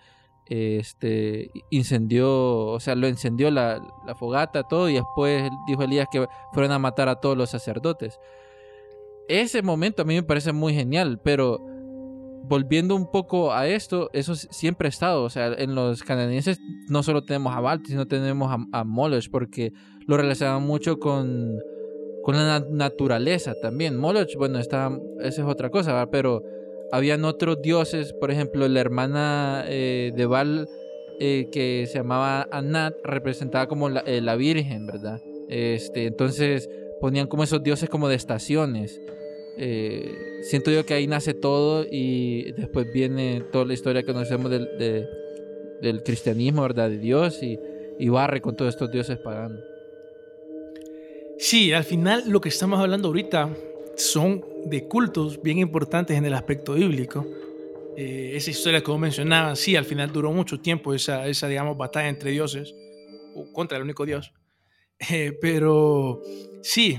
este 0.50 1.50
incendió, 1.70 2.66
o 2.68 2.80
sea, 2.80 2.94
lo 2.94 3.06
encendió 3.06 3.50
la, 3.50 3.82
la 4.06 4.14
fogata, 4.14 4.62
todo, 4.62 4.88
y 4.88 4.94
después 4.94 5.50
dijo 5.66 5.82
Elías 5.82 6.08
que 6.10 6.26
fueron 6.52 6.72
a 6.72 6.78
matar 6.78 7.08
a 7.08 7.16
todos 7.16 7.36
los 7.36 7.50
sacerdotes. 7.50 8.18
Ese 9.28 9.60
momento 9.60 10.02
a 10.02 10.04
mí 10.06 10.14
me 10.14 10.22
parece 10.22 10.52
muy 10.52 10.72
genial, 10.72 11.20
pero 11.22 11.60
volviendo 12.48 12.94
un 12.94 13.10
poco 13.10 13.52
a 13.52 13.68
esto, 13.68 14.10
eso 14.12 14.34
siempre 14.34 14.86
ha 14.86 14.90
estado. 14.90 15.22
O 15.22 15.30
sea, 15.30 15.48
en 15.48 15.74
los 15.74 16.02
canadienses 16.02 16.58
no 16.88 17.02
solo 17.02 17.22
tenemos 17.22 17.54
a 17.54 17.60
Balti, 17.60 17.90
sino 17.90 18.06
tenemos 18.06 18.50
a, 18.50 18.78
a 18.78 18.84
Moloch, 18.84 19.28
porque 19.30 19.72
lo 20.06 20.16
relacionan 20.16 20.62
mucho 20.62 20.98
con, 20.98 21.58
con 22.22 22.36
la 22.36 22.60
naturaleza 22.70 23.54
también. 23.60 23.96
Moloch, 23.96 24.34
bueno, 24.36 24.58
está, 24.58 24.90
esa 25.20 25.42
es 25.42 25.48
otra 25.48 25.70
cosa, 25.70 26.08
pero 26.10 26.42
habían 26.90 27.24
otros 27.24 27.60
dioses, 27.62 28.12
por 28.12 28.30
ejemplo, 28.30 28.66
la 28.68 28.80
hermana 28.80 29.64
eh, 29.66 30.12
de 30.16 30.26
Val 30.26 30.68
eh, 31.20 31.48
que 31.52 31.84
se 31.86 31.98
llamaba 31.98 32.48
Anat, 32.50 32.94
representaba 33.04 33.66
como 33.66 33.88
la, 33.88 34.00
eh, 34.00 34.20
la 34.20 34.36
Virgen, 34.36 34.86
¿verdad? 34.86 35.20
Este, 35.48 36.06
entonces 36.06 36.68
ponían 37.00 37.26
como 37.26 37.42
esos 37.42 37.62
dioses 37.62 37.88
como 37.88 38.08
de 38.08 38.14
estaciones. 38.14 39.00
Eh, 39.60 40.40
siento 40.42 40.70
yo 40.70 40.86
que 40.86 40.94
ahí 40.94 41.08
nace 41.08 41.34
todo 41.34 41.84
y 41.90 42.52
después 42.52 42.86
viene 42.92 43.42
toda 43.50 43.64
la 43.64 43.74
historia 43.74 44.02
que 44.04 44.12
conocemos 44.12 44.50
del, 44.52 44.68
del 45.82 46.02
cristianismo, 46.04 46.62
¿verdad? 46.62 46.88
De 46.90 46.98
Dios 46.98 47.42
y, 47.42 47.58
y 47.98 48.08
barre 48.08 48.40
con 48.40 48.56
todos 48.56 48.72
estos 48.72 48.90
dioses 48.92 49.18
paganos. 49.18 49.60
Sí, 51.38 51.72
al 51.72 51.84
final 51.84 52.22
lo 52.28 52.40
que 52.40 52.48
estamos 52.48 52.78
hablando 52.78 53.08
ahorita 53.08 53.50
son 53.96 54.44
de 54.64 54.86
cultos 54.86 55.42
bien 55.42 55.58
importantes 55.58 56.16
en 56.16 56.24
el 56.24 56.34
aspecto 56.34 56.74
bíblico. 56.74 57.26
Eh, 57.96 58.36
esa 58.36 58.50
historia 58.50 58.80
que 58.80 58.92
vos 58.92 59.00
mencionabas, 59.00 59.58
sí, 59.58 59.74
al 59.74 59.84
final 59.84 60.12
duró 60.12 60.30
mucho 60.30 60.60
tiempo 60.60 60.94
esa, 60.94 61.26
esa 61.26 61.48
digamos, 61.48 61.76
batalla 61.76 62.08
entre 62.08 62.30
dioses, 62.30 62.72
o 63.34 63.52
contra 63.52 63.76
el 63.76 63.82
único 63.82 64.06
Dios. 64.06 64.32
Eh, 65.10 65.36
pero 65.40 66.22
sí, 66.62 66.98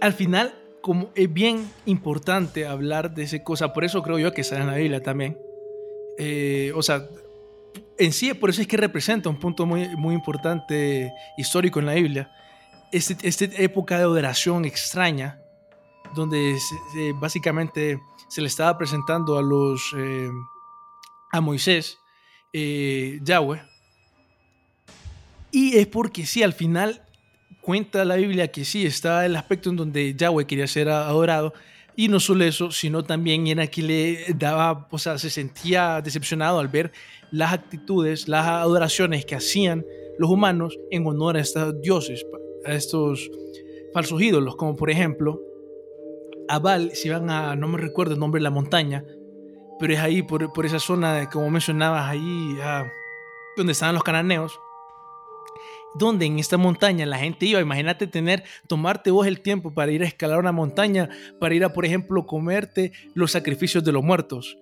al 0.00 0.12
final 0.14 0.61
como 0.82 1.10
es 1.14 1.32
bien 1.32 1.70
importante 1.86 2.66
hablar 2.66 3.14
de 3.14 3.22
esa 3.22 3.42
cosa, 3.42 3.72
por 3.72 3.84
eso 3.84 4.02
creo 4.02 4.18
yo 4.18 4.32
que 4.32 4.44
sale 4.44 4.62
en 4.62 4.66
la 4.66 4.76
Biblia 4.76 5.02
también. 5.02 5.38
Eh, 6.18 6.72
o 6.74 6.82
sea, 6.82 7.06
en 7.98 8.12
sí, 8.12 8.34
por 8.34 8.50
eso 8.50 8.60
es 8.60 8.66
que 8.66 8.76
representa 8.76 9.28
un 9.28 9.38
punto 9.38 9.64
muy, 9.64 9.88
muy 9.96 10.14
importante 10.14 11.12
histórico 11.38 11.78
en 11.78 11.86
la 11.86 11.94
Biblia. 11.94 12.30
Esta 12.90 13.14
este 13.22 13.64
época 13.64 13.96
de 13.96 14.02
adoración 14.02 14.64
extraña, 14.64 15.40
donde 16.14 16.58
básicamente 17.14 17.98
se 18.28 18.40
le 18.40 18.48
estaba 18.48 18.76
presentando 18.76 19.38
a 19.38 19.42
los 19.42 19.94
eh, 19.96 20.28
a 21.30 21.40
Moisés 21.40 21.98
eh, 22.52 23.18
Yahweh. 23.22 23.62
Y 25.50 25.76
es 25.76 25.86
porque 25.86 26.26
sí, 26.26 26.42
al 26.42 26.52
final 26.52 27.01
cuenta 27.62 28.04
la 28.04 28.16
Biblia 28.16 28.48
que 28.48 28.64
sí, 28.64 28.84
está 28.84 29.24
el 29.24 29.36
aspecto 29.36 29.70
en 29.70 29.76
donde 29.76 30.14
Yahweh 30.14 30.46
quería 30.46 30.66
ser 30.66 30.90
adorado. 30.90 31.54
Y 31.94 32.08
no 32.08 32.20
solo 32.20 32.44
eso, 32.44 32.70
sino 32.70 33.04
también 33.04 33.46
era 33.46 33.66
que 33.66 33.82
le 33.82 34.26
daba, 34.34 34.88
o 34.90 34.98
sea, 34.98 35.18
se 35.18 35.30
sentía 35.30 36.00
decepcionado 36.02 36.58
al 36.58 36.68
ver 36.68 36.90
las 37.30 37.52
actitudes, 37.52 38.28
las 38.28 38.46
adoraciones 38.46 39.24
que 39.24 39.34
hacían 39.34 39.84
los 40.18 40.30
humanos 40.30 40.78
en 40.90 41.06
honor 41.06 41.36
a 41.36 41.40
estos 41.40 41.80
dioses, 41.80 42.26
a 42.64 42.74
estos 42.74 43.30
falsos 43.92 44.20
ídolos, 44.20 44.56
como 44.56 44.74
por 44.74 44.90
ejemplo, 44.90 45.40
Abal, 46.48 46.92
si 46.94 47.08
van 47.08 47.30
a, 47.30 47.56
no 47.56 47.68
me 47.68 47.78
recuerdo 47.78 48.14
el 48.14 48.20
nombre 48.20 48.38
de 48.38 48.44
la 48.44 48.50
montaña, 48.50 49.04
pero 49.78 49.92
es 49.92 50.00
ahí, 50.00 50.22
por, 50.22 50.52
por 50.52 50.66
esa 50.66 50.78
zona, 50.78 51.28
como 51.30 51.50
mencionabas, 51.50 52.08
ahí 52.08 52.56
ah, 52.62 52.90
donde 53.56 53.72
estaban 53.72 53.94
los 53.94 54.04
cananeos, 54.04 54.58
donde 55.98 56.26
en 56.26 56.38
esta 56.38 56.56
montaña 56.56 57.06
la 57.06 57.18
gente 57.18 57.46
iba, 57.46 57.60
imagínate 57.60 58.06
tener, 58.06 58.44
tomarte 58.66 59.10
vos 59.10 59.26
el 59.26 59.40
tiempo 59.40 59.74
para 59.74 59.92
ir 59.92 60.02
a 60.02 60.06
escalar 60.06 60.38
una 60.38 60.52
montaña, 60.52 61.08
para 61.38 61.54
ir 61.54 61.64
a, 61.64 61.72
por 61.72 61.84
ejemplo, 61.84 62.26
comerte 62.26 62.92
los 63.14 63.32
sacrificios 63.32 63.84
de 63.84 63.92
los 63.92 64.02
muertos. 64.02 64.56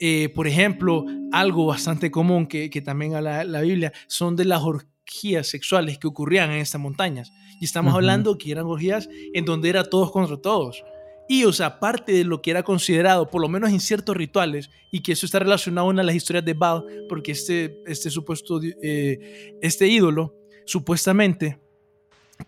Eh, 0.00 0.30
por 0.34 0.48
ejemplo, 0.48 1.04
algo 1.30 1.66
bastante 1.66 2.10
común 2.10 2.46
que, 2.46 2.68
también 2.84 3.14
a 3.14 3.20
la, 3.20 3.60
Biblia 3.60 3.92
son 4.08 4.34
de 4.34 4.44
las 4.44 4.62
orgías 4.62 5.46
sexuales 5.46 5.98
que 5.98 6.08
ocurrían 6.08 6.50
en 6.50 6.58
estas 6.58 6.80
montañas. 6.80 7.30
Y 7.60 7.66
estamos 7.66 7.94
hablando 7.94 8.36
que 8.36 8.50
eran 8.50 8.66
orgías 8.66 9.08
en 9.32 9.44
donde 9.44 9.68
era 9.68 9.84
todos 9.84 10.10
contra 10.10 10.36
todos. 10.36 10.82
Y, 11.28 11.44
o 11.44 11.52
sea, 11.52 11.78
parte 11.78 12.10
de 12.10 12.24
lo 12.24 12.42
que 12.42 12.50
era 12.50 12.64
considerado, 12.64 13.30
por 13.30 13.40
lo 13.40 13.48
menos 13.48 13.70
en 13.70 13.78
ciertos 13.78 14.16
rituales, 14.16 14.70
y 14.90 15.02
que 15.02 15.12
eso 15.12 15.24
está 15.24 15.38
relacionado 15.38 15.88
a 15.90 15.94
las 15.94 16.16
historias 16.16 16.44
de 16.44 16.54
Baal, 16.54 16.84
porque 17.08 17.30
este, 17.30 17.80
este 17.86 18.10
supuesto, 18.10 18.60
eh, 18.82 19.56
este 19.62 19.86
ídolo, 19.86 20.41
supuestamente 20.64 21.58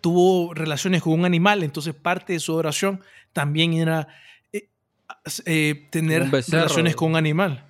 tuvo 0.00 0.55
relaciones 0.55 1.03
con 1.03 1.12
un 1.12 1.24
animal, 1.24 1.62
entonces 1.62 1.94
parte 1.94 2.33
de 2.35 2.40
su 2.40 2.55
oración 2.55 3.00
también 3.33 3.74
era 3.74 4.09
eh, 4.53 4.68
eh, 5.46 5.88
tener 5.90 6.31
relaciones 6.31 6.96
con 6.96 7.11
un 7.11 7.16
animal. 7.16 7.64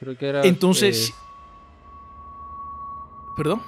Creo 0.00 0.16
que 0.16 0.28
era. 0.28 0.42
Entonces. 0.42 1.10
Eh, 1.10 1.14
¿Perdón? 3.36 3.62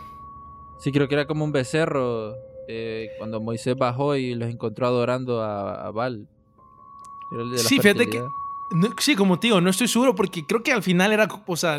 Sí, 0.78 0.92
creo 0.92 1.08
que 1.08 1.14
era 1.14 1.26
como 1.26 1.44
un 1.44 1.52
becerro 1.52 2.36
cuando 3.16 3.40
Moisés 3.40 3.74
bajó 3.76 4.14
y 4.14 4.34
los 4.34 4.50
encontró 4.50 4.86
adorando 4.86 5.42
a, 5.42 5.86
a 5.86 5.90
Baal. 5.90 6.28
sí, 7.56 7.78
fíjate 7.80 8.08
que. 8.08 8.22
sí, 8.98 9.16
como 9.16 9.38
digo, 9.38 9.60
no 9.60 9.70
estoy 9.70 9.88
seguro 9.88 10.14
porque 10.14 10.44
creo 10.46 10.62
que 10.62 10.72
al 10.72 10.82
final 10.82 11.12
era. 11.12 11.28
O 11.46 11.56
sea, 11.56 11.78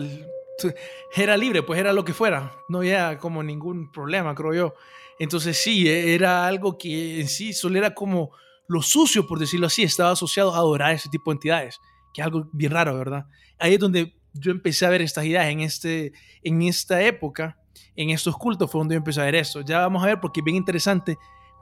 era 1.15 1.37
libre, 1.37 1.63
pues 1.63 1.79
era 1.79 1.93
lo 1.93 2.03
que 2.03 2.13
fuera. 2.13 2.53
No 2.67 2.79
había 2.79 3.17
como 3.17 3.43
ningún 3.43 3.91
problema, 3.91 4.35
creo 4.35 4.53
yo. 4.53 4.73
Entonces 5.19 5.57
sí, 5.57 5.87
e, 5.87 6.13
era 6.13 6.47
algo 6.47 6.77
que 6.77 7.21
en 7.21 7.27
sí 7.27 7.53
solo 7.53 7.77
era 7.77 7.93
como 7.93 8.31
lo 8.67 8.81
sucio, 8.81 9.27
por 9.27 9.39
decirlo 9.39 9.67
así, 9.67 9.83
estaba 9.83 10.11
asociado 10.11 10.53
a 10.53 10.57
adorar 10.57 10.93
ese 10.93 11.09
tipo 11.09 11.31
de 11.31 11.35
entidades, 11.35 11.79
que 12.13 12.21
es 12.21 12.25
algo 12.25 12.47
bien 12.53 12.71
raro, 12.71 12.95
¿verdad? 12.97 13.25
Ahí 13.57 13.73
es 13.73 13.79
donde 13.79 14.15
yo 14.33 14.51
empecé 14.51 14.85
a 14.85 14.89
ver 14.89 15.01
estas 15.01 15.25
ideas 15.25 15.47
en, 15.47 15.61
este, 15.61 16.13
en 16.43 16.61
esta 16.61 17.01
época, 17.01 17.57
en 17.95 18.11
estos 18.11 18.37
cultos 18.37 18.69
fue 18.71 18.79
donde 18.79 18.93
yo 18.93 18.97
empecé 18.97 19.21
a 19.21 19.25
ver 19.25 19.35
esto. 19.35 19.61
Ya 19.61 19.79
vamos 19.79 20.03
a 20.03 20.05
ver 20.05 20.19
porque 20.21 20.41
es 20.41 20.43
bien 20.43 20.57
interesante 20.57 21.17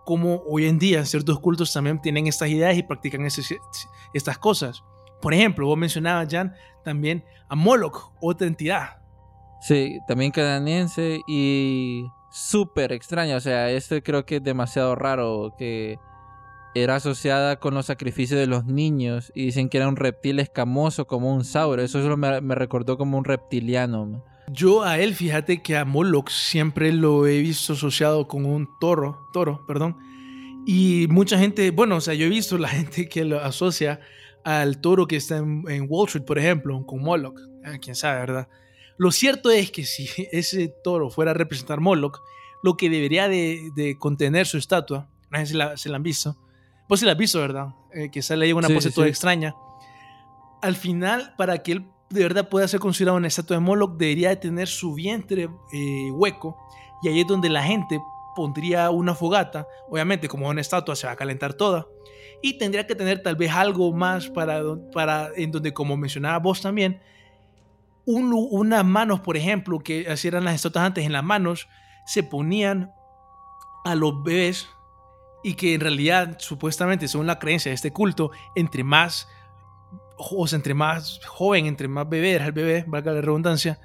cómo 0.06 0.44
hoy 0.48 0.66
en 0.66 0.80
día 0.80 1.06
ciertos 1.06 1.40
cultos 1.40 1.74
también 1.74 2.02
tienen 2.02 2.28
estas 2.28 2.50
ideas 2.50 2.78
y 2.78 2.84
practican 2.84 3.26
estas 3.26 4.38
cosas. 4.38 4.84
Por 5.22 5.34
ejemplo, 5.34 5.68
vos 5.68 5.78
mencionabas, 5.78 6.28
Jan, 6.30 6.54
también 6.84 7.24
a 7.50 7.56
Moloch, 7.56 8.12
otra 8.22 8.48
entidad. 8.48 8.98
Sí, 9.62 10.00
también 10.08 10.32
canadiense 10.32 11.22
y 11.28 12.06
súper 12.32 12.92
extraña. 12.92 13.38
O 13.38 13.40
sea, 13.40 13.72
este 13.72 14.04
creo 14.04 14.26
que 14.26 14.38
es 14.38 14.44
demasiado 14.44 14.96
raro 14.96 15.54
que 15.58 15.98
era 16.76 16.96
asociada 16.96 17.60
con 17.60 17.74
los 17.74 17.88
sacrificios 17.88 18.40
de 18.40 18.48
los 18.48 18.66
niños 18.66 19.32
y 19.34 19.46
dicen 19.46 19.70
que 19.70 19.78
era 19.78 19.88
un 19.88 19.96
reptil 19.96 20.40
escamoso 20.40 21.08
como 21.08 21.34
un 21.34 21.44
sauro. 21.44 21.82
Eso 21.82 22.02
solo 22.02 22.18
me, 22.18 22.42
me 22.42 22.56
recordó 22.56 22.98
como 22.98 23.18
un 23.18 23.26
reptiliano. 23.26 24.24
Yo 24.50 24.84
a 24.84 25.00
él, 25.00 25.16
fíjate 25.16 25.62
que 25.62 25.76
a 25.76 25.86
Moloch 25.86 26.30
siempre 26.30 26.94
lo 26.94 27.28
he 27.28 27.40
visto 27.40 27.74
asociado 27.74 28.28
con 28.28 28.46
un 28.46 28.70
toro, 28.80 29.28
toro, 29.34 29.66
perdón. 29.66 29.98
Y 30.66 31.08
mucha 31.10 31.38
gente, 31.38 31.72
bueno, 31.72 31.96
o 31.96 32.02
sea, 32.02 32.14
yo 32.14 32.26
he 32.26 32.30
visto 32.30 32.58
la 32.58 32.68
gente 32.70 33.10
que 33.10 33.26
lo 33.26 33.42
asocia 33.42 34.00
al 34.48 34.80
toro 34.80 35.10
que 35.10 35.18
está 35.18 35.36
en, 35.36 35.88
Wall 35.90 36.08
Street, 36.08 36.24
por 36.24 36.40
ejemplo, 36.40 36.82
con 36.86 37.02
Moloch. 37.04 37.38
Ah, 37.66 37.80
quién 37.82 37.98
sabe, 37.98 38.22
¿verdad? 38.22 38.48
Lo 38.98 39.12
cierto 39.12 39.52
es 39.52 39.72
que 39.72 39.84
si 39.84 40.08
ese 40.32 40.74
toro 40.86 41.10
fuera 41.10 41.32
a 41.32 41.34
representar 41.34 41.82
Moloch, 41.82 42.22
lo 42.64 42.78
que 42.78 42.90
debería 42.90 43.28
de, 43.28 43.98
contener 44.00 44.48
su 44.48 44.58
estatua, 44.58 45.10
no 45.30 45.38
sé 45.40 45.48
si 45.48 45.54
la, 45.54 45.76
se 45.76 45.90
la 45.90 45.98
han 45.98 46.04
visto, 46.04 46.38
pues 46.88 47.02
si 47.02 47.06
la 47.06 47.12
has 47.12 47.18
visto, 47.18 47.42
¿verdad? 47.42 47.76
Eh, 47.94 48.10
que 48.10 48.22
sale 48.22 48.46
ahí 48.46 48.54
una 48.54 48.70
pose 48.70 48.90
toda 48.90 49.08
extraña. 49.08 49.54
Al 50.62 50.78
final, 50.78 51.34
para 51.38 51.62
que 51.62 51.74
él 51.74 51.86
de 52.10 52.24
verdad 52.24 52.48
pueda 52.48 52.70
ser 52.70 52.80
considerado 52.80 53.18
una 53.18 53.28
estatua 53.28 53.58
de 53.58 53.62
Moloch, 53.62 53.98
debería 53.98 54.30
de 54.30 54.38
tener 54.38 54.70
su 54.70 54.94
vientre 54.94 55.50
eh, 55.74 56.10
hueco 56.14 56.58
y 57.04 57.10
ahí 57.10 57.20
es 57.20 57.28
donde 57.28 57.50
la 57.50 57.64
gente 57.64 58.00
pondría 58.34 58.92
una 58.92 59.14
fogata. 59.14 59.68
Obviamente, 59.90 60.30
como 60.30 60.48
una 60.48 60.62
estatua 60.62 60.96
se 60.96 61.06
va 61.06 61.14
a 61.14 61.18
calentar 61.18 61.54
toda. 61.54 61.86
Y 62.42 62.58
tendría 62.58 62.86
que 62.86 62.96
tener 62.96 63.22
tal 63.24 63.36
vez 63.36 63.52
algo 63.52 63.92
más 63.94 64.30
para, 64.30 64.62
para 64.94 65.30
en 65.36 65.52
donde, 65.52 65.74
como 65.74 65.98
mencionaba 65.98 66.38
vos 66.40 66.62
también, 66.62 67.02
unas 68.06 68.86
manos, 68.86 69.20
por 69.20 69.36
ejemplo, 69.36 69.80
que 69.80 70.08
eran 70.24 70.46
las 70.46 70.56
estatuas 70.56 70.86
antes, 70.86 71.06
en 71.06 71.12
las 71.12 71.24
manos 71.24 71.68
se 72.06 72.24
ponían 72.24 72.92
a 73.84 73.96
los 73.96 74.24
bebés 74.24 74.70
y 75.44 75.56
que 75.56 75.74
en 75.74 75.82
realidad, 75.82 76.38
supuestamente, 76.40 77.08
según 77.08 77.28
la 77.28 77.40
creencia 77.40 77.70
de 77.70 77.76
este 77.76 77.92
culto, 77.92 78.32
entre 78.56 78.84
más 78.84 79.28
o 80.18 80.48
entre 80.52 80.74
más 80.74 81.20
joven, 81.26 81.68
entre 81.68 81.88
más 81.88 82.08
bebé 82.10 82.34
era 82.34 82.46
el 82.46 82.52
bebé, 82.52 82.86
valga 82.88 83.12
la 83.12 83.22
redundancia, 83.22 83.80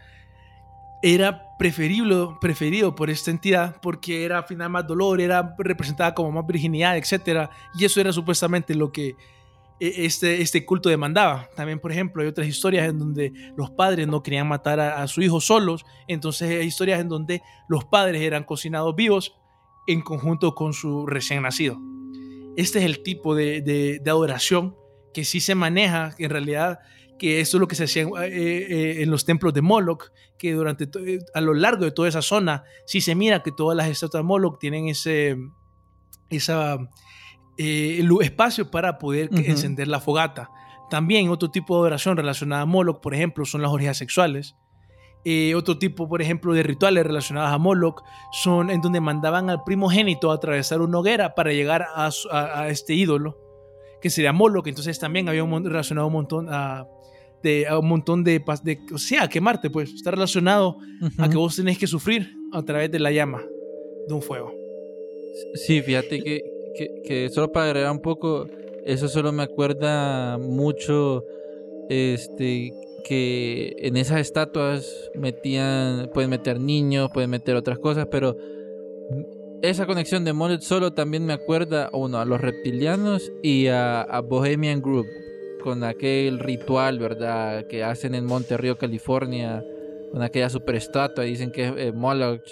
era 1.03 1.57
preferible, 1.59 2.29
preferido 2.41 2.95
por 2.95 3.11
esta 3.11 3.31
entidad 3.31 3.77
porque 3.83 4.25
era 4.25 4.39
al 4.39 4.45
final 4.45 4.71
más 4.71 4.87
dolor, 4.87 5.21
era 5.21 5.55
representada 5.59 6.15
como 6.15 6.31
más 6.31 6.47
virginidad, 6.47 6.97
etc. 6.97 7.51
Y 7.79 7.85
eso 7.85 8.01
era 8.01 8.13
supuestamente 8.13 8.75
lo 8.75 8.93
que 8.93 9.17
e, 9.81 10.07
este, 10.07 10.41
este 10.41 10.65
culto 10.65 10.89
demandaba. 10.89 11.49
También, 11.57 11.81
por 11.81 11.91
ejemplo, 11.91 12.23
hay 12.23 12.29
otras 12.29 12.47
historias 12.47 12.89
en 12.89 13.01
donde 13.01 13.33
los 13.57 13.71
padres 13.73 14.07
no 14.07 14.23
querían 14.23 14.47
matar 14.47 14.79
a, 14.79 15.07
su 15.09 15.23
hijo 15.23 15.41
solos, 15.41 15.85
entonces 16.07 16.49
hay 16.49 16.67
historias 16.67 17.01
en 17.01 17.09
donde 17.09 17.43
los 17.69 17.85
padres 17.85 18.23
eran 18.23 18.45
cocinados 18.45 18.95
vivos 18.95 19.35
en 19.89 20.03
conjunto 20.03 20.55
con 20.55 20.73
su 20.73 21.07
recién 21.07 21.43
nacido. 21.43 21.81
Este 22.57 22.79
es 22.79 22.85
el 22.85 23.03
tipo 23.03 23.35
de, 23.35 23.61
de, 23.61 23.99
de 23.99 24.11
adoración 24.11 24.77
que 25.13 25.25
sí 25.25 25.41
se 25.41 25.55
maneja, 25.55 26.15
en 26.19 26.31
realidad, 26.31 26.79
que 27.19 27.41
eso 27.41 27.57
es 27.57 27.61
lo 27.61 27.69
que 27.69 27.77
se 27.77 27.85
hacía 27.85 28.03
eh, 28.03 28.09
eh, 28.27 29.03
en 29.03 29.11
los 29.11 29.25
templos 29.25 29.55
de 29.55 29.63
Moloch, 29.63 30.11
que 30.39 30.53
durante 30.53 30.89
eh, 31.07 31.19
a 31.35 31.41
lo 31.41 31.55
largo 31.55 31.85
de 31.85 31.93
toda 31.93 32.09
esa 32.09 32.23
zona, 32.23 32.65
sí 32.87 33.01
se 33.01 33.15
mira 33.15 33.43
que 33.43 33.53
todas 33.53 33.77
las 33.77 33.89
estatuas 33.89 34.23
de 34.23 34.27
Moloch 34.27 34.59
tienen 34.59 34.89
ese 34.89 35.37
esa, 36.31 36.79
espacio 37.57 38.71
para 38.71 38.99
poder 38.99 39.29
encender 39.33 39.87
la 39.87 40.01
fogata. 40.01 40.51
También 40.91 41.29
otro 41.31 41.51
tipo 41.51 41.75
de 41.75 41.81
adoración 41.81 42.17
relacionada 42.17 42.63
a 42.63 42.67
Moloch, 42.67 43.01
por 43.01 43.15
ejemplo, 43.15 43.45
son 43.45 43.63
las 43.63 43.71
orgías 43.71 43.99
sexuales. 43.99 44.57
otro 45.55 45.79
tipo, 45.79 46.09
por 46.09 46.23
ejemplo, 46.23 46.55
de 46.55 46.63
rituales 46.63 47.05
relacionados 47.07 47.53
a 47.53 47.59
Moloch 47.59 48.03
son 48.33 48.71
en 48.71 48.81
donde 48.81 49.01
mandaban 49.01 49.51
al 49.51 49.63
primogénito 49.65 50.31
a 50.31 50.35
atravesar 50.35 50.81
una 50.81 50.99
hoguera 50.99 51.35
para 51.35 51.53
llegar 51.53 51.87
a 51.95 52.69
este 52.69 52.95
ídolo 52.95 53.43
que 54.03 54.11
sería 54.11 54.33
Moloch, 54.33 54.67
entonces 54.67 54.99
también 54.99 55.29
había 55.29 55.45
un, 55.45 55.65
relacionado 55.65 56.09
un 56.09 56.13
montón 56.13 56.49
a, 56.51 56.87
de, 57.43 57.67
un 57.79 57.89
montón 57.89 58.25
de, 58.25 58.43
de, 58.65 58.79
o 58.93 58.99
sea, 58.99 59.29
quemarte, 59.29 59.71
pues, 59.71 59.93
está 59.93 60.11
relacionado 60.11 60.77
a 61.19 61.29
que 61.29 61.37
vos 61.37 61.57
tenés 61.57 61.79
que 61.79 61.87
sufrir 61.87 62.35
a 62.53 62.63
través 62.63 62.91
de 62.91 62.99
la 62.99 63.11
llama 63.11 63.43
de 64.09 64.15
un 64.15 64.23
fuego. 64.23 64.53
Sí, 65.55 65.81
fíjate 65.83 66.23
que, 66.23 66.43
que, 67.05 67.29
solo 67.31 67.53
para 67.53 67.67
agregar 67.67 67.93
un 67.93 68.01
poco, 68.01 68.47
eso 68.85 69.09
solo 69.09 69.33
me 69.33 69.43
acuerda 69.43 70.39
mucho, 70.39 71.25
este, 71.89 72.73
que 73.05 73.75
en 73.79 73.97
esas 73.97 74.21
estatuas 74.21 75.11
metían, 75.15 76.11
pueden 76.13 76.31
meter 76.31 76.61
niños, 76.61 77.11
pueden 77.13 77.31
meter 77.31 77.57
otras 77.57 77.79
cosas, 77.79 78.07
pero 78.11 78.37
esa 79.63 79.87
conexión 79.87 80.25
de 80.25 80.33
Mollet 80.33 80.61
solo 80.61 80.93
también 80.93 81.25
me 81.25 81.33
acuerda 81.33 81.89
uno 81.93 82.19
a 82.19 82.25
los 82.25 82.41
reptilianos 82.41 83.31
y 83.43 83.69
a, 83.69 84.05
Bohemian 84.29 84.83
Group 84.83 85.07
con 85.63 85.85
aquel 85.85 86.39
ritual, 86.39 86.99
¿verdad? 86.99 87.67
Que 87.67 87.85
hacen 87.85 88.15
en 88.15 88.27
Monterrey, 88.27 88.75
California, 88.75 89.65
con 90.11 90.23
aquella 90.23 90.51
superestatua. 90.51 91.25
Dicen 91.25 91.51
que 91.51 91.69
es 91.69 91.73
eh, 91.77 91.93
Moloch 91.93 92.43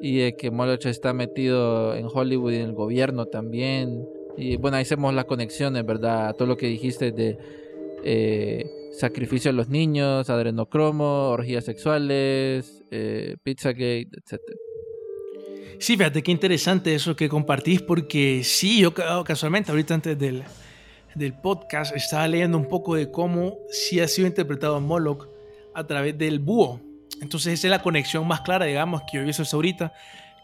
y 0.00 0.32
que 0.32 0.50
Moloch 0.50 0.86
está 0.86 1.12
metido 1.12 1.94
en 1.94 2.06
Hollywood 2.12 2.52
y 2.52 2.56
en 2.56 2.62
el 2.62 2.72
gobierno 2.72 3.26
también. 3.26 4.08
Y 4.36 4.56
bueno, 4.56 4.76
ahí 4.76 4.82
hacemos 4.82 5.14
las 5.14 5.26
conexiones, 5.26 5.86
¿verdad? 5.86 6.34
Todo 6.36 6.48
lo 6.48 6.56
que 6.56 6.66
dijiste 6.66 7.12
de 7.12 7.38
eh, 8.02 8.66
sacrificio 8.92 9.50
a 9.50 9.54
los 9.54 9.68
niños, 9.68 10.28
adrenocromo, 10.30 11.30
orgías 11.30 11.64
sexuales, 11.64 12.82
eh, 12.90 13.36
Pizzagate, 13.42 14.08
etcétera. 14.22 14.58
Sí, 15.78 15.96
fíjate 15.96 16.22
qué 16.22 16.32
interesante 16.32 16.94
eso 16.94 17.16
que 17.16 17.28
compartís, 17.28 17.82
porque 17.82 18.42
sí, 18.44 18.80
yo 18.80 18.94
casualmente 18.94 19.70
ahorita 19.70 19.94
antes 19.94 20.18
del, 20.18 20.44
del 21.14 21.34
podcast 21.34 21.94
estaba 21.94 22.26
leyendo 22.28 22.58
un 22.58 22.68
poco 22.68 22.94
de 22.94 23.10
cómo 23.10 23.56
sí 23.70 24.00
ha 24.00 24.08
sido 24.08 24.26
interpretado 24.26 24.80
Moloch 24.80 25.28
a 25.74 25.86
través 25.86 26.16
del 26.16 26.38
búho. 26.38 26.80
Entonces 27.20 27.54
esa 27.54 27.68
es 27.68 27.70
la 27.70 27.82
conexión 27.82 28.26
más 28.26 28.40
clara, 28.40 28.64
digamos, 28.66 29.02
que 29.02 29.16
yo 29.16 29.22
he 29.22 29.24
visto 29.24 29.42
hasta 29.42 29.56
ahorita, 29.56 29.92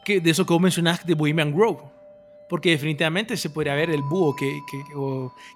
que 0.04 0.20
de 0.20 0.30
eso 0.30 0.46
que 0.46 0.52
vos 0.52 0.62
mencionaste 0.62 1.06
de 1.06 1.14
Bohemian 1.14 1.52
Grove. 1.54 1.82
Porque 2.48 2.70
definitivamente 2.70 3.36
se 3.36 3.50
podría 3.50 3.74
ver 3.74 3.90
el 3.90 4.02
búho, 4.02 4.34
que, 4.34 4.58
que, 4.70 4.82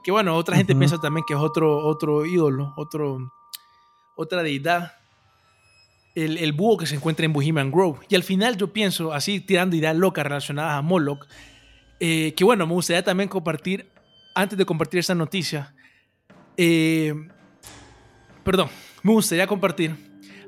que 0.04 0.10
bueno, 0.12 0.36
otra 0.36 0.56
gente 0.56 0.76
piensa 0.76 1.00
también 1.00 1.24
que 1.26 1.34
es 1.34 1.40
otro, 1.40 1.84
otro 1.86 2.24
ídolo, 2.24 2.72
otro, 2.76 3.32
otra 4.16 4.42
deidad 4.44 4.92
el, 6.14 6.52
búho 6.52 6.76
que 6.76 6.86
se 6.86 6.94
encuentra 6.94 7.26
en 7.26 7.32
Bohemian 7.32 7.70
Grove. 7.70 8.00
Y 8.08 8.14
al 8.14 8.22
final 8.22 8.56
yo 8.56 8.72
pienso, 8.72 9.12
así 9.12 9.40
tirando 9.40 9.76
ideas 9.76 9.96
locas 9.96 10.24
relacionadas 10.24 10.74
a 10.74 10.82
Moloch, 10.82 11.26
eh, 12.00 12.34
que 12.36 12.44
bueno, 12.44 12.66
me 12.66 12.74
gustaría 12.74 13.02
también 13.02 13.28
compartir, 13.28 13.90
antes 14.34 14.58
de 14.58 14.66
compartir 14.66 15.00
esta 15.00 15.14
noticia, 15.14 15.74
eh, 16.56 17.14
perdón, 18.44 18.68
me 19.02 19.12
gustaría 19.12 19.46
compartir 19.46 19.96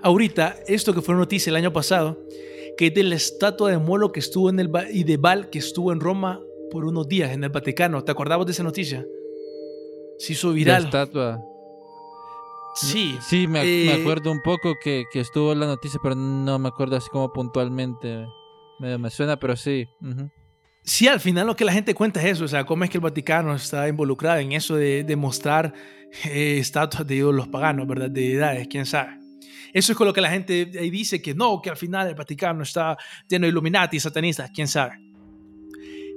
ahorita 0.03 0.57
esto 0.67 0.93
que 0.95 1.03
fue 1.03 1.15
noticia 1.15 1.51
el 1.51 1.57
año 1.57 1.73
pasado, 1.73 2.19
que 2.77 2.89
es 2.89 2.95
de 2.95 3.03
la 3.03 3.15
estatua 3.15 3.71
de 3.71 3.79
Moloch 3.79 4.13
que 4.13 4.21
estuvo 4.21 4.51
en 4.51 4.61
el 4.61 4.71
y 4.93 5.05
de 5.05 5.17
Val 5.17 5.51
que 5.51 5.59
estuvo 5.59 5.93
en 5.93 6.01
Roma 6.01 6.41
por 6.71 6.85
unos 6.85 7.09
días 7.09 7.33
en 7.33 7.45
el 7.45 7.51
Vaticano. 7.51 8.05
¿Te 8.05 8.13
acordabas 8.13 8.47
de 8.47 8.53
esa 8.53 8.63
noticia? 8.63 9.07
Se 10.19 10.33
hizo 10.33 10.53
viral. 10.53 10.83
La 10.83 10.89
estatua. 10.89 11.41
Sí. 12.75 13.17
Sí, 13.23 13.47
me, 13.47 13.63
eh, 13.65 14.01
acuerdo 14.01 14.31
un 14.31 14.43
poco 14.43 14.75
que, 14.83 15.05
estuvo 15.15 15.53
en 15.53 15.61
la 15.61 15.67
noticia, 15.67 15.99
pero 16.03 16.15
no 16.15 16.59
me 16.59 16.69
acuerdo 16.69 16.97
así 16.97 17.09
como 17.09 17.33
puntualmente. 17.33 18.27
Me, 18.79 19.11
suena, 19.11 19.39
pero 19.39 19.57
sí. 19.57 19.89
Sí, 20.87 21.09
al 21.09 21.19
final 21.19 21.49
lo 21.49 21.57
que 21.57 21.65
la 21.65 21.73
gente 21.73 21.95
cuenta 21.95 22.23
es 22.23 22.37
eso, 22.37 22.45
o 22.45 22.49
sea, 22.49 22.65
cómo 22.65 22.85
es 22.85 22.91
que 22.91 22.99
el 22.99 23.03
Vaticano 23.03 23.53
está 23.53 23.89
involucrado 23.89 24.39
en 24.39 24.53
eso 24.53 24.77
de, 24.77 25.17
mostrar 25.17 25.75
eh, 26.25 26.59
estatuas 26.61 27.05
de 27.05 27.17
ídolos 27.17 27.49
paganos, 27.49 27.89
¿verdad? 27.89 28.09
De 28.09 28.35
edades, 28.35 28.69
quién 28.69 28.87
sabe. 28.87 29.19
Eso 29.73 29.91
es 29.91 29.99
con 29.99 30.07
lo 30.07 30.13
que 30.13 30.21
la 30.21 30.31
gente 30.31 30.71
ahí 30.79 30.89
dice 30.89 31.21
que 31.21 31.35
no, 31.35 31.61
que 31.61 31.71
al 31.71 31.77
final 31.77 32.07
el 32.07 32.15
Vaticano 32.15 32.63
está 32.63 32.97
lleno 33.29 33.47
de 33.47 33.51
Illuminati, 33.51 33.99
satanistas, 33.99 34.53
quién 34.55 34.69
sabe. 34.69 34.97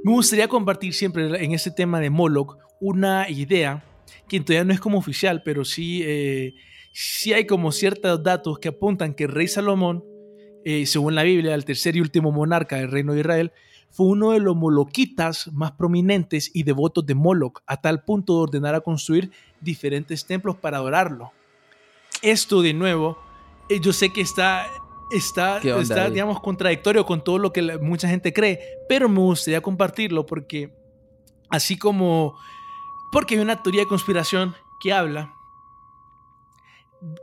Me 0.03 0.11
gustaría 0.11 0.47
compartir 0.47 0.93
siempre 0.93 1.43
en 1.43 1.51
este 1.51 1.71
tema 1.71 1.99
de 1.99 2.11
Moloch 2.11 2.55
una 2.79 3.27
idea 3.27 3.83
que 4.27 4.39
todavía 4.39 4.65
no 4.65 4.73
es 4.73 4.79
como 4.79 4.99
oficial, 4.99 5.41
pero 5.43 5.65
sí, 5.65 6.03
eh, 6.05 6.53
sí 6.93 7.33
hay 7.33 7.47
como 7.47 7.71
ciertos 7.71 8.21
datos 8.21 8.59
que 8.59 8.67
apuntan 8.67 9.15
que 9.15 9.23
el 9.23 9.31
rey 9.31 9.47
Salomón, 9.47 10.03
eh, 10.63 10.85
según 10.85 11.15
la 11.15 11.23
Biblia, 11.23 11.55
el 11.55 11.65
tercer 11.65 11.95
y 11.95 12.01
último 12.01 12.31
monarca 12.31 12.75
del 12.75 12.91
reino 12.91 13.13
de 13.13 13.21
Israel, 13.21 13.51
fue 13.89 14.07
uno 14.07 14.31
de 14.31 14.39
los 14.39 14.55
moloquitas 14.55 15.51
más 15.51 15.71
prominentes 15.71 16.51
y 16.53 16.63
devotos 16.63 17.05
de 17.05 17.15
Moloch, 17.15 17.61
a 17.65 17.77
tal 17.81 18.03
punto 18.03 18.35
de 18.35 18.41
ordenar 18.41 18.75
a 18.75 18.81
construir 18.81 19.31
diferentes 19.59 20.25
templos 20.25 20.55
para 20.57 20.77
adorarlo. 20.77 21.31
Esto, 22.21 22.61
de 22.61 22.73
nuevo, 22.73 23.17
eh, 23.69 23.79
yo 23.81 23.93
sé 23.93 24.11
que 24.11 24.21
está, 24.21 24.67
está, 25.11 25.59
está 25.59 26.09
digamos, 26.09 26.39
contradictorio 26.39 27.05
con 27.05 27.23
todo 27.23 27.39
lo 27.39 27.51
que 27.51 27.77
mucha 27.79 28.07
gente 28.07 28.33
cree, 28.33 28.59
pero 28.87 29.09
me 29.09 29.19
gustaría 29.19 29.61
compartirlo 29.61 30.25
porque 30.25 30.73
así 31.49 31.77
como 31.77 32.37
porque 33.11 33.35
hay 33.35 33.41
una 33.41 33.61
teoría 33.63 33.81
de 33.81 33.87
conspiración 33.87 34.55
que 34.79 34.93
habla 34.93 35.33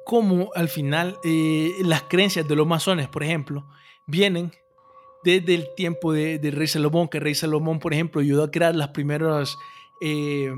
cómo 0.05 0.51
al 0.55 0.69
final 0.69 1.19
eh, 1.23 1.77
las 1.81 2.03
creencias 2.03 2.47
de 2.49 2.57
los 2.57 2.67
masones, 2.67 3.09
por 3.09 3.23
ejemplo, 3.23 3.67
vienen 4.07 4.53
desde 5.27 5.57
el 5.57 5.75
tiempo 5.75 6.13
de, 6.13 6.39
rey 6.55 6.69
Salomón, 6.69 7.09
que 7.09 7.19
rey 7.19 7.35
Salomón, 7.35 7.81
por 7.81 7.93
ejemplo, 7.93 8.21
ayudó 8.21 8.45
a 8.45 8.51
crear 8.53 8.77
las 8.77 8.91
primeras 8.91 9.59
eh, 10.01 10.53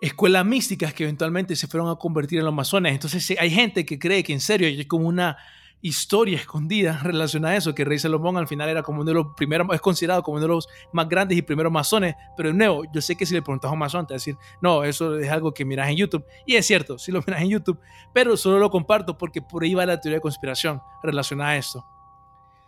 escuelas 0.00 0.44
místicas 0.44 0.92
que 0.92 1.04
eventualmente 1.04 1.56
se 1.56 1.66
fueron 1.66 1.88
a 1.88 1.96
convertir 1.96 2.38
en 2.38 2.44
los 2.44 2.52
masones. 2.52 2.92
Entonces 2.92 3.34
hay 3.38 3.50
gente 3.50 3.86
que 3.86 3.98
cree 3.98 4.22
que 4.22 4.34
en 4.34 4.40
serio 4.40 4.68
hay 4.68 4.84
como 4.84 5.08
una 5.08 5.38
historia 5.80 6.36
escondida 6.36 7.00
relacionada 7.02 7.54
a 7.54 7.56
eso, 7.56 7.74
que 7.74 7.86
rey 7.86 7.98
Salomón 7.98 8.36
al 8.36 8.46
final 8.46 8.68
era 8.68 8.82
como 8.82 9.00
uno 9.00 9.08
de 9.08 9.14
los 9.14 9.28
primeros, 9.34 9.66
es 9.72 9.80
considerado 9.80 10.22
como 10.22 10.36
uno 10.36 10.42
de 10.42 10.48
los 10.48 10.68
más 10.92 11.08
grandes 11.08 11.38
y 11.38 11.42
primeros 11.42 11.72
masones, 11.72 12.14
pero 12.36 12.50
de 12.50 12.54
nuevo, 12.54 12.82
yo 12.92 13.00
sé 13.00 13.16
que 13.16 13.24
si 13.24 13.32
le 13.32 13.40
preguntas 13.40 13.70
a 13.70 13.72
un 13.72 13.78
masón, 13.78 14.06
te 14.06 14.12
va 14.12 14.16
a 14.16 14.18
decir, 14.18 14.36
no, 14.60 14.84
eso 14.84 15.18
es 15.18 15.30
algo 15.30 15.54
que 15.54 15.64
miras 15.64 15.88
en 15.88 15.96
YouTube, 15.96 16.24
y 16.44 16.56
es 16.56 16.66
cierto, 16.66 16.98
si 16.98 17.12
lo 17.12 17.22
miras 17.26 17.40
en 17.40 17.48
YouTube, 17.48 17.78
pero 18.12 18.36
solo 18.36 18.58
lo 18.58 18.70
comparto 18.70 19.16
porque 19.16 19.40
por 19.40 19.62
ahí 19.62 19.72
va 19.72 19.86
la 19.86 19.98
teoría 19.98 20.18
de 20.18 20.22
conspiración 20.22 20.82
relacionada 21.02 21.50
a 21.50 21.56
esto. 21.56 21.84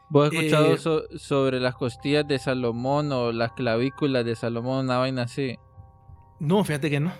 ¿Vos 0.08 0.28
has 0.28 0.34
escuchado 0.34 0.74
eh, 0.74 1.18
sobre 1.18 1.60
las 1.60 1.74
costillas 1.74 2.26
de 2.26 2.38
Salomón 2.38 3.10
o 3.12 3.32
las 3.32 3.52
clavículas 3.52 4.24
de 4.24 4.36
Salomón, 4.36 4.84
una 4.84 4.98
vaina 4.98 5.22
así? 5.22 5.58
No, 6.38 6.62
fíjate 6.64 6.90
que 6.90 7.00
no. 7.00 7.12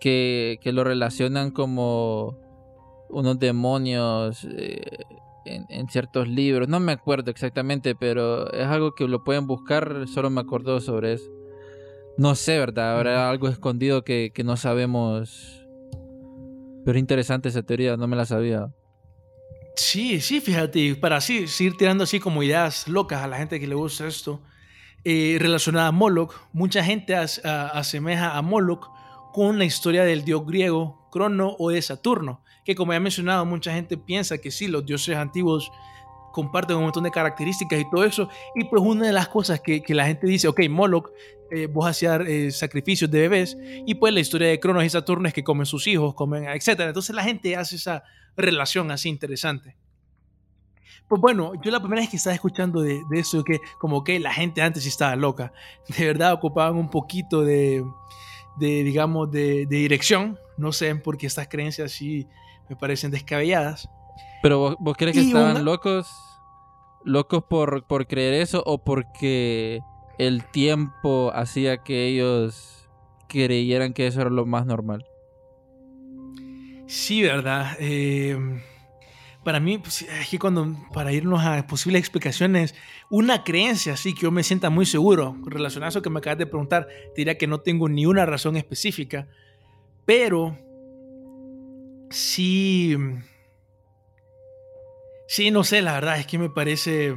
Que, 0.00 0.58
que 0.62 0.72
lo 0.72 0.84
relacionan 0.84 1.50
como 1.50 2.36
unos 3.08 3.38
demonios 3.38 4.46
eh, 4.50 4.82
en, 5.44 5.88
ciertos 5.88 6.28
libros. 6.28 6.68
No 6.68 6.80
me 6.80 6.92
acuerdo 6.92 7.30
exactamente, 7.30 7.94
pero 7.94 8.52
es 8.52 8.66
algo 8.66 8.94
que 8.94 9.06
lo 9.06 9.24
pueden 9.24 9.46
buscar. 9.46 10.06
Solo 10.06 10.30
me 10.30 10.40
acordó 10.40 10.80
sobre 10.80 11.14
eso. 11.14 11.30
No 12.16 12.34
sé, 12.34 12.58
¿verdad? 12.58 12.96
Habrá 12.96 13.30
algo 13.30 13.48
escondido 13.48 14.04
que, 14.04 14.32
no 14.44 14.56
sabemos. 14.56 15.66
Pero 16.84 16.98
interesante 16.98 17.48
esa 17.48 17.62
teoría, 17.62 17.96
no 17.96 18.06
me 18.06 18.16
la 18.16 18.26
sabía. 18.26 18.72
Sí, 19.82 20.20
sí, 20.20 20.40
fíjate, 20.40 20.94
para 20.94 21.16
así, 21.16 21.46
ir 21.60 21.76
tirando 21.76 22.04
así 22.04 22.20
como 22.20 22.42
ideas 22.42 22.86
locas 22.86 23.22
a 23.22 23.26
la 23.26 23.38
gente 23.38 23.58
que 23.58 23.66
le 23.66 23.74
gusta 23.74 24.06
esto, 24.06 24.42
eh, 25.04 25.38
relacionada 25.40 25.88
a 25.88 25.92
Moloch, 25.92 26.34
mucha 26.52 26.84
gente 26.84 27.16
asemeja 27.16 28.36
a 28.36 28.42
Moloch 28.42 28.90
con 29.32 29.58
la 29.58 29.64
historia 29.64 30.04
del 30.04 30.22
dios 30.24 30.44
griego 30.44 31.08
Crono 31.10 31.56
o 31.58 31.70
de 31.70 31.80
Saturno 31.80 32.42
que 32.64 32.74
como 32.74 32.92
ya 32.92 32.98
he 32.98 33.00
mencionado, 33.00 33.44
mucha 33.46 33.72
gente 33.72 33.96
piensa 33.96 34.38
que 34.38 34.50
sí, 34.50 34.68
los 34.68 34.84
dioses 34.84 35.16
antiguos 35.16 35.70
comparten 36.32 36.76
un 36.76 36.84
montón 36.84 37.04
de 37.04 37.10
características 37.10 37.80
y 37.80 37.90
todo 37.90 38.04
eso. 38.04 38.28
Y 38.54 38.64
pues 38.64 38.82
una 38.82 39.06
de 39.06 39.12
las 39.12 39.28
cosas 39.28 39.60
que, 39.60 39.82
que 39.82 39.94
la 39.94 40.06
gente 40.06 40.26
dice, 40.26 40.48
ok, 40.48 40.60
Moloch, 40.68 41.10
eh, 41.50 41.66
vos 41.66 41.88
hacías 41.88 42.20
eh, 42.26 42.50
sacrificios 42.52 43.10
de 43.10 43.20
bebés, 43.22 43.58
y 43.84 43.94
pues 43.96 44.14
la 44.14 44.20
historia 44.20 44.48
de 44.48 44.60
Cronos 44.60 44.84
y 44.84 44.90
Saturno 44.90 45.26
es 45.26 45.34
que 45.34 45.42
comen 45.42 45.66
sus 45.66 45.86
hijos, 45.88 46.14
comen, 46.14 46.44
etc. 46.44 46.80
Entonces 46.80 47.14
la 47.14 47.24
gente 47.24 47.56
hace 47.56 47.76
esa 47.76 48.04
relación 48.36 48.90
así 48.92 49.08
interesante. 49.08 49.76
Pues 51.08 51.20
bueno, 51.20 51.52
yo 51.60 51.72
la 51.72 51.80
primera 51.80 52.02
vez 52.02 52.08
que 52.08 52.18
estaba 52.18 52.34
escuchando 52.34 52.82
de, 52.82 53.00
de 53.10 53.18
eso, 53.18 53.42
que 53.42 53.58
como 53.80 54.04
que 54.04 54.20
la 54.20 54.32
gente 54.32 54.62
antes 54.62 54.86
estaba 54.86 55.16
loca, 55.16 55.52
de 55.98 56.06
verdad 56.06 56.32
ocupaban 56.32 56.76
un 56.76 56.88
poquito 56.88 57.42
de, 57.42 57.84
de 58.60 58.84
digamos, 58.84 59.28
de, 59.32 59.66
de 59.66 59.76
dirección, 59.76 60.38
no 60.56 60.70
sé 60.70 60.94
por 60.94 61.18
qué 61.18 61.26
estas 61.26 61.48
creencias 61.48 61.90
sí 61.90 62.28
me 62.68 62.76
parecen 62.76 63.10
descabelladas. 63.10 63.88
Pero 64.42 64.76
vos, 64.78 64.96
crees 64.96 65.16
que 65.16 65.22
estaban 65.22 65.64
locos, 65.64 66.10
locos 67.04 67.44
por, 67.44 67.86
por 67.86 68.06
creer 68.06 68.34
eso 68.34 68.62
o 68.64 68.82
porque 68.82 69.80
el 70.18 70.44
tiempo 70.44 71.30
hacía 71.34 71.78
que 71.78 72.06
ellos 72.06 72.88
creyeran 73.28 73.92
que 73.92 74.06
eso 74.06 74.20
era 74.20 74.30
lo 74.30 74.46
más 74.46 74.66
normal. 74.66 75.04
Sí, 76.86 77.22
verdad. 77.22 77.76
Eh, 77.78 78.36
para 79.44 79.60
mí, 79.60 79.78
pues, 79.78 80.02
es 80.02 80.28
que 80.28 80.38
cuando, 80.38 80.76
para 80.92 81.12
irnos 81.12 81.42
a 81.44 81.66
posibles 81.66 82.00
explicaciones, 82.00 82.74
una 83.08 83.44
creencia 83.44 83.94
así 83.94 84.14
que 84.14 84.22
yo 84.22 84.30
me 84.30 84.42
sienta 84.42 84.68
muy 84.68 84.84
seguro, 84.84 85.36
relacionado 85.46 85.86
a 85.86 85.90
eso 85.90 86.02
que 86.02 86.10
me 86.10 86.18
acabas 86.18 86.38
de 86.38 86.46
preguntar, 86.46 86.88
diría 87.16 87.38
que 87.38 87.46
no 87.46 87.60
tengo 87.60 87.88
ni 87.88 88.04
una 88.06 88.26
razón 88.26 88.56
específica, 88.56 89.28
pero 90.04 90.58
sí. 92.10 92.96
Sí, 95.30 95.52
no 95.52 95.62
sé, 95.62 95.80
la 95.80 95.92
verdad 95.92 96.18
es 96.18 96.26
que 96.26 96.38
me 96.38 96.50
parece. 96.50 97.14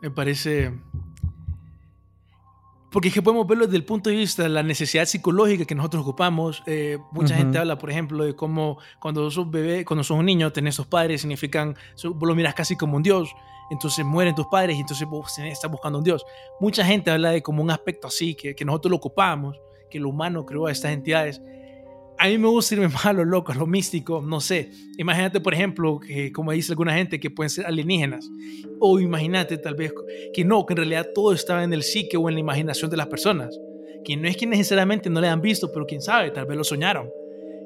Me 0.00 0.10
parece. 0.10 0.72
Porque 2.90 3.06
es 3.08 3.14
que 3.14 3.22
podemos 3.22 3.46
verlo 3.46 3.66
desde 3.66 3.76
el 3.76 3.84
punto 3.84 4.10
de 4.10 4.16
vista 4.16 4.42
de 4.42 4.48
la 4.48 4.64
necesidad 4.64 5.04
psicológica 5.04 5.64
que 5.64 5.76
nosotros 5.76 6.02
ocupamos. 6.02 6.64
Eh, 6.66 6.98
mucha 7.12 7.36
gente 7.36 7.56
habla, 7.56 7.78
por 7.78 7.92
ejemplo, 7.92 8.24
de 8.24 8.34
cómo 8.34 8.80
cuando 8.98 9.30
sos 9.30 9.48
bebé, 9.48 9.84
cuando 9.84 10.02
sos 10.02 10.18
un 10.18 10.26
niño, 10.26 10.52
tenés 10.52 10.74
tus 10.74 10.88
padres, 10.88 11.20
significan, 11.20 11.76
vos 12.02 12.28
lo 12.28 12.34
miras 12.34 12.54
casi 12.54 12.76
como 12.76 12.96
un 12.96 13.04
dios. 13.04 13.30
Entonces 13.70 14.04
mueren 14.04 14.34
tus 14.34 14.48
padres 14.48 14.76
y 14.76 14.80
entonces 14.80 15.06
vos 15.06 15.38
estás 15.38 15.70
buscando 15.70 15.98
un 15.98 16.04
dios. 16.04 16.26
Mucha 16.58 16.84
gente 16.84 17.12
habla 17.12 17.30
de 17.30 17.40
como 17.40 17.62
un 17.62 17.70
aspecto 17.70 18.08
así, 18.08 18.34
que, 18.34 18.56
que 18.56 18.64
nosotros 18.64 18.90
lo 18.90 18.96
ocupamos, 18.96 19.60
que 19.88 19.98
el 19.98 20.06
humano 20.06 20.44
creó 20.44 20.66
a 20.66 20.72
estas 20.72 20.90
entidades 20.90 21.40
a 22.18 22.26
mí 22.26 22.36
me 22.36 22.48
gusta 22.48 22.74
irme 22.74 22.88
más 22.88 23.06
a 23.06 23.12
lo 23.12 23.24
loco, 23.24 23.52
a 23.52 23.54
lo 23.54 23.66
místico, 23.66 24.20
no 24.20 24.40
sé. 24.40 24.70
Imagínate, 24.98 25.40
por 25.40 25.54
ejemplo, 25.54 26.00
que 26.00 26.32
como 26.32 26.52
dice 26.52 26.72
alguna 26.72 26.94
gente, 26.94 27.20
que 27.20 27.30
pueden 27.30 27.50
ser 27.50 27.66
alienígenas. 27.66 28.28
O 28.80 28.98
imagínate 28.98 29.58
tal 29.58 29.74
vez 29.74 29.92
que 30.32 30.44
no, 30.44 30.66
que 30.66 30.72
en 30.72 30.78
realidad 30.78 31.06
todo 31.14 31.32
estaba 31.32 31.62
en 31.64 31.72
el 31.72 31.82
psique 31.82 32.16
o 32.16 32.28
en 32.28 32.34
la 32.34 32.40
imaginación 32.40 32.90
de 32.90 32.96
las 32.96 33.06
personas. 33.06 33.58
Que 34.04 34.16
no 34.16 34.28
es 34.28 34.36
que 34.36 34.46
necesariamente 34.46 35.08
no 35.10 35.20
le 35.20 35.28
han 35.28 35.40
visto, 35.40 35.70
pero 35.72 35.86
quién 35.86 36.02
sabe, 36.02 36.30
tal 36.30 36.46
vez 36.46 36.56
lo 36.56 36.64
soñaron. 36.64 37.10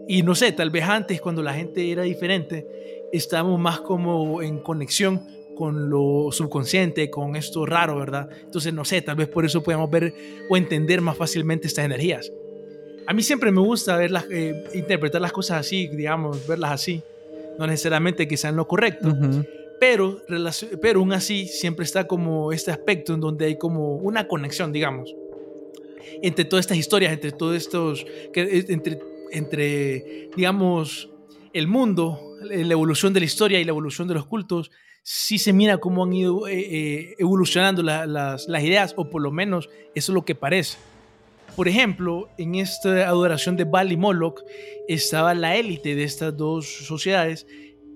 Y 0.07 0.23
no 0.23 0.35
sé, 0.35 0.53
tal 0.53 0.71
vez 0.71 0.85
antes, 0.85 1.21
cuando 1.21 1.43
la 1.43 1.55
gente 1.55 1.91
era 1.91 2.03
diferente, 2.03 2.67
estábamos 3.13 3.59
más 3.59 3.81
como 3.81 4.43
en 4.43 4.59
conexión 4.59 5.23
con 5.55 5.91
lo 5.91 6.29
subconsciente, 6.33 7.11
con 7.11 7.37
esto 7.37 7.65
raro, 7.67 7.97
¿verdad? 7.97 8.29
Entonces, 8.43 8.73
no 8.73 8.85
sé, 8.85 9.03
tal 9.03 9.17
vez 9.17 9.29
por 9.29 9.45
eso 9.45 9.63
podemos 9.63 9.89
ver 9.91 10.13
o 10.49 10.57
entender 10.57 11.01
más 11.01 11.17
fácilmente 11.17 11.69
estas 11.69 11.85
energías 11.85 12.33
a 13.07 13.13
mí 13.13 13.23
siempre 13.23 13.51
me 13.51 13.61
gusta 13.61 13.97
verlas, 13.97 14.27
eh, 14.31 14.65
interpretar 14.75 15.21
las 15.21 15.33
cosas 15.33 15.61
así, 15.61 15.89
digamos, 15.89 16.47
verlas 16.47 16.73
así. 16.73 17.03
No 17.59 17.67
necesariamente 17.67 18.27
que 18.27 18.37
sean 18.37 18.57
lo 18.57 18.67
correcto, 18.67 19.15
pero, 19.79 20.23
pero 20.81 21.01
aún 21.01 21.13
así 21.13 21.47
siempre 21.47 21.85
está 21.85 22.07
como 22.07 22.51
este 22.53 22.71
aspecto 22.71 23.13
en 23.13 23.21
donde 23.21 23.45
hay 23.47 23.59
como 23.59 23.97
una 23.97 24.27
conexión, 24.27 24.73
digamos, 24.73 25.15
entre 26.23 26.45
todas 26.47 26.65
estas 26.65 26.79
historias, 26.79 27.13
entre 27.13 27.33
todos 27.33 27.57
estos, 27.57 28.07
que, 28.33 28.65
entre, 28.69 29.01
entre, 29.33 30.31
digamos, 30.35 31.11
el 31.53 31.67
mundo, 31.67 32.37
la 32.43 32.73
evolución 32.73 33.13
de 33.13 33.21
la 33.21 33.27
historia 33.27 33.61
y 33.61 33.65
la 33.65 33.71
evolución 33.71 34.09
de 34.09 34.15
los 34.15 34.25
cultos, 34.25 34.71
sí 35.03 35.39
se 35.39 35.53
mira 35.53 35.79
cómo 35.79 36.05
han 36.05 36.13
ido 36.13 36.49
eh, 36.49 36.59
eh, 36.59 37.15
evolucionando 37.19 37.83
las, 37.83 38.09
las 38.49 38.65
ideas, 38.65 38.95
o 38.97 39.11
por 39.11 39.21
lo 39.21 39.31
menos 39.31 39.69
eso 39.95 40.13
es 40.13 40.15
lo 40.15 40.25
que 40.25 40.35
parece. 40.35 40.79
Por 41.57 41.69
ejemplo, 41.69 42.31
en 42.39 42.55
esta 42.55 43.09
adoración 43.09 43.57
de 43.57 43.65
Baal 43.65 43.93
y 43.93 43.97
Moloch 43.97 44.41
estaba 44.89 45.35
la 45.35 45.57
élite 45.57 45.95
de 45.95 46.05
estas 46.05 46.37
dos 46.37 46.67
sociedades 46.87 47.47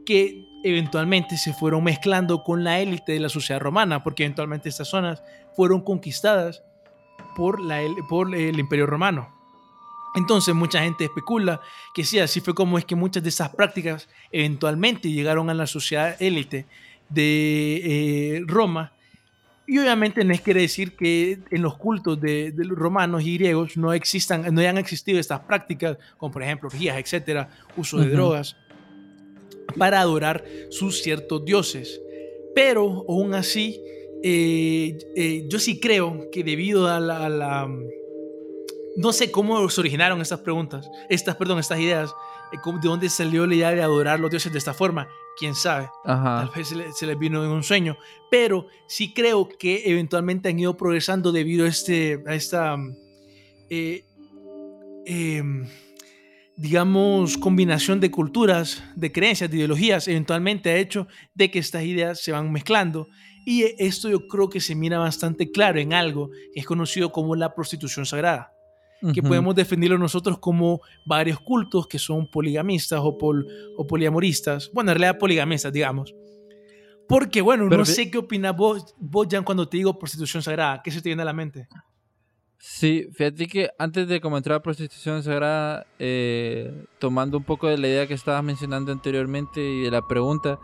que 0.04 0.46
eventualmente 0.62 1.38
se 1.38 1.54
fueron 1.54 1.84
mezclando 1.84 2.42
con 2.42 2.64
la 2.64 2.80
élite 2.80 3.12
de 3.12 3.20
la 3.20 3.28
sociedad 3.28 3.60
romana, 3.60 4.02
porque 4.02 4.24
eventualmente 4.24 4.68
estas 4.68 4.88
zonas 4.88 5.22
fueron 5.54 5.80
conquistadas 5.80 6.62
por, 7.34 7.60
el 7.60 8.58
imperio 8.58 8.86
romano. 8.86 9.34
Entonces 10.14 10.54
mucha 10.54 10.80
gente 10.82 11.04
especula 11.04 11.60
que 11.94 12.04
sí, 12.04 12.18
así 12.18 12.40
fue 12.40 12.54
como 12.54 12.78
es 12.78 12.84
que 12.84 12.94
muchas 12.94 13.22
de 13.22 13.28
esas 13.28 13.50
prácticas 13.54 14.08
eventualmente 14.32 15.10
llegaron 15.10 15.50
a 15.50 15.54
la 15.54 15.66
sociedad 15.66 16.16
élite 16.20 16.66
de 17.08 18.36
eh, 18.38 18.42
Roma 18.46 18.95
y 19.66 19.78
obviamente 19.78 20.24
no 20.24 20.32
es 20.32 20.40
quiere 20.40 20.60
decir 20.60 20.92
que 20.96 21.38
en 21.50 21.62
los 21.62 21.76
cultos 21.76 22.20
de, 22.20 22.52
los 22.56 22.78
romanos 22.78 23.24
y 23.24 23.36
griegos 23.36 23.76
no 23.76 23.92
existan, 23.92 24.54
no 24.54 24.60
hayan 24.60 24.78
existido 24.78 25.18
estas 25.18 25.40
prácticas, 25.40 25.98
como 26.16 26.32
por 26.32 26.42
ejemplo 26.42 26.68
orgías, 26.68 26.96
etcétera, 26.98 27.48
uso 27.76 27.98
de 27.98 28.10
drogas, 28.10 28.56
para 29.76 30.00
adorar 30.00 30.44
sus 30.70 31.02
ciertos 31.02 31.44
dioses. 31.44 32.00
Pero 32.54 33.04
aún 33.08 33.34
así, 33.34 33.80
eh, 34.22 34.96
eh, 35.16 35.44
yo 35.48 35.58
sí 35.58 35.80
creo 35.80 36.30
que 36.30 36.44
debido 36.44 36.88
a 36.88 37.00
la, 37.00 37.68
no 38.96 39.12
sé 39.12 39.30
cómo 39.30 39.68
se 39.68 39.80
originaron 39.80 40.20
estas 40.20 40.40
preguntas, 40.40 40.90
estas, 41.08 41.36
perdón, 41.36 41.58
estas 41.58 41.78
ideas, 41.78 42.10
eh, 42.52 42.58
de 42.64 42.88
dónde 42.88 43.08
salió 43.08 43.46
la 43.46 43.54
idea 43.54 43.70
de 43.72 43.82
adorar 43.82 44.18
los 44.18 44.30
dioses 44.30 44.52
de 44.52 44.58
esta 44.58 44.72
forma 44.72 45.06
quién 45.38 45.54
sabe. 45.54 45.88
Tal 46.04 46.50
vez 46.54 46.68
se, 46.68 47.06
les 47.06 47.18
vino 47.18 47.44
en 47.44 47.50
un 47.50 47.62
sueño. 47.62 47.98
Pero 48.30 48.66
sí 48.86 49.12
creo 49.12 49.48
que 49.48 49.82
eventualmente 49.84 50.48
han 50.48 50.58
ido 50.58 50.76
progresando 50.76 51.30
debido 51.30 51.66
a, 51.66 51.68
este, 51.68 52.22
a 52.26 52.34
esta, 52.34 52.76
eh, 53.68 54.04
em, 55.04 55.66
digamos, 56.56 57.36
combinación 57.36 58.00
de 58.00 58.10
culturas, 58.10 58.82
de 58.94 59.12
creencias, 59.12 59.50
de 59.50 59.58
ideologías. 59.58 60.08
Eventualmente 60.08 60.70
ha 60.70 60.76
hecho 60.76 61.06
de 61.34 61.50
que 61.50 61.58
estas 61.58 61.84
ideas 61.84 62.22
se 62.22 62.32
van 62.32 62.50
mezclando. 62.50 63.08
Y 63.44 63.62
esto 63.78 64.08
yo 64.08 64.26
creo 64.26 64.48
que 64.48 64.60
se 64.60 64.74
mira 64.74 64.98
bastante 64.98 65.52
claro 65.52 65.78
en 65.78 65.92
algo 65.92 66.30
que 66.54 66.60
es 66.60 66.66
conocido 66.66 67.12
como 67.12 67.36
la 67.36 67.54
prostitución 67.54 68.06
sagrada 68.06 68.55
que 69.12 69.22
podemos 69.22 69.54
definirlo 69.54 69.98
nosotros 69.98 70.38
como 70.38 70.80
varios 71.04 71.40
cultos 71.40 71.86
que 71.86 71.98
son 71.98 72.26
poligamistas 72.26 73.00
o, 73.00 73.16
o 73.76 73.86
poliamoristas, 73.86 74.70
bueno, 74.72 74.90
en 74.90 74.98
realidad 74.98 75.18
poligamistas, 75.18 75.72
digamos. 75.72 76.14
Porque, 77.08 77.40
bueno, 77.40 77.68
no 77.68 77.84
sé 77.84 78.10
qué 78.10 78.18
opinas 78.18 78.56
vos, 78.56 78.94
vos, 78.98 79.28
Jan, 79.30 79.44
cuando 79.44 79.68
te 79.68 79.76
digo 79.76 79.98
prostitución 79.98 80.42
sagrada. 80.42 80.82
¿Qué 80.82 80.90
se 80.90 81.00
te 81.00 81.08
viene 81.08 81.22
a 81.22 81.26
la 81.26 81.32
mente? 81.32 81.68
Sí, 82.58 83.08
fíjate 83.12 83.46
que 83.46 83.70
antes 83.78 84.08
de 84.08 84.20
comentar 84.20 84.54
la 84.54 84.62
prostitución 84.62 85.22
sagrada, 85.22 85.86
eh, 85.98 86.84
tomando 86.98 87.36
un 87.36 87.44
poco 87.44 87.68
de 87.68 87.78
la 87.78 87.86
idea 87.86 88.06
que 88.06 88.14
estabas 88.14 88.42
mencionando 88.42 88.90
anteriormente 88.90 89.60
y 89.60 89.82
de 89.82 89.90
la 89.90 90.02
pregunta, 90.06 90.58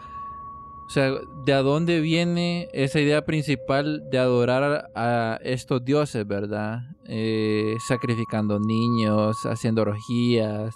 o 0.86 0.90
sea, 0.90 1.10
¿de 1.44 1.52
dónde 1.54 2.00
viene 2.00 2.68
esa 2.72 3.00
idea 3.00 3.24
principal 3.24 4.08
de 4.10 4.18
adorar 4.18 4.90
a 4.94 5.38
estos 5.42 5.84
dioses, 5.84 6.26
verdad? 6.26 6.80
Eh, 7.06 7.76
sacrificando 7.86 8.60
niños, 8.60 9.36
haciendo 9.46 9.82
orgías, 9.82 10.74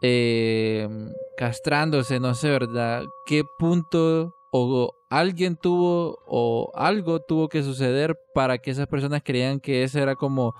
eh, 0.00 0.88
castrándose, 1.36 2.20
no 2.20 2.34
sé, 2.34 2.50
¿verdad? 2.50 3.04
¿Qué 3.26 3.44
punto 3.58 4.34
o 4.50 4.94
alguien 5.10 5.56
tuvo 5.56 6.18
o 6.26 6.70
algo 6.74 7.20
tuvo 7.20 7.48
que 7.48 7.62
suceder 7.62 8.16
para 8.34 8.58
que 8.58 8.70
esas 8.70 8.86
personas 8.86 9.22
creían 9.24 9.60
que 9.60 9.82
ese 9.82 10.00
era 10.00 10.14
como 10.14 10.54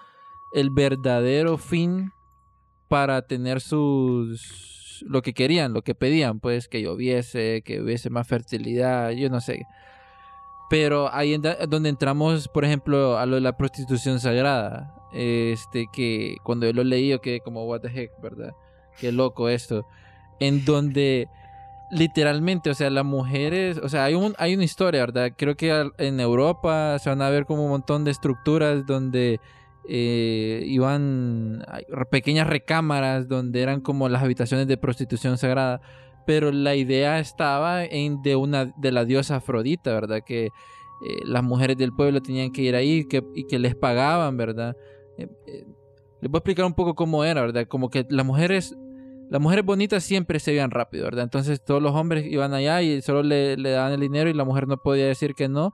el 0.53 0.71
verdadero 0.71 1.59
fin 1.59 2.11
para 2.89 3.23
tener 3.23 3.61
sus 3.61 4.84
lo 5.07 5.23
que 5.23 5.35
querían, 5.35 5.73
lo 5.73 5.83
que 5.83 5.95
pedían, 5.95 6.41
pues 6.41 6.69
que 6.69 6.83
lloviese, 6.83 7.63
que 7.63 7.81
hubiese 7.81 8.11
más 8.11 8.27
fertilidad, 8.27 9.11
yo 9.11 9.29
no 9.31 9.41
sé. 9.41 9.67
Pero 10.71 11.13
ahí 11.13 11.35
es 11.35 11.41
donde 11.69 11.89
entramos, 11.89 12.49
por 12.49 12.65
ejemplo, 12.65 13.19
a 13.19 13.27
lo 13.27 13.37
de 13.37 13.43
la 13.43 13.57
prostitución 13.57 14.19
sagrada. 14.21 14.95
Este 15.13 15.87
que 15.93 16.37
cuando 16.43 16.67
yo 16.67 16.73
lo 16.73 16.83
leí 16.83 17.09
yo 17.09 17.21
quedé 17.21 17.41
como 17.41 17.65
what 17.67 17.81
the 17.81 17.89
heck, 17.89 18.11
¿verdad? 18.21 18.55
Qué 18.99 19.13
loco 19.13 19.49
esto. 19.49 19.87
En 20.41 20.65
donde 20.65 21.29
literalmente, 21.91 22.71
o 22.71 22.75
sea, 22.75 22.91
las 22.91 23.05
mujeres, 23.05 23.79
o 23.79 23.89
sea, 23.89 24.05
hay, 24.05 24.15
un, 24.15 24.35
hay 24.39 24.55
una 24.55 24.65
historia, 24.65 25.01
¿verdad? 25.01 25.33
Creo 25.37 25.57
que 25.57 25.91
en 25.99 26.19
Europa 26.19 26.99
se 26.99 27.11
van 27.11 27.23
a 27.23 27.31
ver 27.31 27.47
como 27.47 27.65
un 27.65 27.71
montón 27.71 28.05
de 28.05 28.11
estructuras 28.11 28.85
donde 28.87 29.41
eh, 29.89 30.63
iban 30.67 31.65
pequeñas 32.11 32.47
recámaras 32.47 33.29
donde 33.29 33.63
eran 33.63 33.81
como 33.81 34.09
las 34.09 34.23
habitaciones 34.23 34.67
de 34.67 34.77
prostitución 34.77 35.39
sagrada, 35.39 35.81
pero 36.27 36.53
la 36.53 36.75
idea 36.75 37.19
estaba 37.19 37.85
en 37.85 38.23
de 38.23 38.37
una 38.37 38.73
de 38.77 38.93
la 38.93 39.05
diosa 39.05 39.37
Afrodita, 39.37 39.93
¿verdad? 39.93 40.23
Que 40.25 40.47
eh, 40.47 40.51
las 41.25 41.43
mujeres 41.43 41.77
del 41.77 41.93
pueblo 41.93 42.23
tenían 42.23 42.53
que 42.53 42.63
ir 42.63 42.75
ahí 42.75 43.07
que, 43.07 43.23
y 43.35 43.47
que 43.47 43.59
les 43.59 43.75
pagaban, 43.75 44.37
¿verdad? 44.37 44.77
Eh, 45.19 45.29
les 46.21 46.31
voy 46.31 46.39
a 46.39 46.41
explicar 46.41 46.65
un 46.65 46.75
poco 46.75 46.95
cómo 46.95 47.25
era, 47.25 47.43
¿verdad? 47.43 47.67
Como 47.69 47.91
que 47.91 48.07
las 48.09 48.25
mujeres 48.25 48.75
las 49.31 49.41
mujeres 49.41 49.65
bonitas 49.65 50.05
siempre 50.05 50.39
se 50.39 50.53
veían 50.53 50.71
rápido, 50.71 51.05
¿verdad? 51.05 51.25
Entonces 51.25 51.63
todos 51.63 51.83
los 51.83 51.93
hombres 51.95 52.27
iban 52.27 52.55
allá 52.55 52.83
y 52.83 53.03
solo 53.03 53.23
le, 53.23 53.57
daban 53.57 53.93
el 53.93 54.01
dinero 54.01 54.31
y 54.31 54.35
la 54.35 54.45
mujer 54.45 54.69
no 54.69 54.77
podía 54.77 55.07
decir 55.07 55.35
que 55.35 55.49
no. 55.49 55.73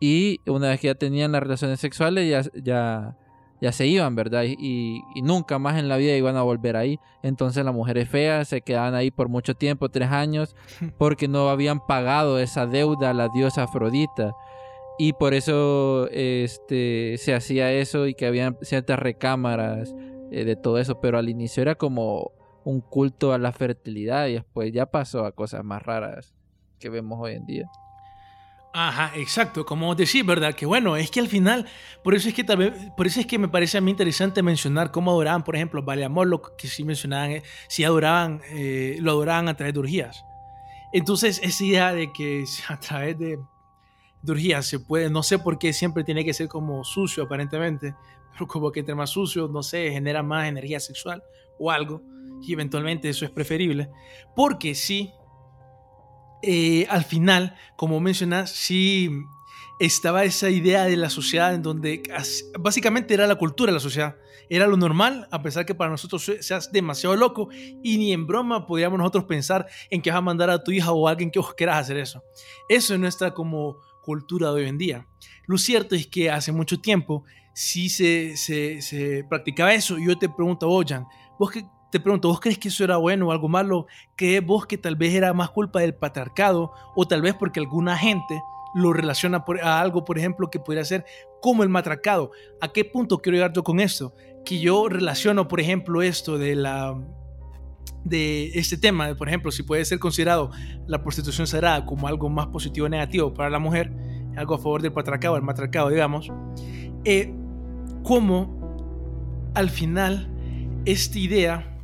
Y 0.00 0.40
una 0.46 0.68
vez 0.68 0.80
que 0.80 0.88
ya 0.88 0.94
tenían 0.94 1.32
las 1.32 1.42
relaciones 1.42 1.80
sexuales, 1.80 2.28
ya, 2.28 2.42
ya, 2.62 3.16
ya 3.60 3.72
se 3.72 3.86
iban, 3.86 4.14
¿verdad? 4.14 4.44
Y, 4.46 5.02
nunca 5.22 5.58
más 5.58 5.78
en 5.78 5.88
la 5.88 5.96
vida 5.96 6.16
iban 6.16 6.36
a 6.36 6.42
volver 6.42 6.76
ahí. 6.76 6.98
Entonces 7.22 7.64
las 7.64 7.74
mujeres 7.74 8.08
feas 8.08 8.48
se 8.48 8.60
quedaban 8.62 8.94
ahí 8.94 9.10
por 9.10 9.28
mucho 9.28 9.54
tiempo, 9.54 9.88
tres 9.88 10.10
años, 10.10 10.54
porque 10.98 11.28
no 11.28 11.48
habían 11.48 11.84
pagado 11.86 12.38
esa 12.38 12.66
deuda 12.66 13.10
a 13.10 13.14
la 13.14 13.28
diosa 13.28 13.64
Afrodita. 13.64 14.32
Y 14.98 15.12
por 15.12 15.34
eso 15.34 16.08
este, 16.10 17.16
se 17.18 17.34
hacía 17.34 17.72
eso 17.72 18.06
y 18.06 18.14
que 18.14 18.26
habían 18.26 18.56
ciertas 18.62 18.98
recámaras 18.98 19.94
eh, 20.30 20.44
de 20.44 20.56
todo 20.56 20.78
eso. 20.78 21.00
Pero 21.00 21.18
al 21.18 21.28
inicio 21.28 21.62
era 21.62 21.76
como 21.76 22.32
un 22.64 22.80
culto 22.80 23.32
a 23.32 23.38
la 23.38 23.52
fertilidad 23.52 24.26
y 24.26 24.34
después 24.34 24.72
ya 24.72 24.86
pasó 24.86 25.24
a 25.24 25.32
cosas 25.32 25.64
más 25.64 25.82
raras 25.82 26.34
que 26.78 26.90
vemos 26.90 27.18
hoy 27.20 27.34
en 27.34 27.46
día. 27.46 27.70
Ajá, 28.80 29.10
exacto, 29.16 29.66
como 29.66 29.92
decís, 29.96 30.24
¿verdad? 30.24 30.54
Que 30.54 30.64
bueno, 30.64 30.96
es 30.96 31.10
que 31.10 31.18
al 31.18 31.26
final, 31.26 31.66
por 32.04 32.14
eso 32.14 32.28
es 32.28 32.34
que 32.36 32.44
tal 32.44 32.58
vez, 32.58 32.72
por 32.96 33.08
eso 33.08 33.18
es 33.18 33.26
que 33.26 33.36
me 33.36 33.48
parece 33.48 33.76
a 33.76 33.80
mí 33.80 33.90
interesante 33.90 34.40
mencionar 34.40 34.92
cómo 34.92 35.10
adoraban, 35.10 35.42
por 35.42 35.56
ejemplo, 35.56 35.84
Amor, 36.04 36.28
lo 36.28 36.40
que 36.56 36.68
sí 36.68 36.84
mencionaban, 36.84 37.32
eh, 37.32 37.42
si 37.66 37.82
adoraban, 37.82 38.40
eh, 38.50 38.98
lo 39.00 39.10
adoraban 39.10 39.48
a 39.48 39.56
través 39.56 39.74
de 39.74 39.80
orgías. 39.80 40.24
Entonces, 40.92 41.40
esa 41.42 41.64
idea 41.64 41.92
de 41.92 42.12
que 42.12 42.44
a 42.68 42.78
través 42.78 43.18
de, 43.18 43.40
de 44.22 44.32
orgías 44.32 44.64
se 44.64 44.78
puede, 44.78 45.10
no 45.10 45.24
sé 45.24 45.40
por 45.40 45.58
qué 45.58 45.72
siempre 45.72 46.04
tiene 46.04 46.24
que 46.24 46.32
ser 46.32 46.46
como 46.46 46.84
sucio 46.84 47.24
aparentemente, 47.24 47.96
pero 48.32 48.46
como 48.46 48.70
que 48.70 48.78
entre 48.78 48.94
más 48.94 49.10
sucio, 49.10 49.48
no 49.48 49.64
sé, 49.64 49.90
genera 49.90 50.22
más 50.22 50.46
energía 50.46 50.78
sexual 50.78 51.20
o 51.58 51.72
algo 51.72 52.00
y 52.42 52.52
eventualmente 52.52 53.08
eso 53.08 53.24
es 53.24 53.32
preferible, 53.32 53.90
porque 54.36 54.76
sí, 54.76 55.12
eh, 56.42 56.86
al 56.88 57.04
final, 57.04 57.56
como 57.76 58.00
mencionas, 58.00 58.50
sí 58.50 59.10
estaba 59.78 60.24
esa 60.24 60.50
idea 60.50 60.84
de 60.84 60.96
la 60.96 61.10
sociedad 61.10 61.54
en 61.54 61.62
donde 61.62 62.02
básicamente 62.58 63.14
era 63.14 63.26
la 63.26 63.36
cultura 63.36 63.70
de 63.70 63.74
la 63.74 63.80
sociedad, 63.80 64.16
era 64.50 64.66
lo 64.66 64.76
normal, 64.76 65.28
a 65.30 65.42
pesar 65.42 65.66
que 65.66 65.74
para 65.74 65.90
nosotros 65.90 66.30
seas 66.40 66.72
demasiado 66.72 67.14
loco 67.16 67.48
y 67.52 67.98
ni 67.98 68.12
en 68.12 68.26
broma 68.26 68.66
podríamos 68.66 68.98
nosotros 68.98 69.24
pensar 69.24 69.66
en 69.90 70.02
que 70.02 70.10
vas 70.10 70.18
a 70.18 70.22
mandar 70.22 70.50
a 70.50 70.62
tu 70.62 70.72
hija 70.72 70.92
o 70.92 71.06
a 71.06 71.10
alguien 71.10 71.30
que 71.30 71.38
vos 71.38 71.54
quieras 71.54 71.78
hacer 71.78 71.98
eso. 71.98 72.22
Eso 72.68 72.94
es 72.94 73.00
nuestra 73.00 73.32
como 73.34 73.76
cultura 74.02 74.48
de 74.52 74.62
hoy 74.62 74.68
en 74.68 74.78
día. 74.78 75.06
Lo 75.46 75.58
cierto 75.58 75.94
es 75.94 76.06
que 76.06 76.30
hace 76.30 76.50
mucho 76.50 76.80
tiempo 76.80 77.24
sí 77.54 77.88
se, 77.88 78.36
se, 78.36 78.80
se 78.82 79.24
practicaba 79.28 79.74
eso. 79.74 79.98
Yo 79.98 80.18
te 80.18 80.28
pregunto, 80.28 80.68
Ojan, 80.68 81.06
vos 81.38 81.50
qué, 81.50 81.64
te 81.90 82.00
pregunto, 82.00 82.28
¿vos 82.28 82.40
crees 82.40 82.58
que 82.58 82.68
eso 82.68 82.84
era 82.84 82.96
bueno 82.96 83.28
o 83.28 83.32
algo 83.32 83.48
malo? 83.48 83.86
¿Crees 84.16 84.44
vos 84.44 84.66
que 84.66 84.78
tal 84.78 84.96
vez 84.96 85.14
era 85.14 85.32
más 85.32 85.50
culpa 85.50 85.80
del 85.80 85.94
patriarcado 85.94 86.72
o 86.94 87.06
tal 87.06 87.22
vez 87.22 87.34
porque 87.34 87.60
alguna 87.60 87.96
gente 87.96 88.40
lo 88.74 88.92
relaciona 88.92 89.44
a 89.62 89.80
algo, 89.80 90.04
por 90.04 90.18
ejemplo, 90.18 90.50
que 90.50 90.60
podría 90.60 90.84
ser 90.84 91.04
como 91.40 91.62
el 91.62 91.68
matracado? 91.68 92.30
¿A 92.60 92.68
qué 92.72 92.84
punto 92.84 93.18
quiero 93.18 93.36
llegar 93.36 93.52
yo 93.52 93.62
con 93.62 93.80
esto? 93.80 94.14
Que 94.44 94.60
yo 94.60 94.88
relaciono, 94.88 95.48
por 95.48 95.60
ejemplo, 95.60 96.02
esto 96.02 96.38
de 96.38 96.56
la 96.56 96.96
de 98.04 98.52
este 98.54 98.78
tema, 98.78 99.14
por 99.14 99.28
ejemplo, 99.28 99.50
si 99.50 99.62
puede 99.62 99.84
ser 99.84 99.98
considerado 99.98 100.50
la 100.86 101.02
prostitución 101.02 101.46
sagrada 101.46 101.84
como 101.84 102.06
algo 102.06 102.28
más 102.30 102.46
positivo 102.46 102.86
o 102.86 102.88
negativo 102.88 103.34
para 103.34 103.50
la 103.50 103.58
mujer, 103.58 103.92
algo 104.36 104.54
a 104.54 104.58
favor 104.58 104.80
del 104.80 104.92
patriarcado, 104.92 105.36
el 105.36 105.42
matracado, 105.42 105.90
digamos, 105.90 106.30
eh, 107.04 107.34
al 109.54 109.68
final 109.68 110.30
esta 110.86 111.18
idea 111.18 111.77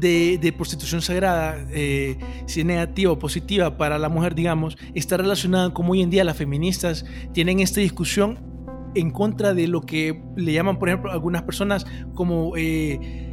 de, 0.00 0.54
prostitución 0.56 1.02
sagrada, 1.02 1.66
eh, 1.70 2.18
si 2.46 2.60
es 2.60 2.66
negativa 2.66 3.12
o 3.12 3.18
positiva 3.18 3.76
para 3.76 3.98
la 3.98 4.08
mujer, 4.08 4.34
digamos, 4.34 4.76
está 4.94 5.16
relacionada 5.16 5.72
como 5.72 5.92
hoy 5.92 6.02
en 6.02 6.10
día 6.10 6.24
las 6.24 6.36
feministas 6.36 7.04
tienen 7.32 7.60
esta 7.60 7.80
discusión 7.80 8.38
en 8.94 9.10
contra 9.10 9.54
de 9.54 9.68
lo 9.68 9.82
que 9.82 10.22
le 10.36 10.52
llaman, 10.52 10.78
por 10.78 10.88
ejemplo, 10.88 11.12
algunas 11.12 11.42
personas 11.42 11.86
como... 12.14 12.56
Eh, 12.56 13.26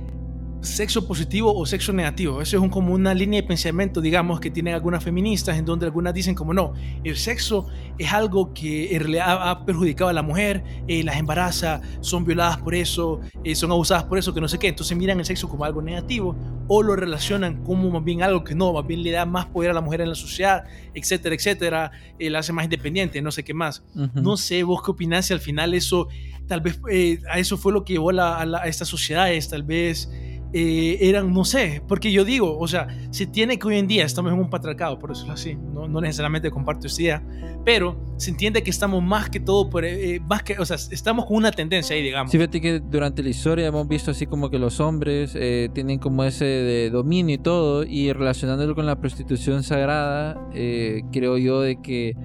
sexo 0.61 1.07
positivo 1.07 1.55
o 1.55 1.65
sexo 1.65 1.93
negativo. 1.93 2.41
Eso 2.41 2.63
es 2.63 2.71
como 2.71 2.93
una 2.93 3.13
línea 3.13 3.41
de 3.41 3.47
pensamiento, 3.47 4.01
digamos, 4.01 4.39
que 4.39 4.49
tienen 4.49 4.73
algunas 4.73 5.03
feministas, 5.03 5.57
en 5.57 5.65
donde 5.65 5.85
algunas 5.85 6.13
dicen 6.13 6.35
como 6.35 6.53
no, 6.53 6.73
el 7.03 7.15
sexo 7.17 7.67
es 7.97 8.11
algo 8.11 8.53
que 8.53 8.95
en 8.95 9.01
realidad 9.01 9.49
ha 9.49 9.65
perjudicado 9.65 10.09
a 10.09 10.13
la 10.13 10.21
mujer, 10.21 10.63
eh, 10.87 11.03
las 11.03 11.17
embaraza, 11.17 11.81
son 12.01 12.25
violadas 12.25 12.57
por 12.57 12.75
eso, 12.75 13.21
eh, 13.43 13.55
son 13.55 13.71
abusadas 13.71 14.03
por 14.05 14.17
eso, 14.17 14.33
que 14.33 14.41
no 14.41 14.47
sé 14.47 14.57
qué. 14.57 14.67
Entonces 14.67 14.97
miran 14.97 15.19
el 15.19 15.25
sexo 15.25 15.47
como 15.47 15.65
algo 15.65 15.81
negativo 15.81 16.35
o 16.67 16.83
lo 16.83 16.95
relacionan 16.95 17.63
como 17.63 17.89
más 17.89 18.03
bien 18.03 18.23
algo 18.23 18.43
que 18.43 18.55
no, 18.55 18.73
más 18.73 18.85
bien 18.85 19.03
le 19.03 19.11
da 19.11 19.25
más 19.25 19.45
poder 19.45 19.71
a 19.71 19.73
la 19.73 19.81
mujer 19.81 20.01
en 20.01 20.09
la 20.09 20.15
sociedad, 20.15 20.65
etcétera, 20.93 21.35
etcétera, 21.35 21.91
eh, 22.19 22.29
la 22.29 22.39
hace 22.39 22.51
más 22.51 22.65
independiente, 22.65 23.21
no 23.21 23.31
sé 23.31 23.43
qué 23.43 23.53
más. 23.53 23.83
No 24.13 24.37
sé, 24.37 24.63
vos 24.63 24.81
qué 24.83 24.91
opinás 24.91 25.27
si 25.27 25.33
al 25.33 25.39
final 25.39 25.73
eso, 25.73 26.07
tal 26.47 26.61
vez 26.61 26.79
a 27.29 27.39
eso 27.39 27.57
fue 27.57 27.71
lo 27.71 27.83
que 27.83 27.93
llevó 27.93 28.11
a, 28.11 28.41
a 28.41 28.67
estas 28.67 28.87
sociedades, 28.87 29.49
tal 29.49 29.63
vez 29.63 30.09
eh, 30.59 30.97
eran, 31.01 31.31
no 31.31 31.45
sé, 31.45 31.83
porque 31.87 32.11
yo 32.11 32.25
digo, 32.25 32.57
o 32.57 32.67
sea, 32.67 32.87
se 33.11 33.27
tiene 33.27 33.59
que 33.59 33.67
hoy 33.67 33.77
en 33.77 33.85
día 33.85 34.03
estamos 34.05 34.33
en 34.33 34.39
un 34.39 34.49
patriarcado, 34.49 34.97
por 34.97 35.11
es 35.11 35.23
así, 35.29 35.55
no, 35.55 35.87
no 35.87 36.01
necesariamente 36.01 36.49
comparto 36.49 36.87
esta 36.87 36.99
idea, 36.99 37.23
pero 37.63 38.03
se 38.17 38.31
entiende 38.31 38.63
que 38.63 38.71
estamos 38.71 39.03
más 39.03 39.29
que 39.29 39.39
todo, 39.39 39.69
por, 39.69 39.85
eh, 39.85 40.19
más 40.21 40.41
que, 40.41 40.57
o 40.57 40.65
sea, 40.65 40.77
estamos 40.77 41.25
con 41.25 41.37
una 41.37 41.51
tendencia 41.51 41.95
ahí, 41.95 42.01
digamos. 42.01 42.31
Sí, 42.31 42.39
fíjate 42.39 42.59
que 42.59 42.79
durante 42.79 43.21
la 43.21 43.29
historia 43.29 43.67
hemos 43.67 43.87
visto 43.87 44.09
así 44.09 44.25
como 44.25 44.49
que 44.49 44.57
los 44.57 44.79
hombres 44.79 45.33
eh, 45.35 45.69
tienen 45.75 45.99
como 45.99 46.23
ese 46.23 46.45
de 46.45 46.89
dominio 46.89 47.35
y 47.35 47.39
todo, 47.39 47.83
y 47.83 48.11
relacionándolo 48.11 48.73
con 48.73 48.87
la 48.87 48.99
prostitución 48.99 49.61
sagrada, 49.61 50.41
creo 51.11 51.37
yo 51.37 51.61
de 51.61 51.79
que 51.83 52.15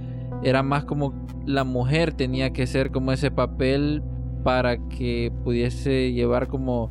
era 0.42 0.62
más 0.62 0.86
como 0.86 1.26
la 1.44 1.64
mujer 1.64 2.14
tenía 2.14 2.54
que 2.54 2.66
ser 2.66 2.90
como 2.92 3.12
ese 3.12 3.30
papel 3.30 4.02
para 4.42 4.78
que 4.88 5.30
pudiese 5.44 6.12
llevar 6.12 6.48
como 6.48 6.88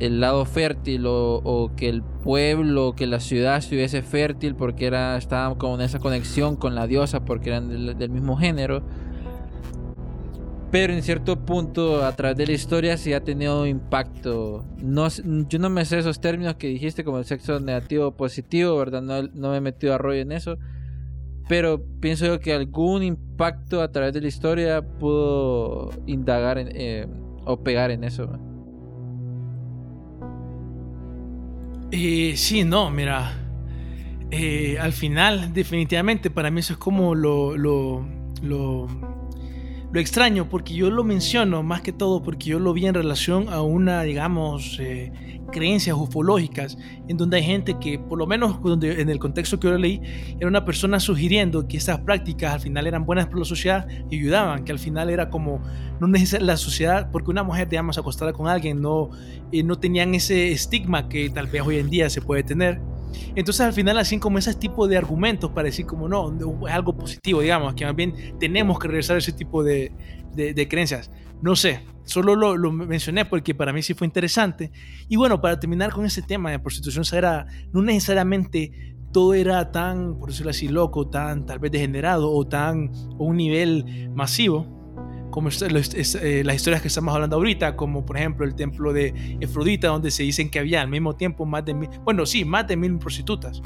el 0.00 0.18
lado 0.20 0.46
fértil 0.46 1.04
o, 1.06 1.70
que 1.76 1.88
el 1.88 2.02
pueblo, 2.02 2.94
que 2.96 3.06
la 3.06 3.20
ciudad 3.20 3.58
estuviese 3.58 4.02
fértil 4.02 4.54
porque 4.54 4.86
era, 4.86 5.16
estaban 5.16 5.56
con 5.56 5.80
esa 5.82 5.98
conexión 5.98 6.56
con 6.56 6.74
la 6.74 6.86
diosa 6.86 7.24
porque 7.24 7.50
eran 7.50 7.68
del, 7.68 8.10
mismo 8.10 8.36
género. 8.36 8.82
Pero 10.70 10.92
en 10.92 11.02
cierto 11.02 11.44
punto, 11.44 12.04
a 12.04 12.14
través 12.14 12.36
de 12.36 12.46
la 12.46 12.52
historia, 12.52 12.96
sí 12.96 13.12
ha 13.12 13.22
tenido 13.22 13.66
impacto. 13.66 14.64
No, 14.78 15.08
yo 15.48 15.58
no 15.58 15.68
me 15.68 15.84
sé 15.84 15.98
esos 15.98 16.20
términos 16.20 16.54
que 16.54 16.68
dijiste, 16.68 17.04
como 17.04 17.18
el 17.18 17.24
sexo 17.24 17.58
negativo 17.60 18.06
o 18.06 18.16
positivo, 18.16 18.76
¿verdad? 18.78 19.02
No, 19.02 19.22
no 19.22 19.50
me 19.50 19.56
he 19.56 19.60
metido 19.60 19.94
a 19.94 19.98
rollo 19.98 20.20
en 20.20 20.32
eso. 20.32 20.58
pero 21.48 21.84
pienso 22.00 22.24
yo 22.24 22.38
que 22.38 22.54
algún 22.54 23.02
impacto 23.02 23.82
a 23.82 23.90
través 23.90 24.14
de 24.14 24.20
la 24.20 24.28
historia 24.28 24.80
pudo 24.80 25.90
indagar 26.06 26.56
eh, 26.58 27.08
o 27.44 27.62
pegar 27.62 27.90
en 27.90 28.04
eso. 28.04 28.38
Eh, 31.92 32.34
sí, 32.36 32.64
no, 32.64 32.90
mira. 32.90 33.36
Eh, 34.30 34.78
al 34.78 34.92
final, 34.92 35.52
definitivamente, 35.52 36.30
para 36.30 36.50
mí 36.50 36.60
eso 36.60 36.74
es 36.74 36.78
como 36.78 37.16
lo, 37.16 37.56
lo, 37.56 38.06
lo, 38.42 38.86
lo, 39.92 40.00
extraño, 40.00 40.48
porque 40.48 40.72
yo 40.74 40.88
lo 40.88 41.02
menciono 41.02 41.64
más 41.64 41.80
que 41.80 41.92
todo 41.92 42.22
porque 42.22 42.50
yo 42.50 42.60
lo 42.60 42.72
vi 42.72 42.86
en 42.86 42.94
relación 42.94 43.48
a 43.48 43.62
una, 43.62 44.02
digamos, 44.02 44.78
eh, 44.78 45.39
creencias 45.50 45.96
ufológicas, 45.96 46.78
en 47.08 47.16
donde 47.16 47.38
hay 47.38 47.42
gente 47.42 47.76
que, 47.80 47.98
por 47.98 48.18
lo 48.18 48.26
menos 48.26 48.58
en 48.82 49.08
el 49.08 49.18
contexto 49.18 49.58
que 49.58 49.68
yo 49.68 49.78
leí, 49.78 50.00
era 50.38 50.48
una 50.48 50.64
persona 50.64 51.00
sugiriendo 51.00 51.66
que 51.66 51.76
esas 51.76 52.00
prácticas 52.00 52.54
al 52.54 52.60
final 52.60 52.86
eran 52.86 53.04
buenas 53.04 53.26
para 53.26 53.40
la 53.40 53.44
sociedad 53.44 53.86
y 54.10 54.18
ayudaban, 54.18 54.64
que 54.64 54.72
al 54.72 54.78
final 54.78 55.10
era 55.10 55.30
como, 55.30 55.60
no 56.00 56.08
necesita 56.08 56.42
la 56.42 56.56
sociedad, 56.56 57.10
porque 57.10 57.30
una 57.30 57.42
mujer, 57.42 57.68
digamos, 57.68 57.98
acostada 57.98 58.32
con 58.32 58.48
alguien, 58.48 58.80
no, 58.80 59.10
eh, 59.52 59.62
no 59.62 59.78
tenían 59.78 60.14
ese 60.14 60.52
estigma 60.52 61.08
que 61.08 61.30
tal 61.30 61.46
vez 61.46 61.62
hoy 61.62 61.78
en 61.78 61.90
día 61.90 62.10
se 62.10 62.20
puede 62.20 62.42
tener. 62.42 62.80
Entonces 63.34 63.60
al 63.60 63.72
final 63.72 63.98
hacían 63.98 64.20
como 64.20 64.38
ese 64.38 64.54
tipo 64.54 64.88
de 64.88 64.96
argumentos 64.96 65.50
para 65.50 65.66
decir 65.66 65.86
como 65.86 66.08
no, 66.08 66.32
es 66.66 66.74
algo 66.74 66.96
positivo, 66.96 67.40
digamos, 67.40 67.74
que 67.74 67.84
más 67.84 67.94
bien 67.94 68.14
tenemos 68.38 68.78
que 68.78 68.88
regresar 68.88 69.16
a 69.16 69.18
ese 69.18 69.32
tipo 69.32 69.62
de, 69.62 69.92
creencias. 70.68 71.10
No 71.42 71.56
sé, 71.56 71.86
solo 72.04 72.34
lo, 72.34 72.72
mencioné 72.72 73.24
porque 73.24 73.54
para 73.54 73.72
mí 73.72 73.82
sí 73.82 73.94
fue 73.94 74.06
interesante. 74.06 74.70
Y 75.08 75.16
bueno, 75.16 75.40
para 75.40 75.58
terminar 75.58 75.92
con 75.92 76.04
ese 76.04 76.22
tema 76.22 76.50
de 76.50 76.58
prostitución 76.58 77.04
sagrada, 77.04 77.46
no 77.72 77.82
necesariamente 77.82 78.96
todo 79.12 79.34
era 79.34 79.72
tan, 79.72 80.18
por 80.18 80.28
decirlo 80.30 80.50
así, 80.50 80.68
loco, 80.68 81.08
tan 81.08 81.46
tal 81.46 81.58
vez 81.58 81.72
degenerado 81.72 82.30
o 82.30 82.46
tan 82.46 82.92
a 82.94 83.22
un 83.22 83.36
nivel 83.36 84.10
masivo 84.14 84.79
como 85.30 85.48
eh, 85.48 86.42
las 86.44 86.56
historias 86.56 86.82
que 86.82 86.88
estamos 86.88 87.14
hablando 87.14 87.36
ahorita, 87.36 87.76
como 87.76 88.04
por 88.04 88.16
ejemplo 88.16 88.44
el 88.44 88.54
templo 88.54 88.92
de 88.92 89.38
Efrodita, 89.40 89.88
donde 89.88 90.10
se 90.10 90.22
dicen 90.22 90.50
que 90.50 90.58
había 90.58 90.80
al 90.80 90.88
mismo 90.88 91.16
tiempo 91.16 91.46
más 91.46 91.64
de 91.64 91.74
mil, 91.74 91.88
bueno, 92.04 92.26
sí, 92.26 92.44
más 92.44 92.66
de 92.66 92.76
mil 92.76 92.98
prostitutas. 92.98 93.62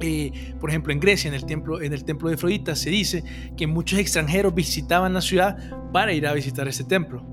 Eh, 0.00 0.54
por 0.60 0.70
ejemplo, 0.70 0.92
en 0.92 1.00
Grecia, 1.00 1.28
en 1.28 1.34
el, 1.34 1.44
templo, 1.44 1.82
en 1.82 1.92
el 1.92 2.04
templo 2.04 2.28
de 2.28 2.36
Afrodita, 2.36 2.76
se 2.76 2.90
dice 2.90 3.24
que 3.56 3.66
muchos 3.66 3.98
extranjeros 3.98 4.54
visitaban 4.54 5.12
la 5.12 5.20
ciudad 5.20 5.56
para 5.92 6.12
ir 6.12 6.26
a 6.26 6.32
visitar 6.32 6.68
ese 6.68 6.84
templo. 6.84 7.26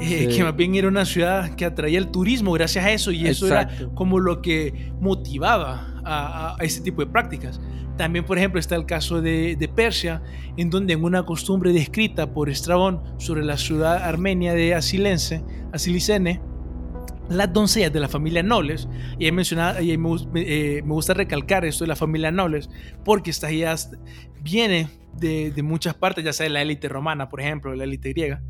Eh, 0.00 0.28
que 0.34 0.42
más 0.42 0.56
bien 0.56 0.74
era 0.74 0.88
una 0.88 1.04
ciudad 1.04 1.54
que 1.54 1.64
atraía 1.64 1.98
el 1.98 2.08
turismo 2.08 2.50
gracias 2.52 2.84
a 2.84 2.90
eso 2.90 3.12
y 3.12 3.28
eso 3.28 3.46
era 3.46 3.68
como 3.94 4.18
lo 4.18 4.42
que 4.42 4.92
motivaba 5.00 6.00
a, 6.04 6.56
a 6.58 6.64
ese 6.64 6.80
tipo 6.80 7.00
de 7.00 7.06
prácticas. 7.06 7.60
También, 7.96 8.24
por 8.24 8.38
ejemplo, 8.38 8.58
está 8.58 8.74
el 8.74 8.86
caso 8.86 9.22
de, 9.22 9.70
Persia, 9.74 10.22
en 10.56 10.68
donde 10.68 10.94
en 10.94 11.04
una 11.04 11.24
costumbre 11.24 11.72
descrita 11.72 12.32
por 12.32 12.50
Estrabón 12.50 13.02
sobre 13.18 13.44
la 13.44 13.56
ciudad 13.56 14.02
armenia 14.02 14.52
de 14.52 14.74
Asilense, 14.74 15.44
Asilicene, 15.72 16.40
las 17.28 17.52
doncellas 17.52 17.92
de 17.92 18.00
la 18.00 18.08
familia 18.08 18.42
nobles, 18.42 18.88
y, 19.18 19.30
mencionado, 19.30 19.80
y 19.80 19.96
me, 19.96 20.10
eh, 20.34 20.82
me, 20.84 20.92
gusta 20.92 21.14
recalcar 21.14 21.64
esto 21.64 21.84
de 21.84 21.88
la 21.88 21.96
familia 21.96 22.32
nobles, 22.32 22.68
porque 23.04 23.30
esta 23.30 23.50
ya 23.50 23.76
viene 24.42 24.88
de, 25.16 25.52
de, 25.52 25.62
muchas 25.62 25.94
partes, 25.94 26.24
ya 26.24 26.32
sea 26.32 26.44
de 26.44 26.50
la 26.50 26.62
élite 26.62 26.88
romana, 26.88 27.28
por 27.28 27.40
ejemplo, 27.40 27.70
de 27.70 27.76
la 27.76 27.84
élite 27.84 28.10
griega. 28.10 28.42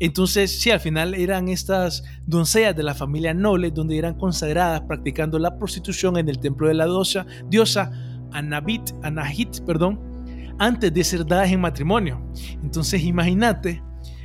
Entonces, 0.00 0.60
sí, 0.60 0.70
al 0.70 0.80
final 0.80 1.14
eran 1.14 1.48
estas 1.48 2.04
doncellas 2.26 2.76
de 2.76 2.82
la 2.82 2.94
familia 2.94 3.32
noble, 3.34 3.70
donde 3.70 3.96
eran 3.96 4.14
consagradas 4.14 4.82
practicando 4.82 5.38
la 5.38 5.56
prostitución 5.58 6.16
en 6.16 6.28
el 6.28 6.38
templo 6.38 6.68
de 6.68 6.74
la 6.74 6.86
diosa, 6.86 7.26
diosa 7.48 7.90
Anabit, 8.32 8.90
Anahit, 9.02 9.60
perdón, 9.64 10.00
antes 10.58 10.92
de 10.92 11.04
ser 11.04 11.26
dadas 11.26 11.50
en 11.50 11.60
matrimonio. 11.60 12.20
Entonces 12.62 13.02
imagínate, 13.02 13.82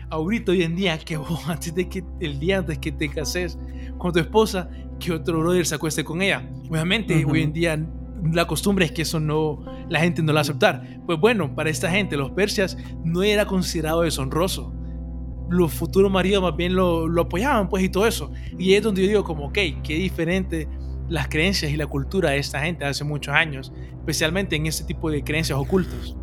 ahorita 0.10 0.52
hoy 0.52 0.64
en 0.64 0.76
día, 0.76 0.98
que 0.98 1.18
vos 1.18 1.42
antes 1.48 1.74
de 1.74 1.88
que 1.88 2.04
el 2.20 2.40
día 2.40 2.60
antes 2.60 2.80
que 2.80 2.92
te 2.92 3.10
cases 3.10 3.58
con 3.98 4.12
tu 4.12 4.20
esposa, 4.20 4.70
que 5.00 5.14
otro 5.14 5.40
brother 5.40 5.66
se 5.66 5.76
acueste 5.76 6.04
con 6.04 6.22
ella. 6.22 6.50
Obviamente 6.70 7.24
hoy 7.26 7.44
en 7.44 7.54
día 7.54 7.80
la 8.34 8.46
costumbre 8.48 8.86
es 8.86 8.92
que 8.92 9.04
eso 9.04 9.20
no, 9.20 9.64
la 9.88 10.00
gente 10.00 10.22
no 10.22 10.28
lo 10.28 10.34
va 10.34 10.40
a 10.40 10.42
aceptar. 10.42 11.02
Pues 11.06 11.20
bueno, 11.20 11.56
para 11.56 11.70
esta 11.70 11.90
gente, 11.90 12.18
los 12.18 12.32
persias, 12.32 12.78
no 13.04 13.24
era 13.24 13.46
considerado 13.46 14.02
deshonroso. 14.02 14.74
Los 15.50 15.74
futuros 15.74 16.12
maridos 16.12 16.44
más 16.44 16.56
bien 16.56 16.76
lo, 16.76 17.22
apoyaban, 17.22 17.70
pues, 17.70 17.84
y 17.84 17.90
todo 17.90 18.08
eso. 18.08 18.32
Y 18.58 18.74
es 18.74 18.84
donde 18.84 19.02
yo 19.02 19.08
digo, 19.08 19.24
como, 19.24 19.48
ok, 19.48 19.58
qué 19.84 19.96
diferente 19.96 20.68
las 21.10 21.28
creencias 21.28 21.72
y 21.72 21.78
la 21.78 21.88
cultura 21.88 22.32
de 22.32 22.38
esta 22.38 22.62
gente 22.62 22.86
hace 22.86 23.04
muchos 23.04 23.34
años, 23.34 23.74
especialmente 23.92 24.56
en 24.56 24.68
este 24.68 24.84
tipo 24.84 25.10
de 25.10 25.24
creencias 25.24 25.58
ocultas. 25.58 26.16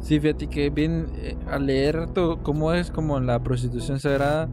Sí, 0.00 0.18
fíjate 0.20 0.48
que 0.48 0.68
bien 0.70 1.06
eh, 1.16 1.36
al 1.48 1.66
leer 1.66 2.08
cómo 2.42 2.72
es 2.72 2.90
como 2.90 3.20
la 3.20 3.42
prostitución 3.42 4.00
sagrada, 4.00 4.48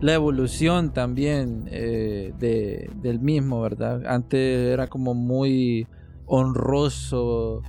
la 0.00 0.14
evolución 0.14 0.92
también 0.92 1.68
eh, 1.70 2.34
de, 2.38 2.90
del 2.96 3.20
mismo, 3.20 3.62
¿verdad? 3.62 4.04
Antes 4.06 4.72
era 4.72 4.88
como 4.88 5.14
muy 5.14 5.86
honroso 6.26 7.62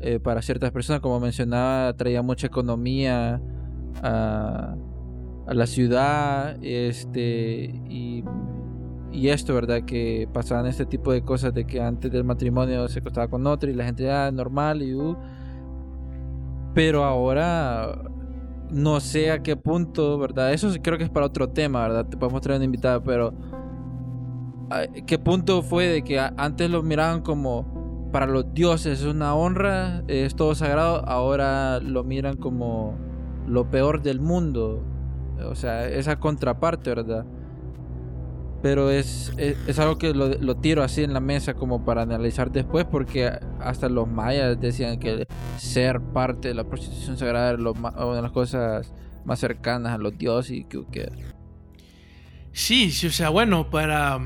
eh, 0.00 0.20
para 0.20 0.42
ciertas 0.42 0.70
personas, 0.70 1.00
como 1.00 1.18
mencionaba, 1.18 1.94
traía 1.94 2.20
mucha 2.20 2.46
economía 2.46 3.40
a, 4.02 4.76
la 5.46 5.66
ciudad, 5.66 6.56
este, 6.62 7.74
y 7.88 8.22
y 9.10 9.28
esto, 9.28 9.54
¿verdad? 9.54 9.82
Que 9.84 10.28
pasaban 10.32 10.66
este 10.66 10.86
tipo 10.86 11.12
de 11.12 11.22
cosas 11.22 11.54
de 11.54 11.66
que 11.66 11.80
antes 11.80 12.10
del 12.10 12.24
matrimonio 12.24 12.88
se 12.88 12.98
acostaba 13.00 13.28
con 13.28 13.46
otro 13.46 13.70
y 13.70 13.74
la 13.74 13.84
gente 13.84 14.04
ya 14.04 14.26
ah, 14.26 14.30
normal 14.30 14.82
y 14.82 14.94
uh. 14.94 15.16
pero 16.74 17.04
ahora 17.04 18.02
no 18.70 19.00
sé 19.00 19.30
a 19.30 19.42
qué 19.42 19.56
punto, 19.56 20.18
¿verdad? 20.18 20.52
Eso 20.52 20.68
creo 20.82 20.98
que 20.98 21.04
es 21.04 21.10
para 21.10 21.26
otro 21.26 21.48
tema, 21.48 21.82
¿verdad? 21.82 22.06
Te 22.06 22.16
podemos 22.16 22.42
traer 22.42 22.58
una 22.58 22.66
invitada, 22.66 23.02
pero 23.02 23.32
¿qué 25.06 25.18
punto 25.18 25.62
fue 25.62 25.86
de 25.86 26.02
que 26.02 26.18
antes 26.18 26.70
lo 26.70 26.82
miraban 26.82 27.22
como 27.22 28.10
para 28.12 28.26
los 28.26 28.52
dioses 28.54 29.00
es 29.00 29.06
una 29.06 29.34
honra, 29.34 30.02
es 30.06 30.34
todo 30.34 30.54
sagrado, 30.54 31.04
ahora 31.06 31.80
lo 31.80 32.04
miran 32.04 32.36
como 32.36 32.94
lo 33.48 33.70
peor 33.70 34.02
del 34.02 34.20
mundo? 34.20 34.84
O 35.44 35.54
sea, 35.54 35.88
esa 35.88 36.18
contraparte, 36.18 36.90
¿verdad? 36.90 37.24
pero 38.62 38.90
es, 38.90 39.32
es, 39.36 39.78
algo 39.78 39.98
que 39.98 40.12
lo, 40.12 40.28
lo, 40.28 40.56
tiro 40.56 40.82
así 40.82 41.04
en 41.04 41.12
la 41.12 41.20
mesa 41.20 41.54
como 41.54 41.84
para 41.84 42.02
analizar 42.02 42.50
después 42.50 42.84
porque 42.84 43.30
hasta 43.60 43.88
los 43.88 44.08
mayas 44.08 44.60
decían 44.60 44.98
que 44.98 45.28
ser 45.58 46.00
parte 46.00 46.48
de 46.48 46.54
la 46.54 46.64
prostitución 46.64 47.16
sagrada 47.16 47.50
era 47.50 47.70
una 47.70 48.16
de 48.16 48.22
las 48.22 48.32
cosas 48.32 48.92
más 49.24 49.38
cercanas 49.38 49.92
a 49.92 49.98
los 49.98 50.18
dioses 50.18 50.50
y 50.50 50.64
que, 50.64 51.12
Sí, 52.52 52.90
sí, 52.90 53.06
o 53.06 53.10
sea, 53.12 53.28
bueno, 53.28 53.70
para 53.70 54.18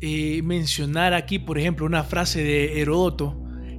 eh, 0.00 0.42
mencionar 0.42 1.14
aquí, 1.14 1.38
por 1.38 1.58
ejemplo, 1.58 1.86
una 1.86 2.02
frase 2.02 2.42
de 2.42 2.80
Heródoto, 2.80 3.36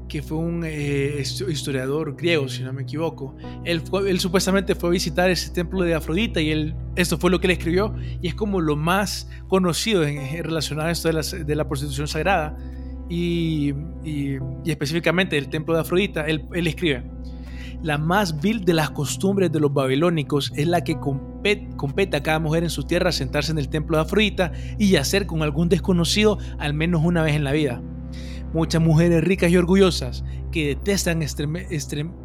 que 0.07 0.21
fue 0.21 0.37
un 0.37 0.63
eh, 0.65 1.23
historiador 1.47 2.15
griego, 2.15 2.47
si 2.47 2.63
no 2.63 2.73
me 2.73 2.83
equivoco. 2.83 3.35
Él, 3.63 3.81
él, 4.07 4.19
supuestamente 4.19 4.75
fue 4.75 4.89
a 4.89 4.91
visitar 4.91 5.29
ese 5.29 5.51
templo 5.51 5.81
de 5.83 5.93
Afrodita 5.93 6.41
y 6.41 6.51
él, 6.51 6.75
esto 6.95 7.17
fue 7.17 7.31
lo 7.31 7.39
que 7.39 7.47
él 7.47 7.51
escribió 7.51 7.95
y 8.21 8.27
es 8.27 8.35
como 8.35 8.61
lo 8.61 8.75
más 8.75 9.29
conocido 9.47 10.03
en, 10.03 10.43
relacionado 10.43 10.89
a 10.89 10.91
esto 10.91 11.09
de 11.09 11.55
la, 11.55 11.67
prostitución 11.67 12.07
sagrada 12.07 12.57
y, 13.09 13.73
específicamente 14.65 15.37
el 15.37 15.49
templo 15.49 15.73
de 15.73 15.81
Afrodita. 15.81 16.25
Él, 16.25 16.45
él, 16.53 16.67
escribe, 16.67 17.03
la 17.81 17.97
más 17.97 18.39
vil 18.39 18.63
de 18.63 18.73
las 18.73 18.91
costumbres 18.91 19.51
de 19.51 19.59
los 19.59 19.73
babilónicos 19.73 20.51
es 20.55 20.67
la 20.67 20.83
que 20.83 20.97
compete 20.99 22.17
a 22.17 22.23
cada 22.23 22.39
mujer 22.39 22.63
en 22.63 22.69
su 22.69 22.83
tierra 22.83 23.11
sentarse 23.11 23.51
en 23.51 23.57
el 23.57 23.69
templo 23.69 23.97
de 23.97 24.03
Afrodita 24.03 24.51
y 24.77 24.91
yacer 24.91 25.25
con 25.25 25.41
algún 25.41 25.69
desconocido 25.69 26.37
al 26.59 26.73
menos 26.73 27.01
una 27.03 27.23
vez 27.23 27.35
en 27.35 27.43
la 27.43 27.51
vida 27.51 27.81
Muchas 28.55 28.81
mujeres 28.81 29.21
ricas 29.21 29.51
y 29.51 29.57
orgullosas 29.57 30.23
que 30.49 30.67
detestan 30.67 31.21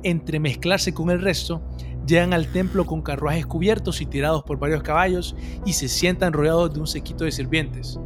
entremezclarse 0.05 0.95
con 0.95 1.11
el 1.11 1.21
resto, 1.21 1.61
llegan 2.07 2.33
al 2.33 2.47
templo 2.53 2.87
con 2.87 3.03
carruajes 3.03 3.47
cubiertos 3.47 4.01
y 4.01 4.07
tirados 4.07 4.45
por 4.45 4.61
varios 4.61 4.85
caballos 4.85 5.35
y 5.67 5.73
se 5.73 5.89
sientan 5.89 6.33
rodeados 6.33 6.73
de 6.73 6.79
un 6.79 6.87
sequito 6.87 7.25
de 7.25 7.33
sirvientes. 7.33 7.99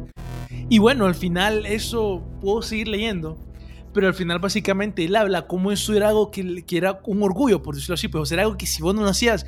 Y 0.69 0.79
bueno, 0.79 1.05
al 1.05 1.13
final 1.13 1.67
eso 1.67 2.27
puedo 2.41 2.63
seguir 2.63 2.87
leyendo, 2.87 3.37
pero 3.93 4.07
al 4.07 4.15
final 4.15 4.39
básicamente 4.39 5.05
él 5.05 5.15
habla 5.15 5.45
como 5.45 5.71
eso 5.71 5.93
era 5.93 6.07
algo 6.07 6.31
que, 6.31 6.65
era 6.71 6.99
un 7.05 7.21
orgullo, 7.21 7.61
por 7.61 7.75
decirlo 7.75 7.93
así, 7.93 8.07
pero 8.07 8.23
era 8.31 8.41
algo 8.41 8.57
que 8.57 8.65
si 8.65 8.81
vos 8.81 8.95
no 8.95 9.03
lo 9.03 9.09
hacías, 9.09 9.45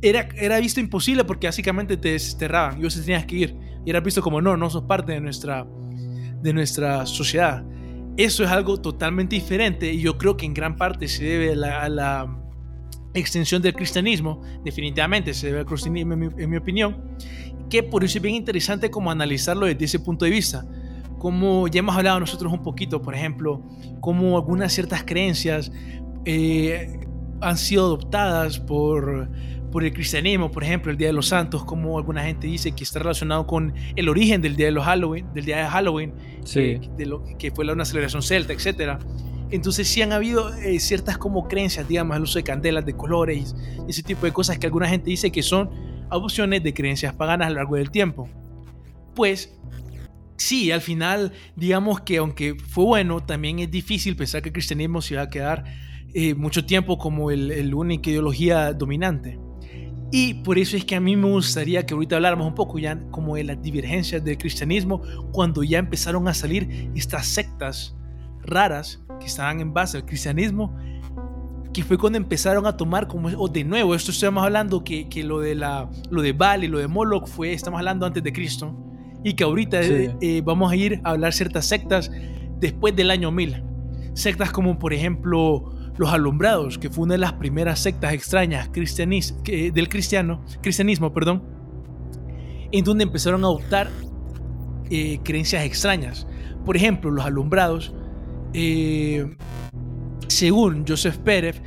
era, 0.00 0.30
era 0.36 0.58
visto 0.60 0.80
imposible 0.80 1.24
porque 1.24 1.46
básicamente 1.46 1.98
te 1.98 2.12
desterraban 2.12 2.80
y 2.80 2.84
vos 2.84 2.98
tenías 2.98 3.26
que 3.26 3.36
ir. 3.36 3.56
Y 3.84 3.90
era 3.90 4.00
visto 4.00 4.22
como 4.22 4.40
no, 4.40 4.56
no 4.56 4.70
sos 4.70 4.84
parte 4.84 5.12
de 5.12 5.20
nuestra, 5.20 5.66
de 6.46 6.52
nuestra 6.52 7.04
sociedad. 7.06 7.64
Eso 8.16 8.44
es 8.44 8.50
algo 8.50 8.80
totalmente 8.80 9.34
diferente 9.34 9.92
y 9.92 10.00
yo 10.00 10.16
creo 10.16 10.36
que 10.36 10.46
en 10.46 10.54
gran 10.54 10.76
parte 10.76 11.08
se 11.08 11.24
debe 11.24 11.52
a 11.52 11.88
la, 11.88 12.42
extensión 13.14 13.62
del 13.62 13.72
cristianismo, 13.74 14.42
definitivamente 14.62 15.32
se 15.32 15.46
debe 15.46 15.60
al 15.60 15.66
cristianismo 15.66 16.12
en 16.12 16.50
mi, 16.50 16.56
opinión, 16.56 17.16
que 17.70 17.82
por 17.82 18.04
eso 18.04 18.18
es 18.18 18.22
bien 18.22 18.34
interesante 18.34 18.90
como 18.90 19.10
analizarlo 19.10 19.64
desde 19.64 19.86
ese 19.86 19.98
punto 19.98 20.26
de 20.26 20.30
vista, 20.30 20.66
como 21.18 21.66
ya 21.66 21.78
hemos 21.78 21.96
hablado 21.96 22.20
nosotros 22.20 22.52
un 22.52 22.62
poquito, 22.62 23.00
por 23.00 23.14
ejemplo, 23.14 23.62
como 24.00 24.36
algunas 24.36 24.74
ciertas 24.74 25.02
creencias 25.02 25.72
eh, 26.26 27.00
han 27.40 27.56
sido 27.56 27.86
adoptadas 27.86 28.60
por, 28.60 29.30
por 29.76 29.84
el 29.84 29.92
cristianismo, 29.92 30.50
por 30.50 30.64
ejemplo, 30.64 30.90
el 30.90 30.96
Día 30.96 31.08
de 31.08 31.12
los 31.12 31.28
Santos, 31.28 31.62
como 31.62 31.98
alguna 31.98 32.22
gente 32.22 32.46
dice 32.46 32.72
que 32.72 32.82
está 32.82 32.98
relacionado 32.98 33.46
con 33.46 33.74
el 33.94 34.08
origen 34.08 34.40
del 34.40 34.56
Día 34.56 34.68
de, 34.68 34.72
los 34.72 34.86
Halloween, 34.86 35.26
del 35.34 35.44
día 35.44 35.58
de 35.58 35.66
Halloween, 35.66 36.14
sí. 36.44 36.80
de 36.96 37.04
lo, 37.04 37.22
que 37.38 37.50
fue 37.50 37.70
una 37.70 37.84
celebración 37.84 38.22
celta, 38.22 38.54
etc. 38.54 38.98
Entonces 39.50 39.86
sí 39.86 40.00
han 40.00 40.12
habido 40.12 40.50
eh, 40.54 40.80
ciertas 40.80 41.18
como 41.18 41.46
creencias, 41.46 41.86
digamos, 41.86 42.16
el 42.16 42.22
uso 42.22 42.38
de 42.38 42.44
candelas, 42.44 42.86
de 42.86 42.94
colores, 42.94 43.54
ese 43.86 44.02
tipo 44.02 44.24
de 44.24 44.32
cosas 44.32 44.58
que 44.58 44.64
alguna 44.64 44.88
gente 44.88 45.10
dice 45.10 45.30
que 45.30 45.42
son 45.42 45.68
adopciones 46.08 46.62
de 46.62 46.72
creencias 46.72 47.14
paganas 47.14 47.48
a 47.48 47.50
lo 47.50 47.56
largo 47.56 47.76
del 47.76 47.90
tiempo. 47.90 48.30
Pues 49.14 49.58
sí, 50.38 50.70
al 50.70 50.80
final, 50.80 51.34
digamos 51.54 52.00
que 52.00 52.16
aunque 52.16 52.54
fue 52.54 52.84
bueno, 52.84 53.22
también 53.22 53.58
es 53.58 53.70
difícil 53.70 54.16
pensar 54.16 54.40
que 54.40 54.48
el 54.48 54.54
cristianismo 54.54 55.02
se 55.02 55.16
va 55.16 55.22
a 55.24 55.28
quedar 55.28 55.64
eh, 56.14 56.34
mucho 56.34 56.64
tiempo 56.64 56.96
como 56.96 57.30
el, 57.30 57.50
el 57.50 57.74
única 57.74 58.08
ideología 58.08 58.72
dominante. 58.72 59.38
Y 60.18 60.32
por 60.32 60.58
eso 60.58 60.78
es 60.78 60.84
que 60.86 60.96
a 60.96 61.00
mí 61.00 61.14
me 61.14 61.28
gustaría 61.28 61.84
que 61.84 61.92
ahorita 61.92 62.16
habláramos 62.16 62.46
un 62.46 62.54
poco 62.54 62.78
ya 62.78 62.98
como 63.10 63.36
de 63.36 63.44
las 63.44 63.60
divergencias 63.60 64.24
del 64.24 64.38
cristianismo 64.38 65.02
cuando 65.30 65.62
ya 65.62 65.78
empezaron 65.78 66.26
a 66.26 66.32
salir 66.32 66.90
estas 66.94 67.26
sectas 67.26 67.94
raras 68.40 69.04
que 69.20 69.26
estaban 69.26 69.60
en 69.60 69.74
base 69.74 69.98
al 69.98 70.06
cristianismo, 70.06 70.74
que 71.70 71.84
fue 71.84 71.98
cuando 71.98 72.16
empezaron 72.16 72.64
a 72.64 72.78
tomar 72.78 73.08
como, 73.08 73.28
o 73.28 73.46
de 73.46 73.62
nuevo, 73.62 73.94
esto 73.94 74.10
estamos 74.10 74.42
hablando 74.42 74.82
que, 74.82 75.06
que 75.10 75.22
lo 75.22 75.38
de 75.40 75.54
la, 75.54 75.90
lo 76.08 76.22
de 76.22 76.32
Baal 76.32 76.64
y 76.64 76.68
lo 76.68 76.78
de 76.78 76.88
Moloch 76.88 77.26
fue, 77.26 77.52
estamos 77.52 77.76
hablando 77.76 78.06
antes 78.06 78.22
de 78.22 78.32
Cristo, 78.32 78.74
y 79.22 79.34
que 79.34 79.44
ahorita 79.44 79.82
eh, 79.82 80.40
vamos 80.42 80.72
a 80.72 80.76
ir 80.76 80.98
a 81.04 81.10
hablar 81.10 81.34
ciertas 81.34 81.66
sectas 81.66 82.10
después 82.58 82.96
del 82.96 83.10
año 83.10 83.30
1000. 83.30 83.62
Sectas 84.14 84.50
como 84.50 84.78
por 84.78 84.94
ejemplo 84.94 85.75
los 85.98 86.12
alumbrados, 86.12 86.78
que 86.78 86.90
fue 86.90 87.04
una 87.04 87.14
de 87.14 87.18
las 87.18 87.34
primeras 87.34 87.80
sectas 87.80 88.12
extrañas 88.12 88.70
del 88.72 89.88
cristiano, 89.88 90.44
cristianismo, 90.60 91.12
perdón, 91.12 91.42
en 92.72 92.84
donde 92.84 93.04
empezaron 93.04 93.44
a 93.44 93.46
adoptar 93.46 93.90
eh, 94.90 95.18
creencias 95.22 95.64
extrañas. 95.64 96.26
Por 96.64 96.76
ejemplo, 96.76 97.10
los 97.10 97.24
alumbrados, 97.24 97.94
eh, 98.52 99.36
según 100.28 100.84
Joseph 100.86 101.16
Pérez, 101.18 101.62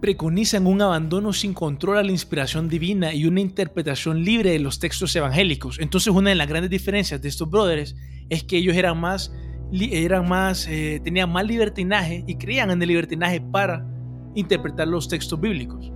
preconizan 0.00 0.66
un 0.66 0.80
abandono 0.80 1.32
sin 1.32 1.52
control 1.52 1.98
a 1.98 2.02
la 2.02 2.10
inspiración 2.10 2.68
divina 2.68 3.12
y 3.14 3.26
una 3.26 3.40
interpretación 3.40 4.24
libre 4.24 4.50
de 4.52 4.58
los 4.58 4.78
textos 4.78 5.14
evangélicos. 5.14 5.78
Entonces 5.78 6.12
una 6.12 6.30
de 6.30 6.36
las 6.36 6.48
grandes 6.48 6.70
diferencias 6.70 7.20
de 7.20 7.28
estos 7.28 7.50
brothers 7.50 7.94
es 8.30 8.42
que 8.44 8.56
ellos 8.56 8.76
eran 8.76 8.98
más, 8.98 9.32
eran 9.72 10.28
más 10.28 10.66
eh, 10.68 11.00
tenían 11.02 11.30
más 11.30 11.44
libertinaje 11.46 12.24
y 12.26 12.36
creían 12.36 12.70
en 12.70 12.82
el 12.82 12.88
libertinaje 12.88 13.40
para 13.40 13.86
interpretar 14.34 14.88
los 14.88 15.08
textos 15.08 15.40
bíblicos. 15.40 15.92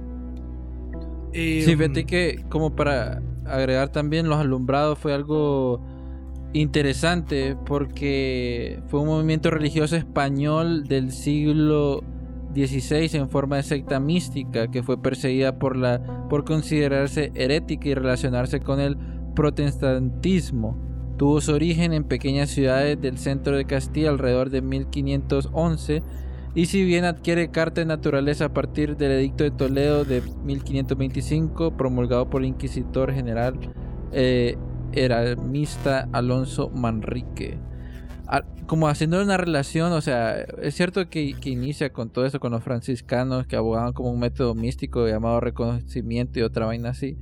sí, 1.32 1.62
fíjate 1.64 2.00
em, 2.00 2.06
que 2.06 2.44
como 2.48 2.74
para 2.74 3.22
agregar 3.44 3.90
también 3.90 4.28
los 4.28 4.38
alumbrados 4.38 4.98
fue 4.98 5.12
algo 5.12 5.80
interesante 6.52 7.56
porque 7.66 8.80
fue 8.86 9.00
un 9.00 9.06
movimiento 9.06 9.50
religioso 9.50 9.96
español 9.96 10.84
del 10.84 11.10
siglo 11.10 12.02
16 12.54 13.14
en 13.14 13.28
forma 13.28 13.56
de 13.56 13.64
secta 13.64 13.98
mística 13.98 14.70
que 14.70 14.82
fue 14.82 15.02
perseguida 15.02 15.58
por, 15.58 15.76
la, 15.76 16.00
por 16.30 16.44
considerarse 16.44 17.32
herética 17.34 17.88
y 17.88 17.94
relacionarse 17.94 18.60
con 18.60 18.80
el 18.80 18.96
protestantismo. 19.34 20.78
Tuvo 21.16 21.40
su 21.40 21.52
origen 21.52 21.92
en 21.92 22.04
pequeñas 22.04 22.50
ciudades 22.50 23.00
del 23.00 23.18
centro 23.18 23.56
de 23.56 23.64
Castilla 23.64 24.10
alrededor 24.10 24.50
de 24.50 24.62
1511 24.62 26.02
y 26.56 26.66
si 26.66 26.84
bien 26.84 27.04
adquiere 27.04 27.50
carta 27.50 27.80
de 27.80 27.86
naturaleza 27.86 28.46
a 28.46 28.54
partir 28.54 28.96
del 28.96 29.12
edicto 29.12 29.44
de 29.44 29.50
Toledo 29.50 30.04
de 30.04 30.22
1525 30.44 31.76
promulgado 31.76 32.30
por 32.30 32.42
el 32.42 32.48
inquisidor 32.48 33.12
general 33.12 33.58
eh, 34.12 34.56
Alonso 36.12 36.70
Manrique. 36.70 37.58
Como 38.66 38.88
haciendo 38.88 39.20
una 39.22 39.36
relación, 39.36 39.92
o 39.92 40.00
sea, 40.00 40.40
es 40.62 40.74
cierto 40.74 41.10
que, 41.10 41.34
inicia 41.44 41.92
con 41.92 42.10
todo 42.10 42.24
eso, 42.24 42.40
con 42.40 42.52
los 42.52 42.64
franciscanos 42.64 43.46
que 43.46 43.56
abogaban 43.56 43.92
como 43.92 44.10
un 44.10 44.18
método 44.18 44.54
místico 44.54 45.06
llamado 45.06 45.40
reconocimiento 45.40 46.38
y 46.38 46.42
otra 46.42 46.64
vaina 46.64 46.90
así, 46.90 47.18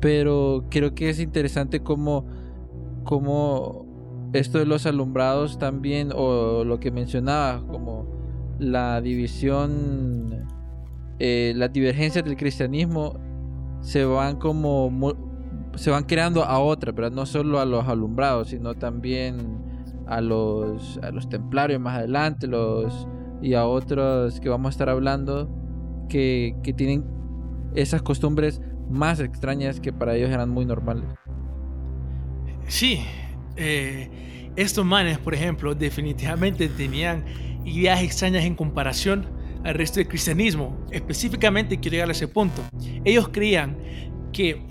pero 0.00 0.64
creo 0.68 0.94
que 0.94 1.08
es 1.08 1.20
interesante 1.20 1.80
como, 1.80 2.26
como 3.06 3.86
esto 4.34 4.58
de 4.58 4.66
los 4.66 4.84
alumbrados 4.84 5.58
también, 5.58 6.10
o 6.14 6.64
lo 6.64 6.78
que 6.78 6.90
mencionaba, 6.90 7.66
como 7.66 8.06
la 8.58 9.00
división, 9.00 10.46
eh, 11.18 11.54
las 11.56 11.72
divergencias 11.72 12.24
del 12.24 12.36
cristianismo 12.36 13.18
se 13.80 14.04
van 14.04 14.36
como 14.36 14.90
se 15.76 15.90
van 15.90 16.04
creando 16.04 16.42
a 16.42 16.58
otra, 16.58 16.92
pero 16.92 17.10
no 17.10 17.26
solo 17.26 17.60
a 17.60 17.64
los 17.64 17.86
alumbrados, 17.86 18.48
sino 18.48 18.74
también 18.74 19.58
a 20.06 20.20
los, 20.20 20.98
a 21.02 21.10
los 21.10 21.28
templarios 21.28 21.80
más 21.80 21.98
adelante 21.98 22.46
los, 22.46 23.06
y 23.42 23.54
a 23.54 23.66
otros 23.66 24.40
que 24.40 24.48
vamos 24.48 24.68
a 24.68 24.70
estar 24.70 24.88
hablando 24.88 25.50
que, 26.08 26.56
que 26.62 26.72
tienen 26.72 27.04
esas 27.74 28.02
costumbres 28.02 28.62
más 28.88 29.20
extrañas 29.20 29.80
que 29.80 29.92
para 29.92 30.14
ellos 30.14 30.30
eran 30.30 30.48
muy 30.48 30.64
normales. 30.64 31.04
Sí, 32.68 33.00
eh, 33.56 34.50
estos 34.56 34.84
manes, 34.84 35.18
por 35.18 35.34
ejemplo, 35.34 35.74
definitivamente 35.74 36.68
tenían 36.68 37.24
ideas 37.64 38.02
extrañas 38.02 38.44
en 38.44 38.54
comparación 38.54 39.26
al 39.64 39.74
resto 39.74 40.00
del 40.00 40.08
cristianismo. 40.08 40.76
Específicamente 40.90 41.78
quiero 41.78 41.94
llegar 41.94 42.08
a 42.08 42.12
ese 42.12 42.28
punto. 42.28 42.62
Ellos 43.04 43.28
creían 43.28 43.76
que 44.32 44.62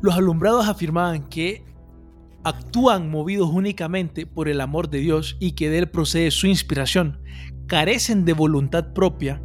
los 0.00 0.14
alumbrados 0.14 0.68
afirmaban 0.68 1.28
que 1.28 1.64
actúan 2.44 3.10
movidos 3.10 3.50
únicamente 3.52 4.26
por 4.26 4.48
el 4.48 4.60
amor 4.60 4.90
de 4.90 4.98
Dios 4.98 5.36
y 5.38 5.52
que 5.52 5.70
de 5.70 5.78
él 5.78 5.90
procede 5.90 6.30
su 6.30 6.46
inspiración, 6.46 7.20
carecen 7.66 8.24
de 8.24 8.32
voluntad 8.32 8.92
propia, 8.92 9.40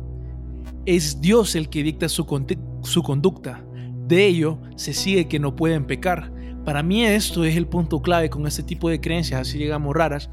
es 0.85 1.21
Dios 1.21 1.55
el 1.55 1.69
que 1.69 1.83
dicta 1.83 2.09
su, 2.09 2.25
su 2.83 3.03
conducta. 3.03 3.63
De 4.07 4.25
ello 4.25 4.59
se 4.77 4.93
sigue 4.93 5.27
que 5.27 5.37
no 5.39 5.55
pueden 5.55 5.85
pecar. 5.85 6.31
Para 6.67 6.83
mí 6.83 7.05
esto 7.05 7.45
es 7.45 7.55
el 7.55 7.65
punto 7.65 8.01
clave 8.01 8.29
con 8.29 8.45
este 8.45 8.61
tipo 8.61 8.89
de 8.89 8.99
creencias, 8.99 9.39
así 9.39 9.57
llegamos 9.57 9.95
raras, 9.95 10.29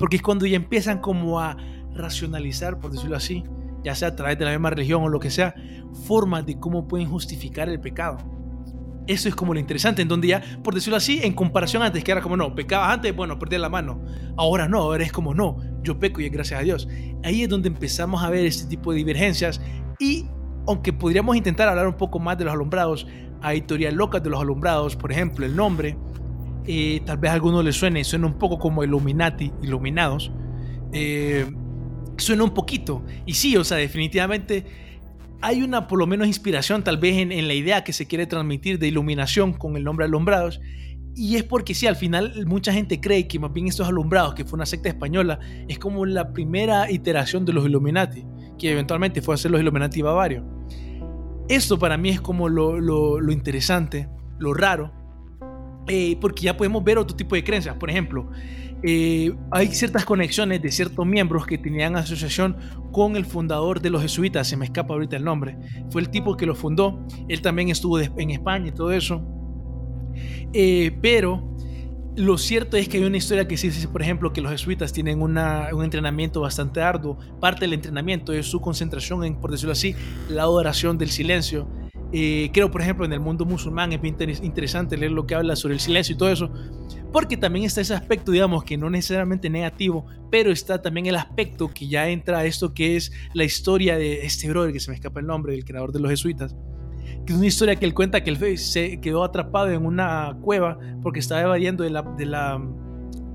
porque 0.00 0.16
es 0.16 0.22
cuando 0.22 0.44
ya 0.44 0.56
empiezan 0.56 0.98
como 0.98 1.38
a 1.38 1.56
racionalizar, 1.94 2.80
por 2.80 2.90
decirlo 2.90 3.16
así, 3.16 3.44
ya 3.84 3.94
sea 3.94 4.08
a 4.08 4.16
través 4.16 4.36
de 4.36 4.46
la 4.46 4.50
misma 4.50 4.70
religión 4.70 5.04
o 5.04 5.08
lo 5.08 5.20
que 5.20 5.30
sea, 5.30 5.54
formas 6.08 6.44
de 6.44 6.58
cómo 6.58 6.88
pueden 6.88 7.08
justificar 7.08 7.68
el 7.68 7.78
pecado. 7.78 8.18
Eso 9.06 9.28
es 9.28 9.36
como 9.36 9.54
lo 9.54 9.60
interesante, 9.60 10.02
en 10.02 10.08
donde 10.08 10.26
ya, 10.26 10.42
por 10.64 10.74
decirlo 10.74 10.96
así, 10.96 11.20
en 11.22 11.34
comparación 11.34 11.84
antes, 11.84 12.02
que 12.02 12.10
era 12.10 12.20
como 12.20 12.36
no, 12.36 12.52
pecabas 12.52 12.92
antes, 12.92 13.14
bueno, 13.14 13.38
perdí 13.38 13.56
la 13.56 13.68
mano. 13.68 14.02
Ahora 14.36 14.66
no, 14.66 14.78
ahora 14.78 15.04
es 15.04 15.12
como 15.12 15.34
no, 15.34 15.58
yo 15.84 16.00
peco 16.00 16.20
y 16.20 16.24
es 16.24 16.32
gracias 16.32 16.58
a 16.58 16.64
Dios. 16.64 16.88
Ahí 17.22 17.44
es 17.44 17.48
donde 17.48 17.68
empezamos 17.68 18.24
a 18.24 18.30
ver 18.30 18.44
este 18.44 18.66
tipo 18.68 18.90
de 18.90 18.98
divergencias 18.98 19.60
y 20.00 20.26
aunque 20.66 20.92
podríamos 20.92 21.36
intentar 21.36 21.68
hablar 21.68 21.86
un 21.86 21.96
poco 21.96 22.18
más 22.18 22.36
de 22.36 22.44
los 22.44 22.54
alumbrados, 22.54 23.06
hay 23.42 23.62
teorías 23.62 23.94
locas 23.94 24.22
de 24.22 24.30
los 24.30 24.40
alumbrados, 24.40 24.96
por 24.96 25.12
ejemplo, 25.12 25.46
el 25.46 25.54
nombre, 25.56 25.96
eh, 26.66 27.00
tal 27.04 27.18
vez 27.18 27.30
a 27.30 27.34
alguno 27.34 27.62
le 27.62 27.72
suene, 27.72 28.02
suena 28.04 28.26
un 28.26 28.38
poco 28.38 28.58
como 28.58 28.82
Illuminati, 28.82 29.52
iluminados. 29.62 30.32
Eh, 30.92 31.46
suena 32.16 32.44
un 32.44 32.54
poquito. 32.54 33.04
Y 33.24 33.34
sí, 33.34 33.56
o 33.56 33.64
sea, 33.64 33.76
definitivamente 33.76 34.64
hay 35.42 35.62
una 35.62 35.86
por 35.86 35.98
lo 35.98 36.06
menos 36.06 36.26
inspiración 36.26 36.82
tal 36.82 36.96
vez 36.96 37.18
en, 37.18 37.46
la 37.46 37.54
idea 37.54 37.84
que 37.84 37.92
se 37.92 38.06
quiere 38.06 38.26
transmitir 38.26 38.78
de 38.78 38.88
iluminación 38.88 39.52
con 39.52 39.76
el 39.76 39.84
nombre 39.84 40.06
alumbrados. 40.06 40.60
Y 41.14 41.36
es 41.36 41.44
porque 41.44 41.74
sí, 41.74 41.86
al 41.86 41.96
final 41.96 42.44
mucha 42.46 42.72
gente 42.72 43.00
cree 43.00 43.26
que 43.26 43.38
más 43.38 43.52
bien 43.52 43.68
estos 43.68 43.88
alumbrados, 43.88 44.34
que 44.34 44.44
fue 44.44 44.56
una 44.56 44.66
secta 44.66 44.88
española, 44.88 45.38
es 45.66 45.78
como 45.78 46.04
la 46.04 46.32
primera 46.32 46.90
iteración 46.90 47.46
de 47.46 47.54
los 47.54 47.64
Illuminati, 47.64 48.26
que 48.58 48.72
eventualmente 48.72 49.22
fue 49.22 49.34
a 49.34 49.38
ser 49.38 49.50
los 49.50 49.60
Illuminati 49.60 50.02
bavarios. 50.02 50.44
Esto 51.48 51.78
para 51.78 51.96
mí 51.96 52.10
es 52.10 52.20
como 52.20 52.48
lo, 52.48 53.32
interesante, 53.32 54.08
lo 54.38 54.52
raro, 54.52 54.92
eh, 55.86 56.16
porque 56.20 56.42
ya 56.42 56.56
podemos 56.56 56.82
ver 56.82 56.98
otro 56.98 57.16
tipo 57.16 57.36
de 57.36 57.44
creencias. 57.44 57.76
Por 57.76 57.88
ejemplo, 57.88 58.28
eh, 58.82 59.32
hay 59.52 59.68
ciertas 59.68 60.04
conexiones 60.04 60.60
de 60.60 60.70
ciertos 60.72 61.06
miembros 61.06 61.46
que 61.46 61.56
tenían 61.56 61.96
asociación 61.96 62.56
con 62.92 63.16
el 63.16 63.24
fundador 63.24 63.80
de 63.80 63.90
los 63.90 64.02
jesuitas, 64.02 64.48
se 64.48 64.56
me 64.56 64.64
escapa 64.64 64.94
ahorita 64.94 65.16
el 65.16 65.24
nombre, 65.24 65.56
fue 65.90 66.02
el 66.02 66.10
tipo 66.10 66.36
que 66.36 66.46
lo 66.46 66.54
fundó, 66.54 67.06
él 67.28 67.40
también 67.42 67.68
estuvo 67.68 68.00
en 68.00 68.30
España 68.30 68.68
y 68.68 68.72
todo 68.72 68.92
eso, 68.92 69.22
eh, 70.52 70.96
pero 71.00 71.55
lo 72.16 72.38
cierto 72.38 72.76
es 72.76 72.88
que 72.88 72.96
hay 72.96 73.04
una 73.04 73.18
historia 73.18 73.46
que 73.46 73.56
sí 73.56 73.68
dice, 73.68 73.88
por 73.88 74.02
ejemplo, 74.02 74.32
que 74.32 74.40
los 74.40 74.50
jesuitas 74.50 74.92
tienen 74.92 75.20
un 75.20 75.38
entrenamiento 75.84 76.40
bastante 76.40 76.80
arduo, 76.80 77.18
parte 77.40 77.60
del 77.60 77.74
entrenamiento 77.74 78.32
es 78.32 78.46
su 78.46 78.60
concentración 78.60 79.24
en, 79.24 79.36
por 79.36 79.50
decirlo 79.50 79.72
así, 79.72 79.94
la 80.28 80.42
adoración 80.42 80.98
del 80.98 81.10
silencio, 81.10 81.68
eh, 82.12 82.50
creo, 82.52 82.70
por 82.70 82.80
ejemplo, 82.80 83.04
en 83.04 83.12
el 83.12 83.20
mundo 83.20 83.44
musulmán 83.44 83.92
es 83.92 84.00
bien 84.00 84.16
interesante 84.42 84.96
leer 84.96 85.12
lo 85.12 85.26
que 85.26 85.34
habla 85.34 85.56
sobre 85.56 85.74
el 85.74 85.80
silencio 85.80 86.14
y 86.14 86.18
todo 86.18 86.30
eso, 86.30 86.50
porque 87.12 87.36
también 87.36 87.66
está 87.66 87.80
ese 87.80 87.94
aspecto, 87.94 88.30
digamos, 88.30 88.64
que 88.64 88.76
no 88.76 88.88
necesariamente 88.88 89.50
negativo, 89.50 90.06
pero 90.30 90.50
está 90.52 90.80
también 90.80 91.06
el 91.06 91.16
aspecto 91.16 91.68
que 91.68 91.88
ya 91.88 92.08
entra 92.08 92.38
a 92.38 92.44
esto 92.44 92.72
que 92.72 92.96
es 92.96 93.12
la 93.34 93.44
historia 93.44 93.98
de 93.98 94.24
este 94.24 94.48
brother, 94.48 94.72
que 94.72 94.80
se 94.80 94.90
me 94.90 94.94
escapa 94.94 95.20
el 95.20 95.26
nombre, 95.26 95.52
del 95.52 95.64
creador 95.64 95.92
de 95.92 96.00
los 96.00 96.10
jesuitas, 96.10 96.54
que 97.26 97.32
es 97.32 97.38
una 97.38 97.46
historia 97.46 97.76
que 97.76 97.84
él 97.84 97.92
cuenta 97.92 98.22
que 98.22 98.30
él 98.30 98.58
se 98.58 99.00
quedó 99.00 99.24
atrapado 99.24 99.70
en 99.70 99.84
una 99.84 100.36
cueva 100.40 100.78
porque 101.02 101.20
estaba 101.20 101.42
evadiendo 101.42 101.84
de 101.84 101.90
la, 101.90 102.02
de 102.02 102.26
la 102.26 102.62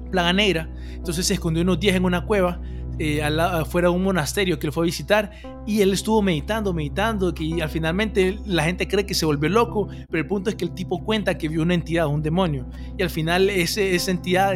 plaga 0.10 0.34
negra, 0.34 0.70
entonces 0.94 1.26
se 1.26 1.34
escondió 1.34 1.64
unos 1.64 1.80
días 1.80 1.96
en 1.96 2.06
una 2.06 2.26
cueva 2.26 2.62
eh, 3.00 3.24
afuera 3.24 3.90
de 3.90 3.96
un 3.96 4.04
monasterio 4.04 4.60
que 4.60 4.68
él 4.68 4.74
fue 4.74 4.84
a 4.84 4.86
visitar 4.86 5.32
y 5.66 5.82
él 5.82 5.94
estuvo 5.94 6.22
meditando, 6.22 6.74
meditando, 6.74 7.34
que 7.34 7.62
al 7.62 7.70
finalmente 7.70 8.38
la 8.46 8.64
gente 8.64 8.88
cree 8.88 9.06
que 9.06 9.14
se 9.14 9.26
volvió 9.26 9.50
loco, 9.50 9.88
pero 10.10 10.22
el 10.22 10.28
punto 10.28 10.50
es 10.50 10.56
que 10.56 10.66
el 10.66 10.72
tipo 10.72 11.04
cuenta 11.04 11.38
que 11.38 11.50
vio 11.50 11.62
una 11.62 11.74
entidad, 11.74 12.08
un 12.08 12.22
demonio, 12.22 12.68
y 12.98 13.04
al 13.04 13.10
final 13.10 13.50
ese, 13.50 13.96
esa 13.96 14.12
entidad 14.12 14.54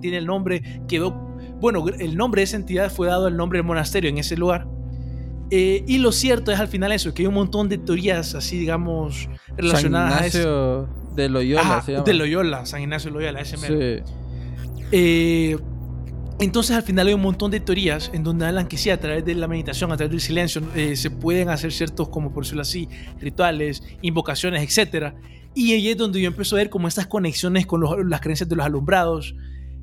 tiene 0.00 0.18
el 0.18 0.26
nombre, 0.26 0.82
quedó, 0.86 1.12
bueno, 1.60 1.84
el 1.98 2.16
nombre 2.16 2.40
de 2.40 2.44
esa 2.44 2.56
entidad 2.56 2.92
fue 2.92 3.06
dado 3.06 3.28
el 3.28 3.36
nombre 3.36 3.58
del 3.58 3.66
monasterio 3.66 4.10
en 4.10 4.18
ese 4.18 4.36
lugar. 4.36 4.68
Eh, 5.50 5.84
y 5.86 5.98
lo 5.98 6.12
cierto 6.12 6.52
es 6.52 6.60
al 6.60 6.68
final 6.68 6.92
eso, 6.92 7.14
que 7.14 7.22
hay 7.22 7.26
un 7.26 7.34
montón 7.34 7.68
de 7.68 7.78
teorías 7.78 8.34
así, 8.34 8.58
digamos, 8.58 9.28
relacionadas 9.56 10.12
San 10.12 10.26
Ignacio 10.26 10.80
a 10.80 11.14
de 11.14 11.28
Loyola. 11.28 11.82
se 11.82 11.92
llama. 11.92 12.04
De 12.04 12.14
Loyola, 12.14 12.66
San 12.66 12.82
Ignacio 12.82 13.10
de 13.10 13.14
Loyola, 13.14 13.40
ese 13.40 13.56
Sí. 13.56 14.12
Eh, 14.92 15.56
entonces 16.40 16.76
al 16.76 16.82
final 16.82 17.08
hay 17.08 17.14
un 17.14 17.20
montón 17.20 17.50
de 17.50 17.58
teorías 17.58 18.10
en 18.14 18.22
donde 18.22 18.46
hablan 18.46 18.68
que 18.68 18.76
sí, 18.76 18.90
a 18.90 19.00
través 19.00 19.24
de 19.24 19.34
la 19.34 19.48
meditación, 19.48 19.90
a 19.90 19.96
través 19.96 20.12
del 20.12 20.20
silencio, 20.20 20.62
eh, 20.76 20.94
se 20.94 21.10
pueden 21.10 21.48
hacer 21.48 21.72
ciertos, 21.72 22.08
como 22.10 22.32
por 22.32 22.44
decirlo 22.44 22.62
así, 22.62 22.88
rituales, 23.20 23.82
invocaciones, 24.02 24.62
etc. 24.62 25.14
Y 25.54 25.72
ahí 25.72 25.88
es 25.88 25.96
donde 25.96 26.20
yo 26.20 26.28
empiezo 26.28 26.54
a 26.54 26.58
ver 26.58 26.70
como 26.70 26.86
estas 26.86 27.06
conexiones 27.06 27.66
con 27.66 28.08
las 28.08 28.20
creencias 28.20 28.48
de 28.48 28.54
los 28.54 28.64
alumbrados, 28.64 29.34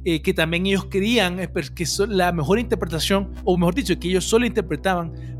eh, 0.05 0.21
que 0.21 0.33
también 0.33 0.65
ellos 0.65 0.85
creían 0.89 1.39
eh, 1.39 1.49
que 1.75 1.85
la 2.07 2.31
mejor 2.31 2.57
interpretación, 2.59 3.31
o 3.43 3.57
mejor 3.57 3.75
dicho, 3.75 3.99
que 3.99 4.07
ellos 4.07 4.23
solo 4.23 4.45
interpretaban 4.45 5.34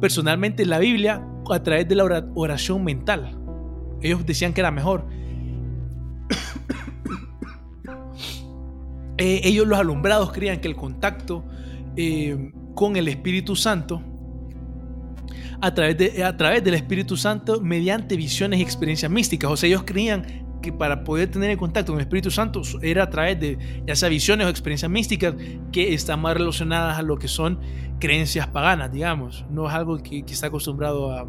personalmente 0.00 0.64
la 0.66 0.78
Biblia 0.78 1.26
a 1.50 1.62
través 1.62 1.88
de 1.88 1.94
la 1.94 2.04
oración 2.34 2.84
mental. 2.84 3.38
Ellos 4.00 4.24
decían 4.26 4.52
que 4.52 4.60
era 4.60 4.70
mejor. 4.70 5.06
Eh, 9.18 9.42
ellos 9.44 9.68
los 9.68 9.78
alumbrados 9.78 10.32
creían 10.32 10.58
que 10.58 10.66
el 10.66 10.74
contacto 10.74 11.44
eh, 11.96 12.50
con 12.74 12.96
el 12.96 13.06
Espíritu 13.06 13.54
Santo, 13.54 14.02
a 15.60 15.74
través, 15.74 15.98
de, 15.98 16.24
a 16.24 16.36
través 16.36 16.64
del 16.64 16.74
Espíritu 16.74 17.16
Santo, 17.16 17.60
mediante 17.60 18.16
visiones 18.16 18.58
y 18.58 18.62
experiencias 18.62 19.12
místicas, 19.12 19.50
o 19.50 19.56
sea, 19.56 19.68
ellos 19.68 19.84
creían 19.84 20.41
que 20.62 20.72
para 20.72 21.04
poder 21.04 21.30
tener 21.30 21.50
el 21.50 21.58
contacto 21.58 21.92
con 21.92 22.00
el 22.00 22.06
Espíritu 22.06 22.30
Santo 22.30 22.62
era 22.80 23.02
a 23.02 23.10
través 23.10 23.38
de 23.38 23.58
ya 23.86 23.94
sea 23.94 24.08
visiones 24.08 24.46
o 24.46 24.50
experiencias 24.50 24.90
místicas 24.90 25.34
que 25.70 25.92
están 25.92 26.20
más 26.20 26.36
relacionadas 26.36 26.98
a 26.98 27.02
lo 27.02 27.18
que 27.18 27.28
son 27.28 27.58
creencias 28.00 28.46
paganas, 28.46 28.90
digamos. 28.90 29.44
No 29.50 29.68
es 29.68 29.74
algo 29.74 29.98
que, 29.98 30.22
que 30.22 30.32
está 30.32 30.46
acostumbrado 30.46 31.12
a, 31.12 31.26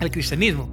al 0.00 0.10
cristianismo. 0.10 0.72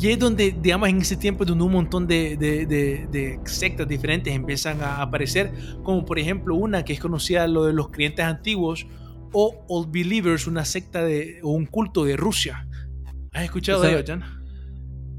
Y 0.00 0.08
es 0.08 0.18
donde, 0.18 0.56
digamos, 0.60 0.88
en 0.88 0.98
ese 0.98 1.16
tiempo 1.16 1.44
donde 1.44 1.64
un 1.64 1.72
montón 1.72 2.06
de, 2.06 2.36
de, 2.36 2.66
de, 2.66 3.40
sectas 3.44 3.86
diferentes 3.86 4.34
empiezan 4.34 4.82
a 4.82 5.00
aparecer, 5.00 5.52
como 5.84 6.04
por 6.04 6.18
ejemplo 6.18 6.56
una 6.56 6.84
que 6.84 6.92
es 6.92 7.00
conocida 7.00 7.46
lo 7.46 7.64
de 7.64 7.72
los 7.72 7.90
creyentes 7.90 8.24
antiguos 8.24 8.86
o 9.32 9.64
Old 9.68 9.92
Believers, 9.92 10.46
una 10.46 10.64
secta 10.64 11.04
de, 11.04 11.38
o 11.42 11.50
un 11.52 11.66
culto 11.66 12.04
de 12.04 12.16
Rusia. 12.16 12.66
¿Has 13.32 13.44
escuchado 13.44 13.82
de 13.82 13.92
ello, 13.92 14.04
Jan? 14.06 14.43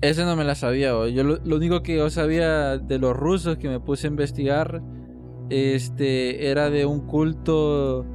Ese 0.01 0.23
no 0.25 0.35
me 0.35 0.43
la 0.43 0.55
sabía. 0.55 1.07
Yo 1.09 1.23
lo, 1.23 1.55
único 1.55 1.81
que 1.81 1.97
yo 1.97 2.09
sabía 2.09 2.77
de 2.77 2.99
los 2.99 3.15
rusos 3.15 3.57
que 3.57 3.69
me 3.69 3.79
puse 3.79 4.07
a 4.07 4.09
investigar 4.09 4.81
este, 5.49 6.49
era 6.49 6.69
de 6.69 6.85
un 6.85 7.01
culto 7.01 8.05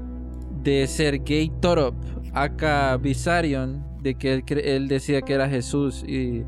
de 0.62 0.86
Sergei 0.86 1.50
Torop, 1.60 1.94
aka 2.32 2.96
Visarion, 2.96 3.84
de 4.02 4.14
que 4.14 4.34
él, 4.34 4.44
él, 4.64 4.88
decía 4.88 5.22
que 5.22 5.34
era 5.34 5.48
Jesús 5.48 6.04
y 6.06 6.44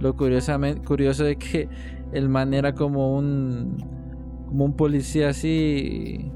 lo 0.00 0.14
curiosamente 0.14 0.82
curioso 0.84 1.26
es 1.26 1.36
que 1.36 1.68
el 2.12 2.28
man 2.28 2.54
era 2.54 2.74
como 2.74 3.16
un 3.16 3.76
como 4.46 4.64
un 4.64 4.76
policía 4.76 5.30
así 5.30 6.30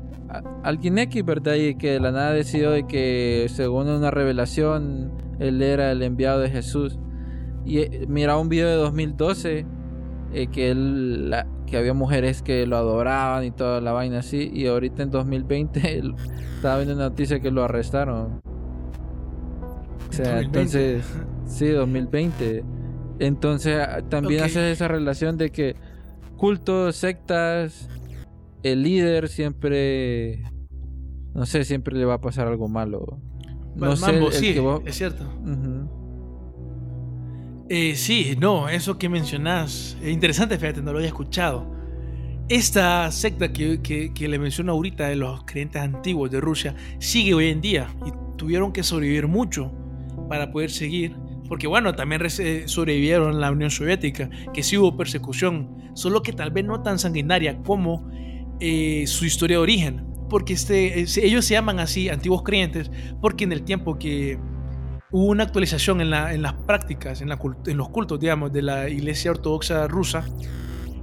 alguien 0.62 0.98
X, 0.98 1.24
¿verdad? 1.24 1.54
Y 1.54 1.74
que 1.76 1.92
de 1.92 2.00
la 2.00 2.12
nada 2.12 2.32
decidió 2.32 2.70
de 2.70 2.86
que 2.86 3.46
según 3.48 3.88
una 3.88 4.10
revelación 4.10 5.12
él 5.38 5.62
era 5.62 5.90
el 5.92 6.02
enviado 6.02 6.40
de 6.40 6.50
Jesús. 6.50 6.98
Y 7.70 7.78
eh, 7.78 8.04
mira 8.08 8.36
un 8.36 8.48
video 8.48 8.68
de 8.68 8.74
2012 8.74 9.64
eh, 10.32 10.46
que 10.48 10.72
él 10.72 11.32
que 11.68 11.76
había 11.76 11.94
mujeres 11.94 12.42
que 12.42 12.66
lo 12.66 12.76
adoraban 12.76 13.44
y 13.44 13.52
toda 13.52 13.80
la 13.80 13.92
vaina 13.92 14.18
así 14.18 14.50
y 14.52 14.66
ahorita 14.66 15.04
en 15.04 15.12
2020 15.12 15.98
él, 15.98 16.16
estaba 16.56 16.78
viendo 16.78 16.94
una 16.96 17.10
noticia 17.10 17.38
que 17.38 17.52
lo 17.52 17.62
arrestaron. 17.62 18.42
O 20.08 20.12
sea, 20.12 20.40
entonces, 20.40 21.04
sí, 21.46 21.68
2020. 21.68 22.64
Entonces, 23.20 23.78
ah, 23.78 24.02
también 24.08 24.40
okay. 24.40 24.50
haces 24.50 24.72
esa 24.72 24.88
relación 24.88 25.38
de 25.38 25.50
que 25.50 25.76
cultos, 26.36 26.96
sectas, 26.96 27.88
el 28.64 28.82
líder 28.82 29.28
siempre, 29.28 30.42
no 31.34 31.46
sé, 31.46 31.62
siempre 31.62 31.96
le 31.96 32.04
va 32.04 32.14
a 32.14 32.20
pasar 32.20 32.48
algo 32.48 32.68
malo. 32.68 33.20
No 33.76 33.94
sé, 33.94 34.10
Mambo, 34.10 34.32
sí, 34.32 34.58
vos... 34.58 34.82
es 34.84 34.96
cierto. 34.96 35.22
Uh 35.44 35.50
-huh. 35.50 35.99
Eh, 37.72 37.94
sí, 37.94 38.36
no, 38.36 38.68
eso 38.68 38.98
que 38.98 39.08
mencionás 39.08 39.96
es 40.02 40.10
interesante, 40.10 40.58
fíjate, 40.58 40.82
no 40.82 40.90
lo 40.90 40.98
había 40.98 41.06
escuchado. 41.06 41.72
Esta 42.48 43.08
secta 43.12 43.52
que, 43.52 43.80
que, 43.80 44.12
que, 44.12 44.26
le 44.26 44.40
menciono 44.40 44.72
ahorita 44.72 45.06
de 45.06 45.14
los 45.14 45.44
creyentes 45.44 45.80
antiguos 45.80 46.32
de 46.32 46.40
Rusia 46.40 46.74
sigue 46.98 47.32
hoy 47.32 47.46
en 47.46 47.60
día 47.60 47.94
y 48.04 48.10
tuvieron 48.36 48.72
que 48.72 48.82
sobrevivir 48.82 49.28
mucho 49.28 49.72
para 50.28 50.50
poder 50.50 50.72
seguir, 50.72 51.14
porque 51.48 51.68
bueno, 51.68 51.94
también 51.94 52.22
sobrevivieron 52.66 53.40
la 53.40 53.52
Unión 53.52 53.70
Soviética, 53.70 54.28
que 54.52 54.64
sí 54.64 54.76
hubo 54.76 54.96
persecución, 54.96 55.92
solo 55.94 56.24
que 56.24 56.32
tal 56.32 56.50
vez 56.50 56.64
no 56.64 56.82
tan 56.82 56.98
sanguinaria 56.98 57.62
como 57.62 58.10
eh, 58.58 59.04
su 59.06 59.26
historia 59.26 59.58
de 59.58 59.62
origen, 59.62 60.04
porque 60.28 60.54
este, 60.54 61.02
ellos 61.24 61.44
se 61.44 61.54
llaman 61.54 61.78
así 61.78 62.08
antiguos 62.08 62.42
creyentes, 62.42 62.90
porque 63.20 63.44
en 63.44 63.52
el 63.52 63.62
tiempo 63.62 63.96
que 63.96 64.40
hubo 65.10 65.26
una 65.26 65.44
actualización 65.44 66.00
en, 66.00 66.10
la, 66.10 66.32
en 66.32 66.42
las 66.42 66.54
prácticas, 66.54 67.20
en 67.20 67.28
los 67.28 67.88
cultos, 67.88 68.20
digamos, 68.20 68.52
de 68.52 68.62
la 68.62 68.88
Iglesia 68.88 69.32
Ortodoxa 69.32 69.86
rusa, 69.88 70.24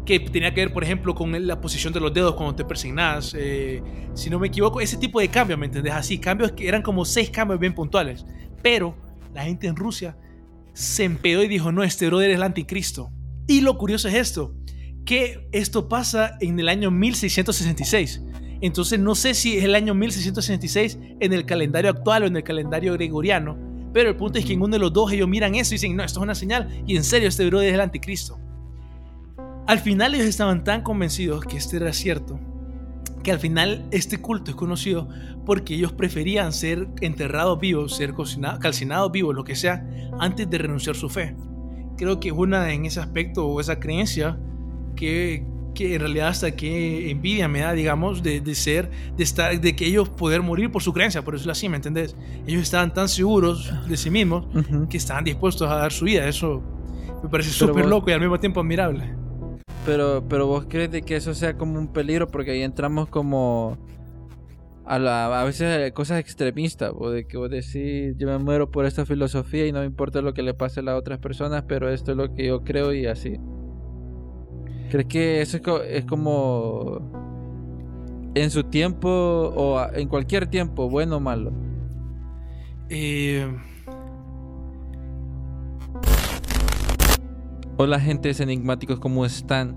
que 0.05 0.19
tenía 0.21 0.53
que 0.53 0.61
ver, 0.61 0.73
por 0.73 0.83
ejemplo, 0.83 1.13
con 1.13 1.45
la 1.45 1.59
posición 1.59 1.91
de 1.91 1.99
los 1.99 2.13
dedos 2.13 2.35
cuando 2.35 2.55
te 2.55 2.63
persignas, 2.63 3.35
eh, 3.37 3.83
si 4.13 4.29
no 4.29 4.39
me 4.39 4.47
equivoco, 4.47 4.79
ese 4.79 4.95
tipo 4.95 5.19
de 5.19 5.27
cambios, 5.27 5.59
¿me 5.59 5.65
entendés? 5.65 5.93
Así, 5.93 6.17
cambios 6.17 6.53
que 6.53 6.67
eran 6.67 6.81
como 6.81 7.03
seis 7.03 7.29
cambios 7.29 7.59
bien 7.59 7.75
puntuales, 7.75 8.25
pero 8.63 8.95
la 9.33 9.43
gente 9.43 9.67
en 9.67 9.75
Rusia 9.75 10.17
se 10.73 11.03
empedó 11.03 11.43
y 11.43 11.49
dijo, 11.49 11.73
no, 11.73 11.83
este 11.83 12.07
brother 12.07 12.29
es 12.29 12.37
el 12.37 12.43
anticristo. 12.43 13.11
Y 13.47 13.61
lo 13.61 13.77
curioso 13.77 14.07
es 14.07 14.13
esto, 14.13 14.55
que 15.05 15.49
esto 15.51 15.89
pasa 15.89 16.37
en 16.39 16.57
el 16.59 16.69
año 16.69 16.89
1666. 16.89 18.23
Entonces 18.61 18.99
no 18.99 19.13
sé 19.13 19.33
si 19.33 19.57
es 19.57 19.65
el 19.65 19.75
año 19.75 19.93
1666 19.93 20.99
en 21.19 21.33
el 21.33 21.45
calendario 21.45 21.91
actual 21.91 22.23
o 22.23 22.27
en 22.27 22.37
el 22.37 22.43
calendario 22.43 22.93
gregoriano, 22.93 23.57
pero 23.97 24.11
el 24.11 24.15
punto 24.15 24.37
es 24.37 24.45
que 24.45 24.53
en 24.53 24.61
uno 24.61 24.73
de 24.73 24.77
los 24.77 24.93
dos 24.93 25.11
ellos 25.11 25.27
miran 25.27 25.55
eso 25.55 25.73
y 25.73 25.77
dicen, 25.77 25.95
no, 25.95 26.03
esto 26.03 26.19
es 26.19 26.23
una 26.23 26.35
señal 26.35 26.83
y 26.85 26.95
en 26.95 27.03
serio 27.03 27.27
este 27.29 27.47
brother 27.47 27.69
es 27.69 27.73
el 27.73 27.81
anticristo. 27.81 28.37
Al 29.65 29.79
final 29.79 30.13
ellos 30.13 30.27
estaban 30.27 30.63
tan 30.63 30.83
convencidos 30.83 31.43
que 31.43 31.57
esto 31.57 31.77
era 31.77 31.91
cierto, 31.91 32.39
que 33.23 33.31
al 33.31 33.39
final 33.39 33.87
este 33.89 34.19
culto 34.19 34.51
es 34.51 34.55
conocido 34.55 35.09
porque 35.47 35.73
ellos 35.73 35.93
preferían 35.93 36.53
ser 36.53 36.87
enterrados 37.01 37.59
vivos, 37.59 37.95
ser 37.95 38.13
calcinados 38.59 39.11
vivos, 39.11 39.33
lo 39.33 39.43
que 39.43 39.55
sea, 39.55 39.83
antes 40.19 40.47
de 40.47 40.59
renunciar 40.59 40.95
su 40.95 41.09
fe. 41.09 41.35
Creo 41.97 42.19
que 42.19 42.27
es 42.27 42.35
una 42.37 42.71
en 42.71 42.85
ese 42.85 42.99
aspecto 42.99 43.47
o 43.47 43.59
esa 43.59 43.79
creencia 43.79 44.37
que, 44.95 45.43
que 45.77 45.93
en 45.93 46.01
realidad 46.01 46.29
hasta 46.29 46.51
que 46.55 47.11
envidia 47.11 47.47
me 47.47 47.59
da, 47.59 47.73
digamos, 47.73 48.23
de, 48.23 48.41
de, 48.41 48.55
ser, 48.55 48.89
de 49.15 49.23
estar, 49.23 49.61
de 49.61 49.75
que 49.75 49.85
ellos 49.85 50.09
poder 50.09 50.41
morir 50.41 50.71
por 50.71 50.81
su 50.81 50.91
creencia, 50.91 51.21
por 51.21 51.35
eso 51.35 51.51
así, 51.51 51.69
¿me 51.69 51.75
entendés? 51.75 52.15
Ellos 52.47 52.63
estaban 52.63 52.91
tan 52.91 53.07
seguros 53.07 53.71
de 53.87 53.95
sí 53.95 54.09
mismos 54.09 54.47
uh 54.55 54.57
-huh. 54.57 54.87
que 54.87 54.97
estaban 54.97 55.23
dispuestos 55.23 55.69
a 55.69 55.75
dar 55.75 55.91
su 55.91 56.05
vida. 56.05 56.27
Eso 56.27 56.63
me 57.21 57.29
parece 57.29 57.51
súper 57.51 57.85
loco 57.85 58.09
y 58.09 58.13
al 58.13 58.19
mismo 58.19 58.39
tiempo 58.39 58.59
admirable. 58.61 59.15
Pero, 59.85 60.25
pero 60.27 60.47
vos 60.47 60.65
crees 60.67 60.89
de 60.89 61.03
que 61.03 61.15
eso 61.15 61.35
sea 61.35 61.55
como 61.55 61.77
un 61.77 61.93
peligro 61.93 62.27
porque 62.27 62.51
ahí 62.51 62.63
entramos 62.63 63.07
como 63.07 63.77
a, 64.83 64.97
la, 64.97 65.41
a 65.41 65.43
veces 65.43 65.91
cosas 65.91 66.19
extremistas, 66.19 66.91
o 66.97 67.11
de 67.11 67.27
que 67.27 67.37
vos 67.37 67.51
decís 67.51 68.15
yo 68.17 68.27
me 68.27 68.37
muero 68.39 68.71
por 68.71 68.85
esta 68.85 69.05
filosofía 69.05 69.67
y 69.67 69.71
no 69.71 69.81
me 69.81 69.85
importa 69.85 70.21
lo 70.21 70.33
que 70.33 70.41
le 70.41 70.55
pase 70.55 70.79
a 70.79 70.83
las 70.83 70.97
otras 70.97 71.19
personas, 71.19 71.65
pero 71.67 71.87
esto 71.89 72.11
es 72.11 72.17
lo 72.17 72.33
que 72.33 72.47
yo 72.47 72.63
creo 72.63 72.93
y 72.93 73.05
así. 73.05 73.37
¿Crees 74.89 75.07
que 75.07 75.41
eso 75.41 75.57
es, 75.57 75.63
co 75.63 75.81
es 75.83 76.05
como 76.05 77.01
en 78.35 78.49
su 78.49 78.63
tiempo 78.63 79.09
o 79.09 79.85
en 79.93 80.07
cualquier 80.07 80.47
tiempo, 80.47 80.89
bueno 80.89 81.17
o 81.17 81.19
malo? 81.19 81.51
Eh... 82.89 83.45
Hola, 87.75 87.99
gentes 87.99 88.39
enigmáticos, 88.39 88.99
¿cómo 88.99 89.25
están? 89.25 89.75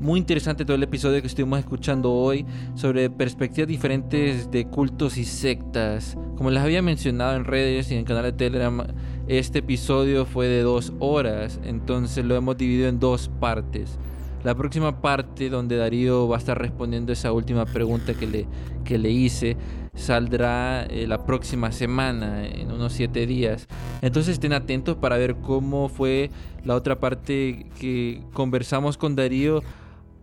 Muy 0.00 0.18
interesante 0.18 0.64
todo 0.64 0.74
el 0.74 0.82
episodio 0.82 1.20
que 1.20 1.26
estuvimos 1.26 1.58
escuchando 1.58 2.10
hoy 2.10 2.46
sobre 2.74 3.10
perspectivas 3.10 3.68
diferentes 3.68 4.50
de 4.50 4.64
cultos 4.64 5.18
y 5.18 5.24
sectas. 5.24 6.16
Como 6.36 6.50
les 6.50 6.62
había 6.62 6.80
mencionado 6.80 7.36
en 7.36 7.44
redes 7.44 7.90
y 7.90 7.94
en 7.94 8.00
el 8.00 8.06
canal 8.06 8.22
de 8.22 8.32
Telegram, 8.32 8.82
este 9.28 9.58
episodio 9.58 10.24
fue 10.24 10.48
de 10.48 10.62
dos 10.62 10.94
horas, 10.98 11.60
entonces 11.62 12.24
lo 12.24 12.34
hemos 12.34 12.56
dividido 12.56 12.88
en 12.88 12.98
dos 12.98 13.30
partes. 13.38 13.98
La 14.42 14.54
próxima 14.54 15.02
parte 15.02 15.50
donde 15.50 15.76
Darío 15.76 16.26
va 16.26 16.36
a 16.36 16.38
estar 16.38 16.58
respondiendo 16.58 17.12
esa 17.12 17.30
última 17.32 17.66
pregunta 17.66 18.14
que 18.14 18.26
le, 18.26 18.46
que 18.84 18.96
le 18.96 19.10
hice 19.10 19.56
saldrá 19.94 20.84
eh, 20.84 21.06
la 21.06 21.26
próxima 21.26 21.72
semana, 21.72 22.46
en 22.46 22.70
unos 22.70 22.94
siete 22.94 23.26
días. 23.26 23.68
Entonces 24.00 24.34
estén 24.34 24.54
atentos 24.54 24.96
para 24.96 25.18
ver 25.18 25.36
cómo 25.36 25.88
fue 25.88 26.30
la 26.64 26.74
otra 26.74 27.00
parte 27.00 27.66
que 27.78 28.22
conversamos 28.32 28.96
con 28.96 29.14
Darío 29.14 29.62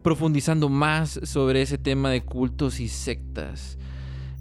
profundizando 0.01 0.70
más 0.70 1.20
sobre 1.24 1.61
ese 1.61 1.78
tema 1.78 2.09
de 2.09 2.22
cultos 2.22 2.80
y 2.80 2.88
sectas. 2.88 3.78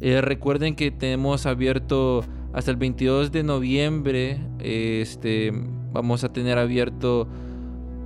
Eh, 0.00 0.20
recuerden 0.20 0.74
que 0.74 0.90
tenemos 0.90 1.44
abierto 1.44 2.24
hasta 2.52 2.70
el 2.70 2.76
22 2.78 3.32
de 3.32 3.42
noviembre, 3.42 4.40
este, 4.60 5.52
vamos 5.92 6.24
a 6.24 6.32
tener 6.32 6.56
abierto 6.56 7.28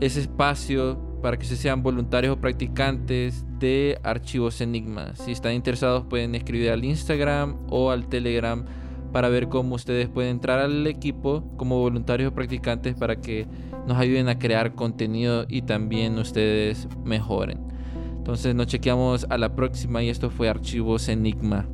ese 0.01 0.21
espacio 0.21 1.10
para 1.21 1.39
que 1.39 1.45
se 1.45 1.57
sean 1.57 1.83
voluntarios 1.83 2.37
o 2.37 2.41
practicantes 2.41 3.45
de 3.59 3.99
archivos 4.03 4.61
Enigma. 4.61 5.14
Si 5.14 5.33
están 5.33 5.55
interesados 5.55 6.05
pueden 6.07 6.35
escribir 6.35 6.71
al 6.71 6.85
Instagram 6.85 7.57
o 7.68 7.91
al 7.91 8.09
Telegram 8.09 8.64
para 9.12 9.29
ver 9.29 9.49
cómo 9.49 9.75
ustedes 9.75 10.09
pueden 10.09 10.33
entrar 10.33 10.59
al 10.59 10.87
equipo 10.87 11.45
como 11.57 11.79
voluntarios 11.79 12.31
o 12.31 12.35
practicantes 12.35 12.95
para 12.95 13.16
que 13.16 13.47
nos 13.87 13.99
ayuden 13.99 14.29
a 14.29 14.39
crear 14.39 14.75
contenido 14.75 15.47
y 15.49 15.62
también 15.62 16.18
ustedes 16.18 16.89
mejoren. 17.05 17.59
Entonces 18.16 18.55
nos 18.55 18.66
chequeamos 18.66 19.27
a 19.29 19.39
la 19.39 19.55
próxima 19.55 20.03
y 20.03 20.09
esto 20.09 20.31
fue 20.31 20.49
Archivos 20.49 21.09
Enigma. 21.09 21.66